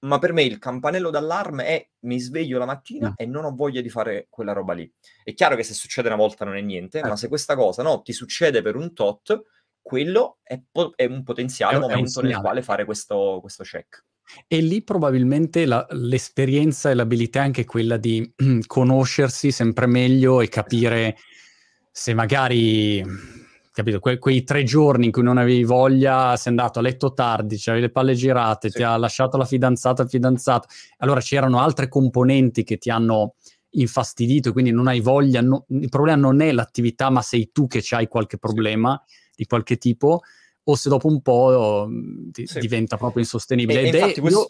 ma 0.00 0.18
per 0.18 0.32
me 0.32 0.42
il 0.42 0.58
campanello 0.58 1.11
d'allarme 1.11 1.64
è 1.64 1.88
mi 2.00 2.20
sveglio 2.20 2.58
la 2.58 2.66
mattina 2.66 3.11
mm. 3.11 3.14
e 3.16 3.26
non 3.26 3.44
ho 3.44 3.54
voglia 3.54 3.80
di 3.80 3.88
fare 3.88 4.26
quella 4.30 4.52
roba 4.52 4.72
lì. 4.74 4.90
È 5.24 5.34
chiaro 5.34 5.56
che 5.56 5.62
se 5.62 5.74
succede 5.74 6.08
una 6.08 6.16
volta 6.16 6.44
non 6.44 6.56
è 6.56 6.61
niente, 6.61 7.00
eh. 7.00 7.08
ma 7.08 7.16
se 7.16 7.28
questa 7.28 7.56
cosa 7.56 7.82
no, 7.82 8.02
ti 8.02 8.12
succede 8.12 8.62
per 8.62 8.76
un 8.76 8.92
tot, 8.92 9.42
quello 9.80 10.38
è, 10.42 10.61
po- 10.70 10.92
è 10.94 11.06
un 11.06 11.22
potenziale 11.22 11.76
è, 11.76 11.80
momento 11.80 12.20
nel 12.20 12.38
quale 12.38 12.62
fare 12.62 12.84
questo, 12.84 13.38
questo 13.40 13.64
check. 13.64 14.04
E 14.46 14.61
lì 14.61 14.82
probabilmente 14.82 15.64
la, 15.64 15.87
l'esperienza 15.90 16.90
e 16.90 16.94
l'abilità 16.94 17.40
è 17.40 17.44
anche 17.44 17.64
quella 17.64 17.96
di 17.96 18.30
conoscersi 18.66 19.50
sempre 19.50 19.87
meglio 19.87 20.40
e 20.40 20.48
capire 20.48 21.16
se 21.90 22.14
magari 22.14 23.02
capito? 23.78 24.00
Que- 24.00 24.18
quei 24.18 24.42
tre 24.42 24.64
giorni 24.64 25.06
in 25.06 25.12
cui 25.12 25.22
non 25.22 25.38
avevi 25.38 25.62
voglia, 25.62 26.34
sei 26.36 26.50
andato 26.52 26.80
a 26.80 26.82
letto 26.82 27.12
tardi, 27.12 27.56
c'avevi 27.58 27.84
le 27.84 27.90
palle 27.92 28.14
girate, 28.14 28.70
sì. 28.70 28.78
ti 28.78 28.82
ha 28.82 28.96
lasciato 28.96 29.36
la 29.36 29.44
fidanzata 29.44 30.02
il 30.02 30.08
fidanzato. 30.08 30.66
Allora 30.98 31.20
c'erano 31.20 31.60
altre 31.60 31.88
componenti 31.88 32.64
che 32.64 32.76
ti 32.78 32.90
hanno 32.90 33.34
infastidito, 33.70 34.50
quindi 34.50 34.72
non 34.72 34.88
hai 34.88 34.98
voglia. 34.98 35.40
No, 35.40 35.64
il 35.68 35.88
problema 35.88 36.18
non 36.18 36.40
è 36.40 36.50
l'attività, 36.50 37.08
ma 37.10 37.22
sei 37.22 37.50
tu 37.52 37.68
che 37.68 37.84
hai 37.90 38.08
qualche 38.08 38.36
problema 38.36 39.00
di 39.36 39.46
qualche 39.46 39.76
tipo, 39.76 40.22
o 40.64 40.74
se 40.74 40.88
dopo 40.88 41.06
un 41.06 41.22
po' 41.22 41.86
mm, 41.88 42.30
ti, 42.30 42.46
sì. 42.48 42.58
diventa 42.58 42.96
proprio 42.96 43.22
insostenibile. 43.22 43.82
E, 43.82 43.86
Ed 43.86 43.94
infatti, 43.94 44.18
è, 44.18 44.20
questo... 44.20 44.40
Io... 44.40 44.46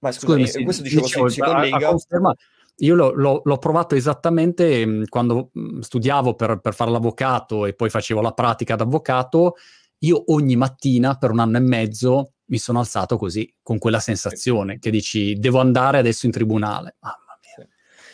Ma 0.00 0.12
scusami, 0.12 0.44
scusami 0.44 0.64
questo 0.64 0.82
dicevo, 0.82 1.02
dicevo 1.04 1.28
si, 1.28 1.34
si 1.36 1.40
collega... 1.40 1.88
A, 1.88 1.90
a 1.90 2.36
io 2.76 2.94
l'ho, 2.94 3.12
l'ho, 3.12 3.42
l'ho, 3.44 3.58
provato 3.58 3.94
esattamente 3.94 4.84
mm, 4.86 5.02
quando 5.08 5.50
mm, 5.58 5.80
studiavo 5.80 6.34
per, 6.34 6.60
per, 6.60 6.74
fare 6.74 6.90
l'avvocato 6.90 7.66
e 7.66 7.74
poi 7.74 7.90
facevo 7.90 8.20
la 8.20 8.32
pratica 8.32 8.76
d'avvocato. 8.76 9.54
Io 9.98 10.32
ogni 10.32 10.56
mattina 10.56 11.16
per 11.16 11.30
un 11.30 11.38
anno 11.38 11.58
e 11.58 11.60
mezzo 11.60 12.32
mi 12.46 12.58
sono 12.58 12.80
alzato 12.80 13.16
così, 13.16 13.52
con 13.62 13.78
quella 13.78 14.00
sensazione 14.00 14.78
che 14.78 14.90
dici 14.90 15.34
devo 15.34 15.60
andare 15.60 15.98
adesso 15.98 16.26
in 16.26 16.32
tribunale. 16.32 16.96
Mamma 17.00 17.38
mia. 17.56 17.68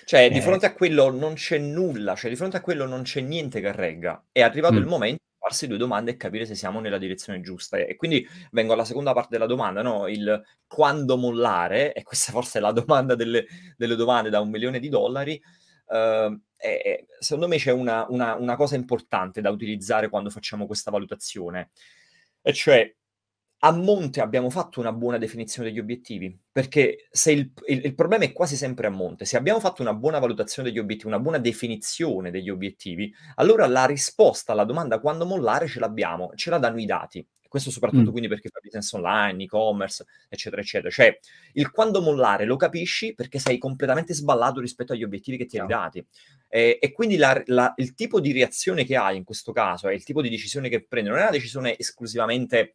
Cioè, 0.04 0.24
eh. 0.24 0.30
di 0.30 0.40
fronte 0.40 0.66
a 0.66 0.74
quello 0.74 1.10
non 1.10 1.34
c'è 1.34 1.58
nulla, 1.58 2.14
cioè 2.14 2.30
di 2.30 2.36
fronte 2.36 2.58
a 2.58 2.60
quello 2.60 2.86
non 2.86 3.02
c'è 3.02 3.20
niente 3.20 3.60
che 3.60 3.72
regga. 3.72 4.22
È 4.30 4.42
arrivato 4.42 4.74
mm. 4.74 4.78
il 4.78 4.86
momento 4.86 5.22
farsi 5.48 5.66
due 5.66 5.78
domande 5.78 6.12
e 6.12 6.16
capire 6.16 6.44
se 6.44 6.54
siamo 6.54 6.80
nella 6.80 6.98
direzione 6.98 7.40
giusta. 7.40 7.78
E 7.78 7.96
quindi 7.96 8.26
vengo 8.50 8.74
alla 8.74 8.84
seconda 8.84 9.14
parte 9.14 9.30
della 9.30 9.46
domanda, 9.46 9.82
no? 9.82 10.06
il 10.06 10.42
quando 10.66 11.16
mollare, 11.16 11.94
e 11.94 12.02
questa 12.02 12.32
forse 12.32 12.58
è 12.58 12.60
la 12.60 12.72
domanda 12.72 13.14
delle, 13.14 13.46
delle 13.76 13.96
domande 13.96 14.28
da 14.28 14.40
un 14.40 14.50
milione 14.50 14.78
di 14.78 14.90
dollari, 14.90 15.40
uh, 15.86 16.38
e, 16.58 17.06
secondo 17.18 17.48
me 17.48 17.56
c'è 17.56 17.72
una, 17.72 18.04
una, 18.10 18.34
una 18.34 18.56
cosa 18.56 18.76
importante 18.76 19.40
da 19.40 19.50
utilizzare 19.50 20.10
quando 20.10 20.28
facciamo 20.28 20.66
questa 20.66 20.90
valutazione, 20.90 21.70
e 22.42 22.52
cioè 22.52 22.94
a 23.60 23.72
monte 23.72 24.20
abbiamo 24.20 24.50
fatto 24.50 24.78
una 24.78 24.92
buona 24.92 25.18
definizione 25.18 25.68
degli 25.68 25.80
obiettivi, 25.80 26.36
perché 26.52 27.08
se 27.10 27.32
il, 27.32 27.52
il, 27.66 27.86
il, 27.86 27.94
problema 27.94 28.24
è 28.24 28.32
quasi 28.32 28.54
sempre 28.56 28.86
a 28.86 28.90
monte, 28.90 29.24
se 29.24 29.36
abbiamo 29.36 29.58
fatto 29.58 29.82
una 29.82 29.94
buona 29.94 30.20
valutazione 30.20 30.68
degli 30.68 30.78
obiettivi, 30.78 31.08
una 31.08 31.18
buona 31.18 31.38
definizione 31.38 32.30
degli 32.30 32.50
obiettivi, 32.50 33.12
allora 33.36 33.66
la 33.66 33.84
risposta 33.84 34.52
alla 34.52 34.64
domanda 34.64 35.00
quando 35.00 35.26
mollare 35.26 35.66
ce 35.66 35.80
l'abbiamo, 35.80 36.30
ce 36.36 36.50
la 36.50 36.58
danno 36.58 36.80
i 36.80 36.86
dati. 36.86 37.26
Questo 37.48 37.70
soprattutto 37.70 38.10
mm. 38.10 38.10
quindi 38.10 38.28
perché 38.28 38.50
fa 38.50 38.60
business 38.62 38.92
online, 38.92 39.44
e-commerce, 39.44 40.04
eccetera, 40.28 40.60
eccetera. 40.60 40.90
Cioè, 40.90 41.18
il 41.54 41.70
quando 41.70 42.02
mollare 42.02 42.44
lo 42.44 42.56
capisci 42.56 43.14
perché 43.14 43.38
sei 43.38 43.56
completamente 43.56 44.12
sballato 44.12 44.60
rispetto 44.60 44.92
agli 44.92 45.02
obiettivi 45.02 45.38
che 45.38 45.46
ti 45.46 45.58
hai 45.58 45.66
dati. 45.66 46.04
E, 46.46 46.78
e 46.78 46.92
quindi 46.92 47.16
la, 47.16 47.40
la, 47.46 47.72
il 47.76 47.94
tipo 47.94 48.20
di 48.20 48.32
reazione 48.32 48.84
che 48.84 48.96
hai 48.96 49.16
in 49.16 49.24
questo 49.24 49.52
caso, 49.52 49.88
è 49.88 49.94
il 49.94 50.04
tipo 50.04 50.20
di 50.20 50.28
decisione 50.28 50.68
che 50.68 50.84
prendi, 50.84 51.08
non 51.08 51.18
è 51.18 51.22
una 51.22 51.30
decisione 51.30 51.78
esclusivamente 51.78 52.74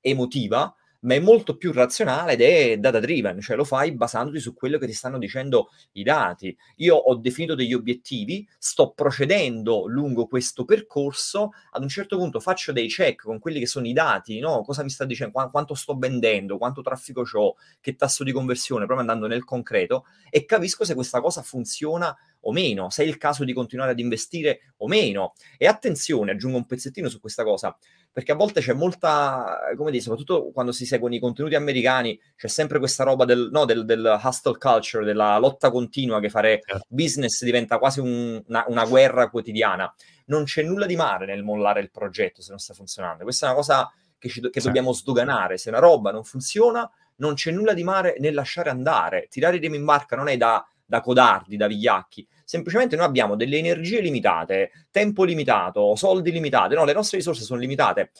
emotiva, 0.00 0.74
ma 1.00 1.14
è 1.14 1.18
molto 1.18 1.56
più 1.56 1.72
razionale 1.72 2.32
ed 2.32 2.42
è 2.42 2.78
data 2.78 3.00
driven, 3.00 3.40
cioè 3.40 3.56
lo 3.56 3.64
fai 3.64 3.92
basandoti 3.92 4.38
su 4.38 4.54
quello 4.54 4.78
che 4.78 4.86
ti 4.86 4.92
stanno 4.92 5.18
dicendo 5.18 5.70
i 5.92 6.02
dati. 6.02 6.54
Io 6.76 6.96
ho 6.96 7.14
definito 7.16 7.54
degli 7.54 7.72
obiettivi, 7.72 8.46
sto 8.58 8.92
procedendo 8.92 9.86
lungo 9.86 10.26
questo 10.26 10.64
percorso, 10.64 11.50
ad 11.70 11.82
un 11.82 11.88
certo 11.88 12.18
punto 12.18 12.40
faccio 12.40 12.72
dei 12.72 12.88
check 12.88 13.22
con 13.22 13.38
quelli 13.38 13.60
che 13.60 13.66
sono 13.66 13.86
i 13.86 13.92
dati, 13.92 14.40
no? 14.40 14.62
cosa 14.62 14.82
mi 14.82 14.90
sta 14.90 15.04
dicendo, 15.04 15.32
Qu- 15.32 15.50
quanto 15.50 15.74
sto 15.74 15.96
vendendo, 15.96 16.58
quanto 16.58 16.82
traffico 16.82 17.24
ho, 17.32 17.54
che 17.80 17.96
tasso 17.96 18.24
di 18.24 18.32
conversione, 18.32 18.84
proprio 18.84 19.06
andando 19.06 19.26
nel 19.26 19.44
concreto, 19.44 20.04
e 20.28 20.44
capisco 20.44 20.84
se 20.84 20.94
questa 20.94 21.20
cosa 21.20 21.42
funziona 21.42 22.14
o 22.42 22.52
meno, 22.52 22.90
se 22.90 23.02
è 23.02 23.06
il 23.06 23.18
caso 23.18 23.44
di 23.44 23.52
continuare 23.52 23.92
ad 23.92 23.98
investire 23.98 24.72
o 24.78 24.88
meno. 24.88 25.34
E 25.58 25.66
attenzione, 25.66 26.32
aggiungo 26.32 26.56
un 26.56 26.66
pezzettino 26.66 27.08
su 27.08 27.20
questa 27.20 27.44
cosa, 27.44 27.76
perché 28.12 28.32
a 28.32 28.34
volte 28.34 28.60
c'è 28.60 28.72
molta, 28.72 29.58
come 29.76 29.90
dire, 29.90 30.02
soprattutto 30.02 30.50
quando 30.52 30.72
si 30.72 30.84
seguono 30.84 31.14
i 31.14 31.20
contenuti 31.20 31.54
americani, 31.54 32.18
c'è 32.36 32.48
sempre 32.48 32.78
questa 32.78 33.04
roba 33.04 33.24
del, 33.24 33.50
no, 33.52 33.64
del, 33.64 33.84
del 33.84 34.20
hustle 34.22 34.58
culture, 34.58 35.04
della 35.04 35.38
lotta 35.38 35.70
continua, 35.70 36.20
che 36.20 36.30
fare 36.30 36.60
certo. 36.64 36.86
business 36.88 37.44
diventa 37.44 37.78
quasi 37.78 38.00
un, 38.00 38.42
una, 38.46 38.64
una 38.68 38.84
guerra 38.84 39.30
quotidiana. 39.30 39.92
Non 40.26 40.44
c'è 40.44 40.62
nulla 40.62 40.86
di 40.86 40.96
male 40.96 41.26
nel 41.26 41.42
mollare 41.42 41.80
il 41.80 41.90
progetto 41.90 42.42
se 42.42 42.50
non 42.50 42.58
sta 42.58 42.74
funzionando. 42.74 43.24
Questa 43.24 43.46
è 43.46 43.48
una 43.50 43.58
cosa 43.58 43.92
che, 44.18 44.28
ci, 44.28 44.40
che 44.50 44.60
dobbiamo 44.60 44.92
sdoganare. 44.92 45.56
Se 45.56 45.68
una 45.68 45.78
roba 45.78 46.10
non 46.10 46.24
funziona, 46.24 46.88
non 47.16 47.34
c'è 47.34 47.50
nulla 47.50 47.74
di 47.74 47.84
male 47.84 48.16
nel 48.18 48.34
lasciare 48.34 48.70
andare. 48.70 49.26
Tirare 49.28 49.56
i 49.56 49.60
remi 49.60 49.76
in 49.76 49.84
barca 49.84 50.16
non 50.16 50.28
è 50.28 50.36
da 50.36 50.64
da 50.90 51.00
codardi, 51.00 51.56
da 51.56 51.68
vigliacchi. 51.68 52.26
Semplicemente 52.44 52.96
noi 52.96 53.04
abbiamo 53.04 53.36
delle 53.36 53.58
energie 53.58 54.00
limitate, 54.00 54.72
tempo 54.90 55.22
limitato, 55.22 55.94
soldi 55.94 56.32
limitati, 56.32 56.74
no, 56.74 56.84
le 56.84 56.92
nostre 56.92 57.18
risorse 57.18 57.44
sono 57.44 57.60
limitate. 57.60 58.10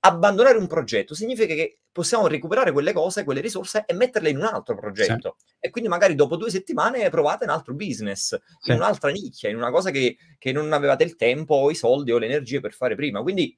Abbandonare 0.00 0.58
un 0.58 0.66
progetto 0.66 1.14
significa 1.14 1.54
che 1.54 1.78
possiamo 1.90 2.26
recuperare 2.26 2.70
quelle 2.70 2.92
cose, 2.92 3.24
quelle 3.24 3.40
risorse 3.40 3.84
e 3.86 3.94
metterle 3.94 4.28
in 4.28 4.36
un 4.36 4.44
altro 4.44 4.76
progetto. 4.76 5.36
Sì. 5.38 5.54
E 5.58 5.70
quindi 5.70 5.88
magari 5.88 6.14
dopo 6.14 6.36
due 6.36 6.50
settimane 6.50 7.08
provate 7.08 7.44
un 7.44 7.50
altro 7.50 7.72
business, 7.72 8.38
sì. 8.60 8.70
in 8.70 8.76
un'altra 8.76 9.10
nicchia, 9.10 9.48
in 9.48 9.56
una 9.56 9.70
cosa 9.70 9.90
che, 9.90 10.18
che, 10.36 10.52
non 10.52 10.70
avevate 10.74 11.02
il 11.02 11.16
tempo 11.16 11.54
o 11.54 11.70
i 11.70 11.74
soldi 11.74 12.12
o 12.12 12.18
le 12.18 12.26
energie 12.26 12.60
per 12.60 12.74
fare 12.74 12.94
prima. 12.94 13.22
Quindi 13.22 13.56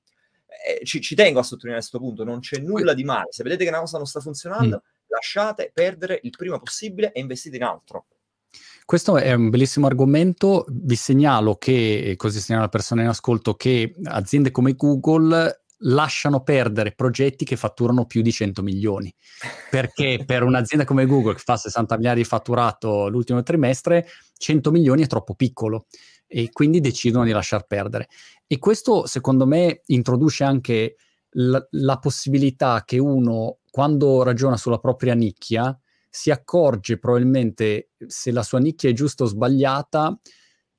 eh, 0.65 0.85
ci, 0.85 1.01
ci, 1.01 1.17
tengo 1.17 1.41
a 1.41 1.43
sottolineare 1.43 1.81
questo 1.81 1.99
punto, 1.99 2.23
non 2.23 2.39
c'è 2.39 2.59
nulla 2.59 2.95
di 2.95 3.03
male. 3.03 3.33
Se 3.33 3.43
vedete 3.43 3.65
che 3.65 3.71
una 3.71 3.81
cosa 3.81 3.97
non 3.97 4.07
sta 4.07 4.21
funzionando, 4.21 4.77
mm. 4.85 5.09
lasciate 5.09 5.73
perdere 5.75 6.21
il 6.23 6.31
prima 6.31 6.59
possibile 6.61 7.11
e 7.11 7.19
investite 7.19 7.57
in 7.57 7.65
altro. 7.65 8.07
Questo 8.91 9.19
è 9.19 9.33
un 9.35 9.51
bellissimo 9.51 9.87
argomento. 9.87 10.65
Vi 10.69 10.97
segnalo 10.97 11.55
che, 11.55 12.15
così 12.17 12.41
segnalo 12.41 12.65
alle 12.65 12.73
persone 12.73 13.03
in 13.03 13.09
ascolto, 13.09 13.55
che 13.55 13.95
aziende 14.03 14.51
come 14.51 14.73
Google 14.73 15.63
lasciano 15.83 16.43
perdere 16.43 16.91
progetti 16.91 17.45
che 17.45 17.55
fatturano 17.55 18.07
più 18.07 18.21
di 18.21 18.33
100 18.33 18.65
milioni. 18.65 19.15
Perché 19.71 20.25
per 20.27 20.43
un'azienda 20.43 20.85
come 20.85 21.07
Google 21.07 21.35
che 21.35 21.43
fa 21.45 21.57
60 21.57 21.95
miliardi 21.99 22.23
di 22.23 22.27
fatturato 22.27 23.07
l'ultimo 23.07 23.41
trimestre, 23.45 24.09
100 24.37 24.73
milioni 24.73 25.05
è 25.05 25.07
troppo 25.07 25.37
piccolo 25.37 25.87
e 26.27 26.49
quindi 26.51 26.81
decidono 26.81 27.25
di 27.25 27.31
lasciar 27.31 27.69
perdere. 27.69 28.09
E 28.49 28.59
questo 28.59 29.07
secondo 29.07 29.47
me 29.47 29.83
introduce 29.87 30.43
anche 30.43 30.97
la, 31.35 31.65
la 31.71 31.99
possibilità 31.99 32.83
che 32.85 32.99
uno, 32.99 33.59
quando 33.71 34.25
ragiona 34.25 34.57
sulla 34.57 34.79
propria 34.79 35.15
nicchia, 35.15 35.80
si 36.11 36.31
accorge 36.31 36.99
probabilmente 36.99 37.93
se 38.07 38.33
la 38.33 38.43
sua 38.43 38.59
nicchia 38.59 38.91
è 38.91 38.93
giusta 38.93 39.25
o 39.25 39.27
sbagliata 39.27 40.19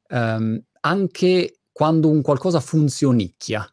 ehm, 0.08 0.62
anche 0.82 1.60
quando 1.72 2.10
un 2.10 2.22
qualcosa 2.22 2.60
funzionicchia. 2.60 3.66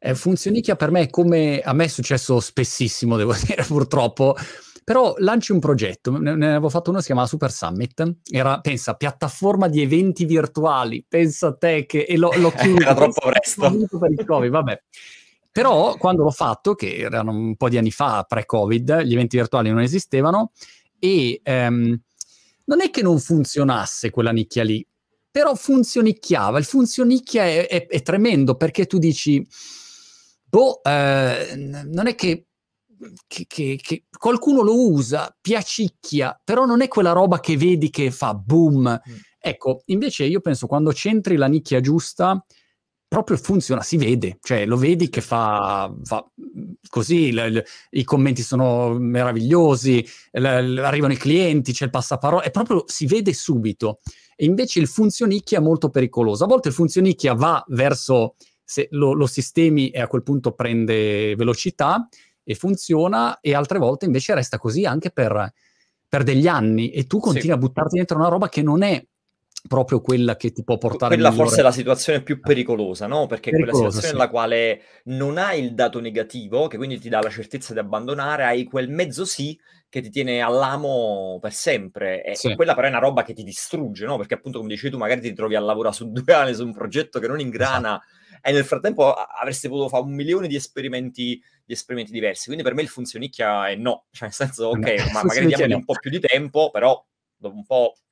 Eh, 0.00 0.14
funzionicchia 0.14 0.76
per 0.76 0.90
me 0.90 1.02
è 1.02 1.10
come 1.10 1.60
a 1.60 1.72
me 1.72 1.84
è 1.84 1.88
successo 1.88 2.40
spessissimo, 2.40 3.16
devo 3.16 3.34
dire 3.46 3.64
purtroppo. 3.64 4.36
Però 4.84 5.14
lanci 5.18 5.52
un 5.52 5.58
progetto, 5.58 6.18
ne, 6.18 6.34
ne 6.34 6.48
avevo 6.48 6.70
fatto 6.70 6.88
uno 6.88 7.00
si 7.00 7.06
chiamava 7.06 7.26
Super 7.26 7.52
Summit, 7.52 8.20
era, 8.30 8.58
pensa, 8.60 8.94
piattaforma 8.94 9.68
di 9.68 9.82
eventi 9.82 10.24
virtuali, 10.24 11.04
pensa 11.06 11.48
a 11.48 11.54
te 11.54 11.84
che... 11.84 12.04
E 12.04 12.16
lo, 12.16 12.30
lo 12.36 12.50
chiudo, 12.56 12.80
era 12.80 12.94
troppo 12.94 13.28
presto. 13.28 13.70
Per 13.98 14.10
il 14.10 14.24
COVID, 14.24 14.50
vabbè. 14.50 14.82
Però 15.52 15.94
quando 15.98 16.22
l'ho 16.22 16.30
fatto, 16.30 16.74
che 16.74 16.96
erano 16.96 17.32
un 17.32 17.56
po' 17.56 17.68
di 17.68 17.76
anni 17.76 17.90
fa, 17.90 18.24
pre-Covid, 18.26 19.02
gli 19.02 19.12
eventi 19.12 19.36
virtuali 19.36 19.68
non 19.68 19.80
esistevano 19.80 20.52
e 20.98 21.40
ehm, 21.42 22.00
non 22.64 22.80
è 22.80 22.90
che 22.90 23.02
non 23.02 23.18
funzionasse 23.18 24.10
quella 24.10 24.32
nicchia 24.32 24.62
lì, 24.62 24.86
però 25.30 25.54
funzionicchiava. 25.54 26.58
Il 26.58 26.64
funzionicchia 26.64 27.44
è, 27.44 27.68
è, 27.68 27.86
è 27.86 28.02
tremendo 28.02 28.56
perché 28.56 28.86
tu 28.86 28.98
dici, 28.98 29.46
boh, 30.44 30.82
eh, 30.82 31.54
non 31.86 32.06
è 32.06 32.14
che 32.14 32.48
che, 33.26 33.44
che, 33.46 33.78
che, 33.80 34.04
qualcuno 34.18 34.62
lo 34.62 34.90
usa, 34.90 35.34
piacicchia, 35.40 36.38
però 36.42 36.64
non 36.64 36.82
è 36.82 36.88
quella 36.88 37.12
roba 37.12 37.40
che 37.40 37.56
vedi 37.56 37.90
che 37.90 38.10
fa 38.10 38.34
boom. 38.34 38.88
Mm. 38.90 39.14
Ecco, 39.38 39.82
invece 39.86 40.24
io 40.24 40.40
penso 40.40 40.66
quando 40.66 40.92
centri 40.92 41.36
la 41.36 41.46
nicchia 41.46 41.80
giusta, 41.80 42.44
proprio 43.08 43.38
funziona, 43.38 43.80
si 43.80 43.96
vede, 43.96 44.38
cioè 44.42 44.66
lo 44.66 44.76
vedi 44.76 45.08
che 45.08 45.22
fa, 45.22 45.92
fa 46.04 46.30
così, 46.88 47.32
l, 47.32 47.36
l, 47.36 47.64
i 47.90 48.04
commenti 48.04 48.42
sono 48.42 48.98
meravigliosi, 48.98 50.06
l, 50.32 50.44
arrivano 50.44 51.14
i 51.14 51.16
clienti, 51.16 51.72
c'è 51.72 51.86
il 51.86 51.90
passaparola, 51.90 52.42
e 52.42 52.50
proprio 52.50 52.84
si 52.86 53.06
vede 53.06 53.32
subito. 53.32 54.00
E 54.36 54.44
invece 54.44 54.78
il 54.78 54.86
funzionicchia 54.86 55.58
è 55.58 55.62
molto 55.62 55.88
pericoloso. 55.88 56.44
A 56.44 56.46
volte 56.46 56.68
il 56.68 56.74
funzionicchia 56.74 57.32
va 57.32 57.64
verso, 57.68 58.36
se 58.62 58.88
lo, 58.90 59.14
lo 59.14 59.26
sistemi 59.26 59.88
e 59.88 60.00
a 60.00 60.06
quel 60.06 60.22
punto 60.22 60.52
prende 60.52 61.34
velocità 61.34 62.06
e 62.44 62.54
funziona, 62.54 63.40
e 63.40 63.54
altre 63.54 63.78
volte 63.78 64.04
invece 64.04 64.34
resta 64.34 64.58
così 64.58 64.84
anche 64.84 65.10
per, 65.10 65.50
per 66.06 66.22
degli 66.24 66.46
anni 66.46 66.90
e 66.90 67.06
tu 67.06 67.20
continui 67.20 67.48
sì. 67.48 67.52
a 67.54 67.58
buttarti 67.58 67.96
dentro 67.96 68.18
una 68.18 68.28
roba 68.28 68.48
che 68.48 68.62
non 68.62 68.82
è 68.82 69.02
proprio 69.66 70.00
quella 70.00 70.36
che 70.36 70.52
ti 70.52 70.62
può 70.62 70.78
portare 70.78 71.14
quella 71.14 71.32
forse 71.32 71.60
è 71.60 71.62
la 71.62 71.72
situazione 71.72 72.22
più 72.22 72.38
pericolosa 72.38 73.06
no? 73.06 73.26
perché 73.26 73.50
è 73.50 73.56
quella 73.56 73.74
situazione 73.74 74.06
sì. 74.06 74.12
nella 74.12 74.28
quale 74.28 74.82
non 75.04 75.36
hai 75.36 75.62
il 75.62 75.74
dato 75.74 76.00
negativo 76.00 76.68
che 76.68 76.76
quindi 76.76 77.00
ti 77.00 77.08
dà 77.08 77.20
la 77.20 77.28
certezza 77.28 77.72
di 77.72 77.80
abbandonare 77.80 78.44
hai 78.44 78.64
quel 78.64 78.88
mezzo 78.88 79.24
sì 79.24 79.58
che 79.90 80.02
ti 80.02 80.10
tiene 80.10 80.40
all'amo 80.40 81.38
per 81.40 81.52
sempre. 81.52 82.22
E 82.22 82.36
sì. 82.36 82.54
quella 82.54 82.74
però 82.74 82.86
è 82.86 82.90
una 82.90 82.98
roba 82.98 83.22
che 83.22 83.32
ti 83.32 83.42
distrugge, 83.42 84.04
no? 84.04 84.16
Perché 84.18 84.34
appunto, 84.34 84.58
come 84.58 84.70
dicevi 84.70 84.92
tu, 84.92 84.98
magari 84.98 85.20
ti 85.20 85.32
trovi 85.32 85.54
a 85.54 85.60
lavorare 85.60 85.94
su 85.94 86.10
due 86.10 86.34
anni 86.34 86.54
su 86.54 86.64
un 86.64 86.72
progetto 86.72 87.18
che 87.18 87.26
non 87.26 87.40
ingrana 87.40 88.00
esatto. 88.00 88.48
e 88.48 88.52
nel 88.52 88.64
frattempo 88.64 89.12
avresti 89.12 89.68
potuto 89.68 89.88
fare 89.88 90.04
un 90.04 90.12
milione 90.12 90.46
di 90.46 90.56
esperimenti, 90.56 91.42
di 91.64 91.72
esperimenti 91.72 92.12
diversi. 92.12 92.46
Quindi 92.46 92.62
per 92.62 92.74
me 92.74 92.82
il 92.82 92.88
funzionicchia 92.88 93.68
è 93.68 93.76
no. 93.76 94.06
Cioè, 94.10 94.24
nel 94.28 94.32
senso, 94.32 94.66
ok, 94.66 95.12
ma 95.12 95.22
magari 95.24 95.46
diamogli 95.46 95.72
un 95.72 95.84
po' 95.84 95.94
più 95.98 96.10
di 96.10 96.20
tempo, 96.20 96.70
però 96.70 97.02
dopo 97.36 97.54
un 97.54 97.64
po' 97.64 97.94
eh, 97.94 98.07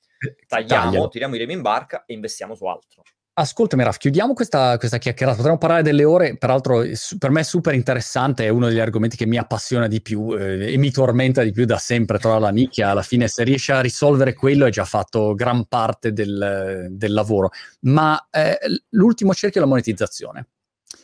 tagliamo, 0.46 0.84
Taglialo. 0.84 1.08
tiriamo 1.08 1.34
i 1.34 1.38
remi 1.38 1.52
in 1.52 1.62
barca 1.62 2.04
e 2.06 2.14
investiamo 2.14 2.54
su 2.54 2.64
altro. 2.66 3.02
Ascoltami 3.38 3.82
Raf, 3.82 3.98
chiudiamo 3.98 4.32
questa, 4.32 4.78
questa, 4.78 4.96
chiacchierata, 4.96 5.36
potremmo 5.36 5.58
parlare 5.58 5.82
delle 5.82 6.04
ore, 6.04 6.38
peraltro 6.38 6.82
per 7.18 7.30
me 7.30 7.40
è 7.40 7.44
super 7.44 7.74
interessante, 7.74 8.46
è 8.46 8.48
uno 8.48 8.68
degli 8.68 8.78
argomenti 8.78 9.14
che 9.14 9.26
mi 9.26 9.36
appassiona 9.36 9.88
di 9.88 10.00
più 10.00 10.34
eh, 10.34 10.72
e 10.72 10.76
mi 10.78 10.90
tormenta 10.90 11.42
di 11.42 11.52
più 11.52 11.66
da 11.66 11.76
sempre, 11.76 12.18
trovare 12.18 12.40
la 12.40 12.48
nicchia, 12.48 12.88
alla 12.88 13.02
fine 13.02 13.28
se 13.28 13.44
riesce 13.44 13.72
a 13.72 13.82
risolvere 13.82 14.32
quello 14.32 14.64
hai 14.64 14.70
già 14.70 14.86
fatto 14.86 15.34
gran 15.34 15.66
parte 15.66 16.14
del, 16.14 16.86
del 16.92 17.12
lavoro. 17.12 17.50
Ma 17.80 18.26
eh, 18.30 18.58
l'ultimo 18.92 19.34
cerchio 19.34 19.60
è 19.60 19.64
la 19.64 19.68
monetizzazione. 19.68 20.46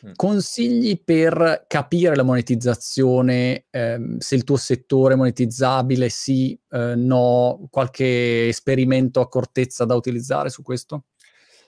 Mm. 0.04 0.12
Consigli 0.16 1.00
per 1.04 1.64
capire 1.68 2.16
la 2.16 2.24
monetizzazione, 2.24 3.66
eh, 3.70 4.16
se 4.18 4.34
il 4.34 4.42
tuo 4.42 4.56
settore 4.56 5.14
è 5.14 5.16
monetizzabile, 5.16 6.08
sì, 6.08 6.58
eh, 6.70 6.94
no, 6.96 7.68
qualche 7.70 8.48
esperimento 8.48 9.20
accortezza 9.20 9.84
da 9.84 9.94
utilizzare 9.94 10.50
su 10.50 10.62
questo? 10.62 11.04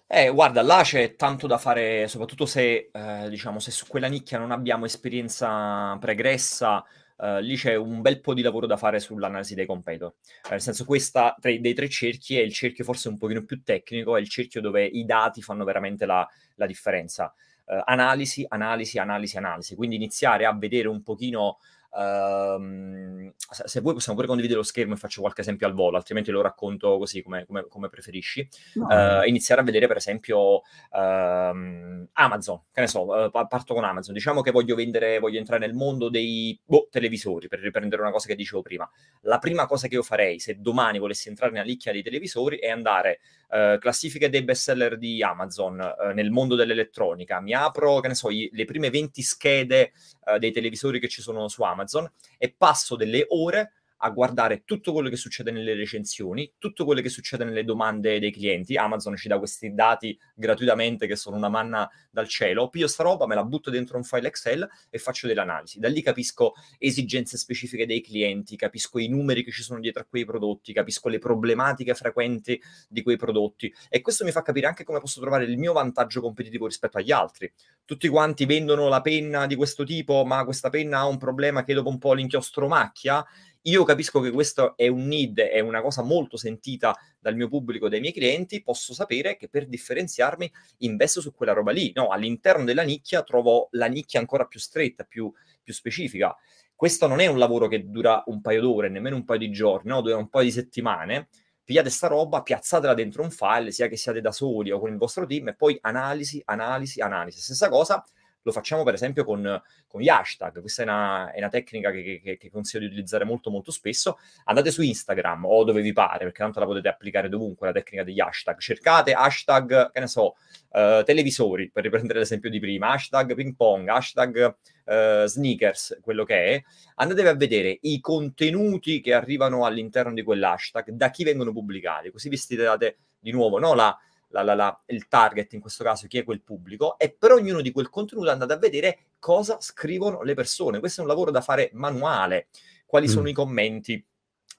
Eh, 0.07 0.31
guarda, 0.31 0.63
là 0.63 0.83
c'è 0.83 1.15
tanto 1.15 1.47
da 1.47 1.59
fare, 1.59 2.09
soprattutto 2.09 2.45
se, 2.45 2.91
eh, 2.93 3.29
diciamo, 3.29 3.59
se 3.59 3.71
su 3.71 3.87
quella 3.87 4.09
nicchia 4.09 4.39
non 4.39 4.51
abbiamo 4.51 4.85
esperienza 4.85 5.97
pregressa, 6.01 6.85
eh, 7.17 7.41
lì 7.41 7.57
c'è 7.57 7.77
un 7.77 8.01
bel 8.01 8.21
po' 8.21 8.35
di 8.35 8.43
lavoro 8.43 8.67
da 8.67 8.77
fare 8.77 8.99
sull'analisi 8.99 9.55
dei 9.55 9.67
competitor. 9.67 10.15
Eh, 10.47 10.51
nel 10.51 10.61
senso, 10.61 10.85
questa 10.85 11.37
tre, 11.41 11.61
dei 11.61 11.73
tre 11.73 11.89
cerchi 11.89 12.37
è 12.37 12.43
il 12.43 12.53
cerchio 12.53 12.85
forse 12.85 13.09
un 13.09 13.17
pochino 13.17 13.45
più 13.45 13.63
tecnico, 13.63 14.17
è 14.17 14.21
il 14.21 14.29
cerchio 14.29 14.61
dove 14.61 14.85
i 14.85 15.05
dati 15.05 15.41
fanno 15.41 15.65
veramente 15.65 16.05
la, 16.05 16.29
la 16.57 16.67
differenza. 16.67 17.33
Eh, 17.67 17.83
analisi, 17.85 18.45
analisi, 18.49 18.99
analisi, 18.99 19.37
analisi. 19.37 19.75
Quindi 19.75 19.97
iniziare 19.97 20.45
a 20.45 20.55
vedere 20.55 20.89
un 20.89 21.03
pochino 21.03 21.59
Uh, 21.97 23.33
se 23.39 23.81
vuoi 23.81 23.95
possiamo 23.95 24.17
pure 24.17 24.27
condividere 24.27 24.59
lo 24.59 24.65
schermo 24.65 24.95
e 24.95 24.97
faccio 24.97 25.21
qualche 25.21 25.43
esempio 25.43 25.69
al 25.69 25.75
volo, 25.75 25.97
altrimenti 25.97 26.33
lo 26.33 26.41
racconto 26.41 26.99
così 26.99 27.23
come, 27.23 27.47
come, 27.47 27.67
come 27.69 27.89
preferisci. 27.89 28.49
No. 28.75 28.87
Uh, 28.87 29.29
iniziare 29.29 29.61
a 29.61 29.65
vedere 29.65 29.87
per 29.87 29.99
esempio 29.99 30.57
uh, 30.57 30.61
Amazon, 30.91 32.63
che 32.73 32.81
ne 32.81 32.89
so, 32.89 33.27
eh, 33.27 33.31
parto 33.31 33.75
con 33.75 33.85
Amazon, 33.85 34.13
diciamo 34.13 34.41
che 34.41 34.51
voglio 34.51 34.75
vendere, 34.75 35.21
voglio 35.21 35.39
entrare 35.39 35.65
nel 35.65 35.75
mondo 35.75 36.09
dei 36.09 36.59
boh, 36.65 36.89
televisori, 36.91 37.47
per 37.47 37.61
riprendere 37.61 38.03
una 38.03 38.11
cosa 38.11 38.27
che 38.27 38.35
dicevo 38.35 38.61
prima. 38.61 38.91
La 39.21 39.39
prima 39.39 39.67
cosa 39.67 39.87
che 39.87 39.95
io 39.95 40.03
farei 40.03 40.41
se 40.41 40.59
domani 40.59 40.99
volessi 40.99 41.29
entrare 41.29 41.53
nella 41.53 41.65
nicchia 41.65 41.93
dei 41.93 42.03
televisori 42.03 42.59
è 42.59 42.71
andare 42.71 43.21
Uh, 43.49 43.79
classifiche 43.79 44.31
dei 44.31 44.43
bestseller 44.43 44.99
di 44.99 45.23
Amazon 45.23 45.79
uh, 45.79 46.13
nel 46.13 46.31
mondo 46.31 46.55
dell'elettronica, 46.55 47.41
mi 47.41 47.53
apro, 47.53 48.01
che 48.01 48.09
ne 48.09 48.15
so, 48.15 48.31
i, 48.31 48.49
le 48.53 48.65
prime 48.65 48.91
20 48.91 49.23
schede 49.23 49.93
uh, 50.25 50.39
dei 50.39 50.51
televisori 50.51 50.99
che 50.99 51.09
ci 51.09 51.23
sono 51.23 51.47
su 51.49 51.63
Amazon 51.63 52.11
e 52.37 52.55
passo 52.57 52.97
delle 52.97 53.25
ore 53.29 53.73
a 54.05 54.11
guardare 54.11 54.65
tutto 54.65 54.93
quello 54.93 55.09
che 55.09 55.17
succede 55.17 55.51
nelle 55.51 55.75
recensioni, 55.75 56.53
tutto 56.59 56.85
quello 56.85 57.01
che 57.01 57.09
succede 57.09 57.43
nelle 57.45 57.65
domande 57.65 58.21
dei 58.21 58.31
clienti. 58.31 58.77
Amazon 58.77 59.17
ci 59.17 59.29
dà 59.29 59.39
questi 59.39 59.73
dati 59.73 60.17
gratuitamente 60.35 61.07
che 61.07 61.17
sono 61.17 61.37
una 61.37 61.49
manna 61.49 61.89
dal 62.11 62.29
cielo. 62.29 62.69
Piglio 62.69 62.87
sta 62.87 63.03
roba, 63.03 63.27
me 63.27 63.35
la 63.35 63.45
butto 63.45 63.71
dentro 63.71 63.97
un 63.97 64.05
file 64.05 64.29
Excel 64.29 64.69
e 64.91 64.99
faccio 64.99 65.27
delle 65.27 65.41
analisi. 65.41 65.79
Da 65.79 65.89
lì 65.89 66.03
capisco 66.03 66.53
esigenze 66.79 67.39
specifiche 67.39 67.87
dei 67.87 68.03
clienti, 68.03 68.57
capisco 68.57 68.99
i 68.99 69.09
numeri 69.09 69.43
che 69.43 69.51
ci 69.51 69.63
sono 69.63 69.81
dietro 69.81 70.03
a 70.03 70.07
quei 70.07 70.27
prodotti, 70.27 70.75
capisco 70.75 71.09
le 71.09 71.19
problematiche 71.19 71.95
frequenti 71.95 72.61
di 72.87 73.03
quei 73.03 73.17
prodotti 73.17 73.73
e 73.89 74.03
questo 74.03 74.25
mi 74.25 74.33
fa 74.33 74.43
capire 74.43 74.67
anche 74.67 74.85
come 74.85 75.01
posso 75.01 75.19
trovare 75.19 75.45
il 75.45 75.57
mio 75.57 75.73
vantaggio 75.73 76.21
competitivo 76.21 76.67
rispetto 76.67 76.99
agli 76.99 77.11
altri. 77.11 77.51
Tutti 77.87 78.09
quanti 78.09 78.45
vendono 78.45 78.89
la 78.89 79.01
penna 79.01 79.47
di 79.47 79.55
questo 79.55 79.85
tipo, 79.85 80.27
ma 80.27 80.45
questa 80.45 80.69
penna 80.69 80.99
ha 80.99 81.07
un 81.07 81.17
problema 81.17 81.63
che 81.63 81.73
dopo 81.73 81.89
un 81.89 81.99
po' 81.99 82.13
l'inchiostro 82.13 82.69
macchia 82.69 83.25
io 83.67 83.85
capisco 83.85 84.21
che 84.21 84.31
questo 84.31 84.77
è 84.77 84.89
un 84.89 85.07
need, 85.07 85.39
è 85.39 85.61
una 85.61 85.81
cosa 85.81 86.03
molto 86.03 86.37
sentita 86.37 86.95
dal 87.19 87.35
mio 87.35 87.49
pubblico, 87.49 87.89
dai 87.89 88.01
miei 88.01 88.13
clienti, 88.13 88.63
posso 88.63 88.93
sapere 88.93 89.37
che 89.37 89.49
per 89.49 89.67
differenziarmi 89.67 90.51
investo 90.79 91.21
su 91.21 91.33
quella 91.33 91.53
roba 91.53 91.73
lì. 91.73 91.91
No, 91.95 92.09
all'interno 92.09 92.65
della 92.65 92.83
nicchia 92.83 93.23
trovo 93.23 93.69
la 93.73 93.87
nicchia 93.87 94.21
ancora 94.21 94.45
più 94.45 94.61
stretta, 94.61 95.05
più, 95.05 95.33
più 95.63 95.73
specifica. 95.73 96.37
Questo 96.75 97.07
non 97.07 97.21
è 97.21 97.27
un 97.27 97.39
lavoro 97.39 97.67
che 97.69 97.89
dura 97.89 98.23
un 98.27 98.43
paio 98.43 98.61
d'ore, 98.61 98.91
nemmeno 98.91 99.17
un 99.17 99.25
paio 99.25 99.39
di 99.39 99.51
giorni, 99.51 99.89
no? 99.91 100.03
dura 100.03 100.17
un 100.17 100.29
paio 100.29 100.45
di 100.45 100.53
settimane. 100.53 101.29
Pigliate 101.65 101.89
sta 101.89 102.09
roba, 102.09 102.43
piazzatela 102.43 102.93
dentro 102.93 103.23
un 103.23 103.31
file, 103.31 103.71
sia 103.71 103.89
che 103.89 103.97
siate 103.97 104.21
da 104.21 104.33
soli 104.33 104.71
o 104.71 104.79
con 104.79 104.91
il 104.91 104.99
vostro 104.99 105.25
team, 105.25 105.49
e 105.49 105.55
poi 105.55 105.79
analisi, 105.81 106.43
analisi, 106.45 107.01
analisi. 107.01 107.41
Stessa 107.41 107.71
cosa 107.71 108.05
lo 108.45 108.53
facciamo 108.53 108.85
per 108.85 108.95
esempio 108.95 109.25
con, 109.25 109.63
con 109.87 110.01
gli 110.01 110.09
hashtag, 110.09 110.61
questa 110.61 110.83
è 110.83 110.85
una, 110.85 111.33
è 111.33 111.39
una 111.39 111.49
tecnica 111.49 111.91
che, 111.91 112.21
che, 112.23 112.37
che, 112.37 112.51
consiglio 112.51 112.85
di 112.85 112.93
utilizzare 112.93 113.25
molto 113.25 113.51
molto 113.51 113.71
spesso, 113.71 114.19
andate 114.45 114.71
su 114.71 114.83
Instagram 114.83 115.47
o 115.47 115.65
dove 115.65 115.81
vi 115.81 115.93
pare, 115.93 116.25
perché 116.25 116.43
tanto 116.43 116.61
la 116.61 116.67
potete 116.67 116.89
applicare 116.89 117.29
dovunque, 117.29 117.67
la 117.67 117.73
tecnica 117.73 118.05
degli 118.05 118.21
hashtag, 118.21 118.59
cercate 118.59 119.13
hashtag, 119.13 119.91
che 119.91 120.01
ne 120.01 120.07
so, 120.07 120.37
uh, 120.71 121.03
televisori, 121.03 121.71
per 121.71 121.83
riprendere 121.85 122.19
l'esempio 122.19 122.51
di 122.51 122.61
prima, 122.61 122.91
hashtag 122.91 123.35
ping 123.35 123.57
pong, 123.57 123.89
hashtag 123.89 124.57
uh, 124.85 125.25
sneakers, 125.25 125.99
quello 126.03 126.25
che 126.25 126.45
è, 126.55 126.63
andatevi 126.97 127.29
a 127.29 127.35
vedere 127.35 127.79
i 127.81 127.99
contenuti 128.01 129.01
che 129.01 129.15
arrivano 129.15 129.65
all'interno 129.65 130.13
di 130.13 130.23
quell'hashtag, 130.23 130.91
da 130.91 131.11
chi 131.11 131.25
vengono 131.25 131.51
pubblicati, 131.51 132.11
così 132.11 132.29
vi 132.29 132.37
stilate 132.37 132.99
di 133.19 133.31
nuovo, 133.31 133.59
no? 133.59 133.73
La, 133.73 133.99
la, 134.35 134.43
la, 134.43 134.55
la, 134.55 134.83
il 134.87 135.07
target, 135.07 135.53
in 135.53 135.61
questo 135.61 135.85
caso 135.85 136.09
chi 136.09 136.19
è 136.19 136.25
quel 136.25 136.43
pubblico, 136.43 136.99
e 136.99 137.15
per 137.17 137.31
ognuno 137.31 137.61
di 137.61 137.71
quel 137.71 137.89
contenuto 137.89 138.31
andate 138.31 138.53
a 138.53 138.59
vedere 138.59 138.99
cosa 139.21 139.59
scrivono 139.61 140.23
le 140.23 140.35
persone. 140.35 140.81
Questo 140.81 141.01
è 141.01 141.05
un 141.05 141.09
lavoro 141.11 141.31
da 141.31 141.41
fare 141.41 141.71
manuale, 141.75 142.49
quali 142.85 143.07
mm. 143.07 143.11
sono 143.11 143.29
i 143.29 143.33
commenti, 143.33 144.05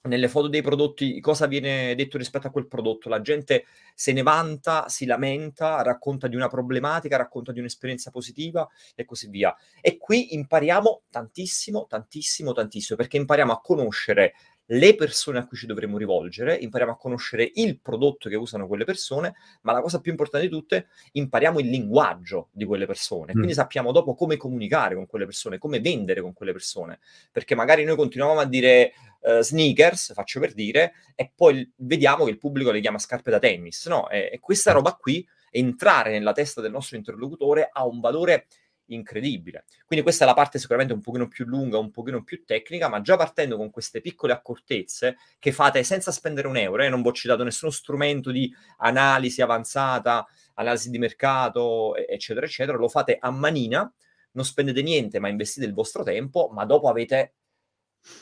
nelle 0.05 0.27
foto 0.27 0.47
dei 0.47 0.61
prodotti 0.61 1.19
cosa 1.19 1.47
viene 1.47 1.95
detto 1.95 2.17
rispetto 2.17 2.47
a 2.47 2.51
quel 2.51 2.67
prodotto. 2.67 3.09
La 3.09 3.21
gente 3.21 3.65
se 3.93 4.13
ne 4.13 4.21
vanta, 4.21 4.87
si 4.87 5.05
lamenta, 5.05 5.81
racconta 5.81 6.27
di 6.27 6.35
una 6.35 6.47
problematica, 6.47 7.17
racconta 7.17 7.51
di 7.51 7.59
un'esperienza 7.59 8.11
positiva 8.11 8.67
e 8.93 9.03
così 9.03 9.29
via. 9.29 9.55
E 9.81 9.97
qui 9.97 10.35
impariamo 10.35 11.03
tantissimo, 11.09 11.87
tantissimo, 11.87 12.53
tantissimo, 12.53 12.97
perché 12.97 13.17
impariamo 13.17 13.51
a 13.51 13.61
conoscere 13.61 14.35
le 14.67 14.95
persone 14.95 15.37
a 15.37 15.45
cui 15.45 15.57
ci 15.57 15.65
dovremmo 15.67 15.97
rivolgere, 15.97 16.55
impariamo 16.55 16.93
a 16.93 16.97
conoscere 16.97 17.51
il 17.55 17.79
prodotto 17.79 18.29
che 18.29 18.35
usano 18.35 18.67
quelle 18.67 18.85
persone, 18.85 19.35
ma 19.61 19.73
la 19.73 19.81
cosa 19.81 19.99
più 19.99 20.11
importante 20.11 20.47
di 20.47 20.51
tutte, 20.51 20.87
impariamo 21.11 21.59
il 21.59 21.69
linguaggio 21.69 22.49
di 22.51 22.65
quelle 22.65 22.85
persone. 22.85 23.31
Mm. 23.31 23.35
Quindi 23.35 23.53
sappiamo 23.53 23.91
dopo 23.91 24.15
come 24.15 24.37
comunicare 24.37 24.95
con 24.95 25.05
quelle 25.05 25.25
persone, 25.25 25.57
come 25.57 25.79
vendere 25.79 26.21
con 26.21 26.33
quelle 26.33 26.51
persone. 26.51 26.99
Perché 27.31 27.53
magari 27.53 27.83
noi 27.83 27.95
continuiamo 27.95 28.39
a 28.39 28.45
dire 28.45 28.93
uh, 29.21 29.41
sneakers, 29.41 30.13
faccio 30.13 30.39
per 30.39 30.53
dire, 30.53 30.93
e 31.13 31.31
poi 31.35 31.71
vediamo 31.77 32.25
che 32.25 32.31
il 32.31 32.39
pubblico 32.39 32.71
le 32.71 32.81
chiama 32.81 32.97
scarpe 32.97 33.29
da 33.29 33.39
tennis, 33.39 33.85
no? 33.85 34.09
E, 34.09 34.29
e 34.33 34.39
questa 34.39 34.71
certo. 34.71 34.85
roba 34.85 34.97
qui, 34.99 35.27
entrare 35.51 36.11
nella 36.11 36.33
testa 36.33 36.59
del 36.59 36.71
nostro 36.71 36.97
interlocutore, 36.97 37.69
ha 37.71 37.85
un 37.85 37.99
valore 37.99 38.47
incredibile. 38.87 39.65
Quindi 39.85 40.03
questa 40.03 40.23
è 40.23 40.27
la 40.27 40.33
parte 40.33 40.59
sicuramente 40.59 40.93
un 40.93 41.01
pochino 41.01 41.27
più 41.27 41.45
lunga, 41.45 41.77
un 41.77 41.91
pochino 41.91 42.23
più 42.23 42.43
tecnica, 42.45 42.87
ma 42.87 43.01
già 43.01 43.15
partendo 43.17 43.57
con 43.57 43.69
queste 43.69 44.01
piccole 44.01 44.33
accortezze 44.33 45.17
che 45.39 45.51
fate 45.51 45.83
senza 45.83 46.11
spendere 46.11 46.47
un 46.47 46.57
euro, 46.57 46.83
eh, 46.83 46.89
non 46.89 47.01
vi 47.01 47.07
ho 47.07 47.13
citato 47.13 47.43
nessuno 47.43 47.71
strumento 47.71 48.31
di 48.31 48.53
analisi 48.77 49.41
avanzata, 49.41 50.25
analisi 50.55 50.89
di 50.89 50.97
mercato, 50.97 51.95
eccetera, 51.95 52.45
eccetera, 52.45 52.77
lo 52.77 52.89
fate 52.89 53.17
a 53.19 53.31
manina, 53.31 53.91
non 54.31 54.45
spendete 54.45 54.81
niente, 54.81 55.19
ma 55.19 55.27
investite 55.29 55.65
il 55.65 55.73
vostro 55.73 56.03
tempo, 56.03 56.49
ma 56.51 56.65
dopo 56.65 56.89
avete 56.89 57.35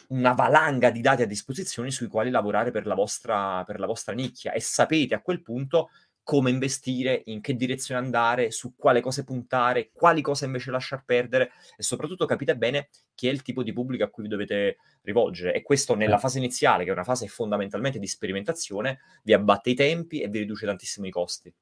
una 0.09 0.33
valanga 0.33 0.89
di 0.89 1.01
dati 1.01 1.23
a 1.23 1.27
disposizione 1.27 1.91
sui 1.91 2.07
quali 2.07 2.29
lavorare 2.29 2.71
per 2.71 2.85
la 2.85 2.95
vostra, 2.95 3.63
per 3.65 3.79
la 3.79 3.85
vostra 3.85 4.13
nicchia 4.13 4.53
e 4.53 4.61
sapete 4.61 5.13
a 5.13 5.21
quel 5.21 5.41
punto 5.41 5.89
come 6.23 6.49
investire, 6.49 7.21
in 7.25 7.41
che 7.41 7.55
direzione 7.55 7.99
andare, 7.99 8.49
su 8.49 8.73
quale 8.75 9.01
cose 9.01 9.23
puntare, 9.23 9.91
quali 9.93 10.21
cose 10.21 10.45
invece 10.45 10.71
lasciar 10.71 11.03
perdere 11.05 11.51
e 11.75 11.83
soprattutto 11.83 12.25
capite 12.25 12.55
bene 12.55 12.89
chi 13.13 13.27
è 13.27 13.31
il 13.31 13.41
tipo 13.41 13.61
di 13.61 13.73
pubblico 13.73 14.03
a 14.03 14.09
cui 14.09 14.23
vi 14.23 14.29
dovete 14.29 14.77
rivolgere. 15.01 15.53
E 15.53 15.61
questo 15.61 15.95
nella 15.95 16.17
fase 16.17 16.37
iniziale, 16.37 16.83
che 16.83 16.89
è 16.89 16.93
una 16.93 17.03
fase 17.03 17.27
fondamentalmente 17.27 17.99
di 17.99 18.07
sperimentazione, 18.07 18.99
vi 19.23 19.33
abbatte 19.33 19.69
i 19.69 19.75
tempi 19.75 20.21
e 20.21 20.29
vi 20.29 20.39
riduce 20.39 20.65
tantissimo 20.65 21.05
i 21.05 21.11
costi. 21.11 21.53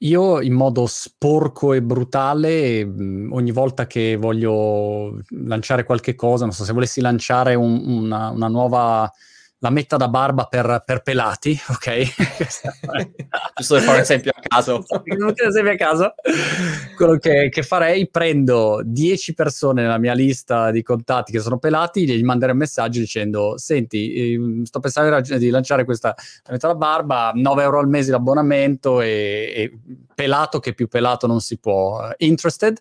Io 0.00 0.42
in 0.42 0.52
modo 0.52 0.86
sporco 0.86 1.72
e 1.72 1.80
brutale, 1.80 2.82
ogni 2.82 3.50
volta 3.50 3.86
che 3.86 4.16
voglio 4.16 5.22
lanciare 5.28 5.84
qualche 5.84 6.14
cosa, 6.14 6.44
non 6.44 6.52
so 6.52 6.64
se 6.64 6.74
volessi 6.74 7.00
lanciare 7.00 7.54
un, 7.54 7.82
una, 7.86 8.28
una 8.28 8.48
nuova 8.48 9.10
la 9.60 9.70
metta 9.70 9.96
da 9.96 10.08
barba 10.08 10.44
per, 10.44 10.82
per 10.84 11.02
pelati, 11.02 11.58
ok? 11.68 12.14
Giusto 13.56 13.74
per 13.74 13.82
fare 13.82 13.96
un 13.96 14.02
esempio 14.02 14.32
a 14.34 14.40
caso. 14.46 14.84
un 14.88 15.34
esempio 15.34 15.72
a 15.72 15.76
caso. 15.76 16.14
Quello 16.94 17.16
che, 17.16 17.48
che, 17.48 17.62
farei, 17.62 18.08
prendo 18.10 18.82
10 18.84 19.32
persone 19.32 19.82
nella 19.82 19.98
mia 19.98 20.12
lista 20.12 20.70
di 20.70 20.82
contatti 20.82 21.32
che 21.32 21.40
sono 21.40 21.58
pelati, 21.58 22.06
gli 22.06 22.22
manderei 22.22 22.52
un 22.52 22.60
messaggio 22.60 23.00
dicendo, 23.00 23.56
senti, 23.56 24.34
ehm, 24.34 24.64
sto 24.64 24.78
pensando 24.78 25.20
di 25.38 25.48
lanciare 25.48 25.84
questa 25.84 26.14
metta 26.50 26.68
da 26.68 26.74
barba, 26.74 27.32
9 27.34 27.62
euro 27.62 27.78
al 27.78 27.88
mese 27.88 28.10
l'abbonamento 28.10 29.00
e, 29.00 29.52
e 29.56 29.78
pelato 30.14 30.60
che 30.60 30.74
più 30.74 30.86
pelato 30.86 31.26
non 31.26 31.40
si 31.40 31.58
può. 31.58 32.10
Interested? 32.18 32.78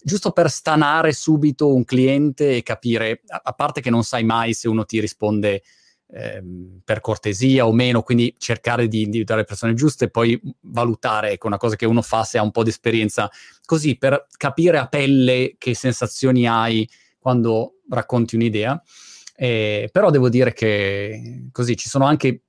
giusto 0.00 0.30
per 0.30 0.48
stanare 0.48 1.12
subito 1.12 1.74
un 1.74 1.84
cliente 1.84 2.56
e 2.56 2.62
capire, 2.62 3.20
a 3.26 3.52
parte 3.52 3.80
che 3.80 3.90
non 3.90 4.04
sai 4.04 4.22
mai 4.22 4.54
se 4.54 4.68
uno 4.68 4.84
ti 4.84 5.00
risponde 5.00 5.62
ehm, 6.10 6.80
per 6.84 7.00
cortesia 7.00 7.66
o 7.66 7.72
meno, 7.72 8.02
quindi 8.02 8.34
cercare 8.38 8.88
di 8.88 9.02
individuare 9.02 9.42
le 9.42 9.46
persone 9.46 9.74
giuste 9.74 10.06
e 10.06 10.10
poi 10.10 10.40
valutare, 10.62 11.32
ecco, 11.32 11.46
una 11.46 11.56
cosa 11.56 11.76
che 11.76 11.86
uno 11.86 12.02
fa 12.02 12.24
se 12.24 12.38
ha 12.38 12.42
un 12.42 12.50
po' 12.50 12.62
di 12.62 12.70
esperienza, 12.70 13.30
così 13.64 13.96
per 13.96 14.26
capire 14.36 14.78
a 14.78 14.86
pelle 14.86 15.54
che 15.58 15.74
sensazioni 15.74 16.46
hai 16.46 16.88
quando 17.18 17.80
racconti 17.90 18.34
un'idea. 18.34 18.80
Eh, 19.36 19.88
però 19.92 20.10
devo 20.10 20.28
dire 20.28 20.52
che 20.52 21.48
così 21.52 21.76
ci 21.76 21.88
sono 21.88 22.04
anche, 22.04 22.42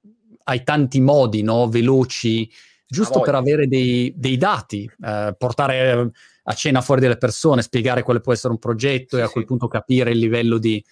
hai 0.46 0.64
tanti 0.64 1.00
modi, 1.00 1.44
no, 1.44 1.68
veloci, 1.70 2.50
giusto 2.88 3.20
per 3.20 3.36
avere 3.36 3.68
dei, 3.68 4.12
dei 4.16 4.38
dati, 4.38 4.90
eh, 5.06 5.36
portare 5.38 6.12
a 6.42 6.54
cena 6.54 6.82
fuori 6.82 7.02
delle 7.02 7.18
persone, 7.18 7.62
spiegare 7.62 8.02
quale 8.02 8.22
può 8.22 8.34
essere 8.34 8.54
un 8.54 8.58
progetto 8.58 9.18
e 9.18 9.22
a 9.22 9.30
quel 9.30 9.46
punto 9.46 9.68
capire 9.68 10.10
il 10.10 10.18
livello 10.18 10.58
di, 10.58 10.84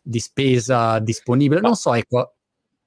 di 0.00 0.18
spesa 0.18 0.98
disponibile. 0.98 1.60
Ma, 1.60 1.68
non 1.68 1.76
so, 1.76 1.94
ecco. 1.94 2.34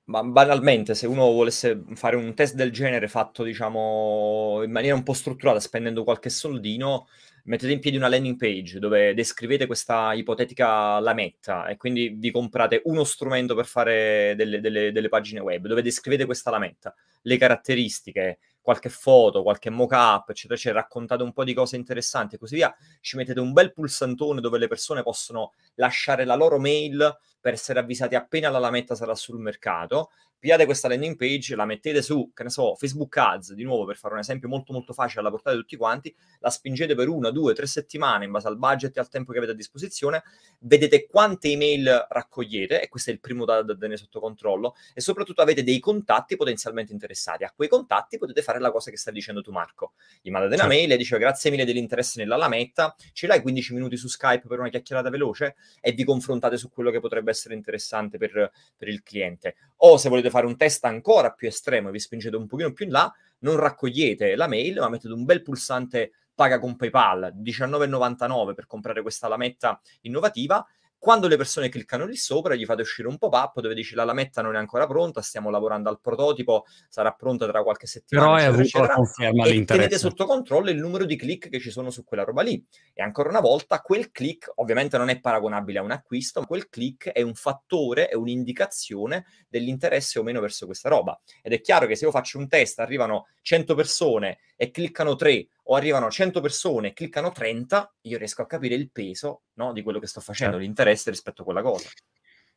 Ma 0.06 0.22
banalmente, 0.24 0.96
se 0.96 1.08
uno 1.08 1.32
volesse 1.32 1.82
fare 1.94 2.18
un 2.18 2.34
test 2.34 2.56
del 2.56 2.72
genere 2.72 3.08
fatto, 3.08 3.44
diciamo, 3.44 4.62
in 4.64 4.72
maniera 4.72 4.96
un 4.96 5.04
po' 5.04 5.14
strutturata, 5.14 5.60
spendendo 5.62 6.04
qualche 6.04 6.30
soldino, 6.30 7.08
mettete 7.46 7.72
in 7.72 7.80
piedi 7.80 7.98
una 7.98 8.10
landing 8.10 8.38
page 8.38 8.80
dove 8.80 9.14
descrivete 9.14 9.66
questa 9.66 10.14
ipotetica 10.14 11.00
lametta 11.00 11.68
e 11.68 11.78
quindi 11.78 12.10
vi 12.10 12.32
comprate 12.32 12.82
uno 12.86 13.04
strumento 13.04 13.54
per 13.56 13.66
fare 13.66 14.34
delle, 14.38 14.62
delle, 14.62 14.92
delle 14.92 15.10
pagine 15.10 15.42
web 15.42 15.68
dove 15.68 15.82
descrivete 15.82 16.26
questa 16.26 16.52
lametta, 16.52 16.94
le 17.24 17.38
caratteristiche, 17.38 18.40
qualche 18.64 18.90
foto, 18.90 19.44
qualche 19.44 19.70
mock-up, 19.70 20.30
eccetera, 20.30 20.56
eccetera, 20.56 20.80
raccontate 20.80 21.22
un 21.22 21.34
po' 21.34 21.44
di 21.44 21.54
cose 21.54 21.76
interessanti 21.76 22.36
e 22.36 22.38
così 22.38 22.56
via, 22.56 22.74
ci 23.02 23.18
mettete 23.18 23.42
un 23.42 23.52
bel 23.52 23.74
pulsantone 23.74 24.40
dove 24.40 24.58
le 24.58 24.68
persone 24.68 25.04
possono 25.04 25.52
lasciare 25.76 26.24
la 26.24 26.36
loro 26.36 26.58
mail 26.58 27.16
per 27.44 27.52
essere 27.52 27.80
avvisati 27.80 28.16
appena 28.16 28.50
la 28.50 28.60
lametta 28.60 28.96
sarà 28.96 29.16
sul 29.16 29.38
mercato 29.38 30.12
pigliate 30.44 30.66
questa 30.66 30.90
landing 30.90 31.16
page, 31.16 31.56
la 31.56 31.64
mettete 31.64 32.02
su, 32.02 32.32
che 32.34 32.44
ne 32.44 32.50
so, 32.50 32.76
Facebook 32.76 33.16
Ads, 33.16 33.54
di 33.54 33.64
nuovo 33.64 33.86
per 33.86 33.96
fare 33.96 34.14
un 34.16 34.20
esempio 34.20 34.50
molto 34.50 34.74
molto 34.74 34.92
facile 34.92 35.22
alla 35.22 35.30
portata 35.30 35.56
di 35.56 35.62
tutti 35.62 35.78
quanti, 35.78 36.14
la 36.40 36.50
spingete 36.50 36.96
per 36.96 37.08
una, 37.08 37.32
due, 37.32 37.54
tre 37.54 37.66
settimane 37.66 38.26
in 38.26 38.32
base 38.32 38.50
al 38.50 38.58
budget 38.58 38.98
e 38.98 39.00
al 39.00 39.08
tempo 39.08 39.32
che 39.32 39.38
avete 39.38 39.54
a 39.54 39.56
disposizione, 39.56 40.22
vedete 40.60 41.08
quante 41.08 41.48
email 41.48 42.08
raccogliete, 42.10 42.82
e 42.82 42.90
questo 42.90 43.12
è 43.12 43.14
il 43.14 43.22
primo 43.22 43.46
da, 43.46 43.62
da 43.62 43.74
tenere 43.74 43.96
sotto 43.96 44.20
controllo, 44.20 44.76
e 44.94 45.00
soprattutto 45.00 45.42
avete 45.42 45.64
dei 45.64 45.80
contatti 45.80 46.36
potenzialmente 46.36 46.92
interessati. 46.92 47.46
A 47.46 47.54
quei 47.56 47.70
contatti 47.70 48.18
potete 48.18 48.42
fare 48.42 48.60
la 48.60 48.70
cosa 48.70 48.92
che 48.92 48.98
stai 48.98 49.14
dicendo 49.14 49.42
tu 49.42 49.52
Marco. 49.52 49.94
Gli 50.22 50.30
mandate 50.30 50.56
una 50.56 50.64
certo. 50.64 50.78
mail 50.78 50.92
e 50.92 50.98
dice 50.98 51.18
grazie 51.18 51.52
mille 51.52 51.64
dell'interesse 51.64 52.20
nella 52.20 52.36
lametta, 52.36 52.94
ce 53.14 53.28
l'hai 53.28 53.42
15 53.42 53.76
minuti 53.76 53.96
su 53.96 54.10
Skype 54.10 54.46
per 54.50 54.60
una 54.60 54.68
chiacchierata 54.68 55.10
veloce 55.10 55.56
e 55.80 55.94
vi 55.94 56.04
confrontate 56.04 56.58
su 56.58 56.70
quello 56.70 56.92
che 56.92 57.00
potrebbe 57.00 57.32
essere 57.34 57.56
interessante 57.56 58.18
per, 58.18 58.52
per 58.78 58.88
il 58.88 59.04
cliente. 59.04 59.56
O 59.78 59.98
se 59.98 60.10
volete 60.10 60.30
fare 60.30 60.46
un 60.46 60.56
test 60.56 60.86
ancora 60.86 61.32
più 61.32 61.48
estremo 61.48 61.90
e 61.90 61.92
vi 61.92 62.00
spingete 62.00 62.36
un 62.36 62.48
pochino 62.48 62.72
più 62.72 62.86
in 62.86 62.92
là, 62.92 63.14
non 63.40 63.58
raccogliete 63.58 64.36
la 64.36 64.48
mail, 64.48 64.80
ma 64.80 64.90
mettete 64.90 65.14
un 65.14 65.26
bel 65.26 65.42
pulsante 65.42 66.12
paga 66.34 66.60
con 66.60 66.76
PayPal 66.76 67.34
19,99 67.38 68.54
per 68.54 68.66
comprare 68.66 69.02
questa 69.02 69.28
lametta 69.28 69.80
innovativa 70.02 70.66
quando 71.04 71.28
le 71.28 71.36
persone 71.36 71.68
cliccano 71.68 72.06
lì 72.06 72.16
sopra, 72.16 72.56
gli 72.56 72.64
fate 72.64 72.82
uscire 72.82 73.10
un 73.10 73.18
pop-up 73.18 73.60
dove 73.60 73.76
dici 73.76 73.94
la 73.94 74.06
lametta 74.06 74.42
non 74.42 74.56
è 74.56 74.58
ancora 74.58 74.88
pronta, 74.88 75.22
stiamo 75.22 75.50
lavorando 75.50 75.90
al 75.90 76.00
prototipo, 76.00 76.64
sarà 76.88 77.12
pronta 77.12 77.46
tra 77.46 77.62
qualche 77.62 77.88
settimana. 77.88 78.38
Però 78.38 78.40
è 78.42 78.46
avuto 78.46 78.80
la 78.80 78.88
conferma 78.88 79.44
e 79.44 79.66
tenete 79.66 79.98
sotto 79.98 80.26
controllo 80.26 80.70
il 80.70 80.78
numero 80.78 81.04
di 81.04 81.18
click 81.18 81.50
che 81.50 81.60
ci 81.60 81.72
sono 81.72 81.90
su 81.90 82.06
quella 82.06 82.24
roba 82.24 82.42
lì. 82.42 82.66
E 82.94 83.04
ancora 83.04 83.28
una 83.28 83.42
volta, 83.42 83.82
quel 83.82 84.12
click 84.12 84.50
ovviamente 84.56 84.98
non 84.98 85.10
è 85.10 85.20
paragonabile 85.20 85.80
a 85.80 85.82
un 85.82 85.92
acquisto, 85.92 86.40
ma 86.40 86.46
quel 86.46 86.70
click 86.70 87.10
è 87.10 87.22
un 87.22 87.34
fattore, 87.34 88.08
è 88.08 88.16
un'indicazione 88.16 89.26
dell'interesse 89.50 90.20
o 90.20 90.24
meno 90.24 90.40
verso 90.40 90.66
questa 90.66 90.88
roba. 90.88 91.20
Ed 91.42 91.52
è 91.52 91.60
chiaro 91.60 91.86
che 91.86 91.98
se 91.98 92.06
io 92.06 92.12
faccio 92.12 92.38
un 92.38 92.48
test, 92.48 92.80
arrivano 92.80 93.28
100 93.42 93.76
persone 93.76 94.40
e 94.56 94.72
cliccano 94.72 95.16
3 95.16 95.48
o 95.64 95.76
arrivano 95.76 96.10
100 96.10 96.42
persone 96.42 96.90
e 96.90 96.94
cliccano 96.94 97.32
30, 97.32 97.96
io 98.02 98.18
riesco 98.18 98.42
a 98.42 98.48
capire 98.48 98.76
il 98.76 98.92
peso 98.92 99.44
no, 99.54 99.72
di 99.72 99.82
quello 99.82 100.00
che 100.00 100.08
sto 100.08 100.20
facendo, 100.20 100.54
certo. 100.54 100.66
l'interesse 100.66 101.10
rispetto 101.10 101.42
a 101.42 101.46
quella 101.46 101.62
cosa. 101.62 101.90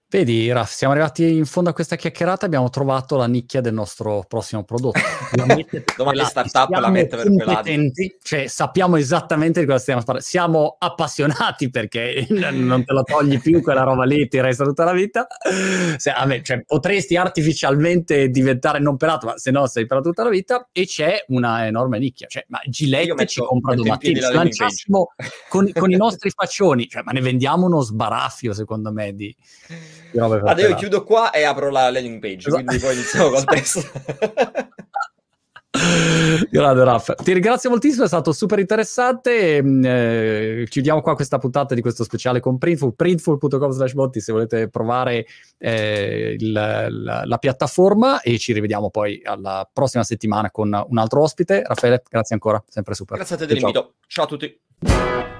Vedi, 0.09 0.53
Raf, 0.53 0.71
siamo 0.71 0.93
arrivati 0.93 1.35
in 1.35 1.47
fondo 1.47 1.71
a 1.71 1.73
questa 1.73 1.97
chiacchierata, 1.97 2.47
abbiamo 2.47 2.71
trovato 2.71 3.17
la 3.17 3.27
nicchia 3.27 3.61
del 3.61 3.75
nostro 3.75 4.25
prossimo 4.29 4.63
prodotto. 4.63 5.01
Domani 5.97 6.25
startup 6.25 6.71
la 6.71 6.91
mette 6.91 7.17
per 7.17 7.35
pelati. 7.35 8.17
Cioè, 8.23 8.47
sappiamo 8.47 8.95
esattamente 8.95 9.59
di 9.59 9.67
cosa 9.67 9.81
stiamo 9.81 10.03
parlando. 10.03 10.25
Siamo 10.25 10.77
appassionati 10.79 11.71
perché 11.71 12.25
non 12.31 12.85
te 12.85 12.93
la 12.93 13.03
togli 13.03 13.41
più 13.41 13.61
quella 13.61 13.83
roba 13.83 14.05
lì, 14.05 14.29
ti 14.29 14.41
resta 14.41 14.63
tutta 14.63 14.85
la 14.85 14.93
vita. 14.93 15.27
Se, 15.97 16.13
me, 16.25 16.41
cioè, 16.41 16.63
potresti 16.65 17.17
artificialmente 17.17 18.29
diventare 18.29 18.79
non 18.79 18.97
pelato, 18.97 19.27
ma 19.27 19.37
se 19.37 19.51
no 19.51 19.67
sei 19.67 19.87
pelato 19.87 20.11
tutta 20.11 20.23
la 20.23 20.31
vita. 20.31 20.69
E 20.71 20.87
c'è 20.87 21.25
una 21.29 21.67
enorme 21.67 21.99
nicchia. 21.99 22.29
Cioè, 22.29 22.45
ma 22.47 22.61
Gillette 22.65 23.13
metto, 23.13 23.27
ci 23.27 23.41
compra 23.41 23.75
domattina. 23.75 24.21
Se 24.29 24.33
lanciassimo 24.33 25.15
con, 25.49 25.69
con 25.75 25.91
i 25.91 25.97
nostri 25.99 26.31
faccioni, 26.31 26.87
cioè, 26.87 27.03
ma 27.03 27.11
ne 27.11 27.21
vendiamo 27.21 27.67
uno 27.67 27.81
sbaraffio, 27.81 28.55
secondo 28.55 28.93
me, 28.93 29.13
di 29.13 29.35
Adesso 30.19 30.69
io 30.69 30.75
chiudo 30.77 31.05
qua 31.05 31.31
e 31.31 31.45
apro 31.45 31.71
la 31.71 31.91
landing 31.91 32.21
page, 32.21 32.49
esatto. 32.49 32.65
quindi 32.65 32.79
poi 32.79 32.95
iniziamo 32.95 33.29
col 33.29 33.45
esatto. 33.53 33.55
test. 33.55 34.75
Grande 36.51 36.85
Raff, 36.85 37.15
ti 37.23 37.33
ringrazio 37.33 37.71
moltissimo, 37.71 38.05
è 38.05 38.09
stato 38.09 38.33
super 38.33 38.59
interessante. 38.59 39.63
Mm, 39.63 39.85
eh, 39.85 40.67
chiudiamo 40.69 41.01
qua 41.03 41.15
questa 41.15 41.39
puntata 41.39 41.75
di 41.75 41.81
questo 41.81 42.05
speciale 42.05 42.41
con 42.41 42.59
Printful, 42.59 42.95
printful.com 42.95 43.71
slash 43.71 43.93
botti 43.93 44.21
se 44.21 44.33
volete 44.33 44.69
provare 44.69 45.27
eh, 45.59 46.37
il, 46.39 46.53
la, 46.53 47.25
la, 47.25 47.39
piattaforma 47.39 48.21
e 48.23 48.39
ci 48.39 48.53
rivediamo 48.53 48.91
poi 48.91 49.21
alla 49.25 49.69
prossima 49.71 50.05
settimana 50.05 50.51
con 50.51 50.69
un 50.89 50.99
altro 50.99 51.23
ospite. 51.23 51.63
Raffaele, 51.67 52.03
grazie 52.09 52.35
ancora, 52.35 52.63
sempre 52.69 52.95
super. 52.95 53.17
Grazie 53.17 53.37
a 53.37 53.39
te 53.39 53.47
dell'invito. 53.47 53.81
Ciao, 53.81 53.95
Ciao 54.07 54.25
a 54.25 54.29
tutti. 54.29 55.36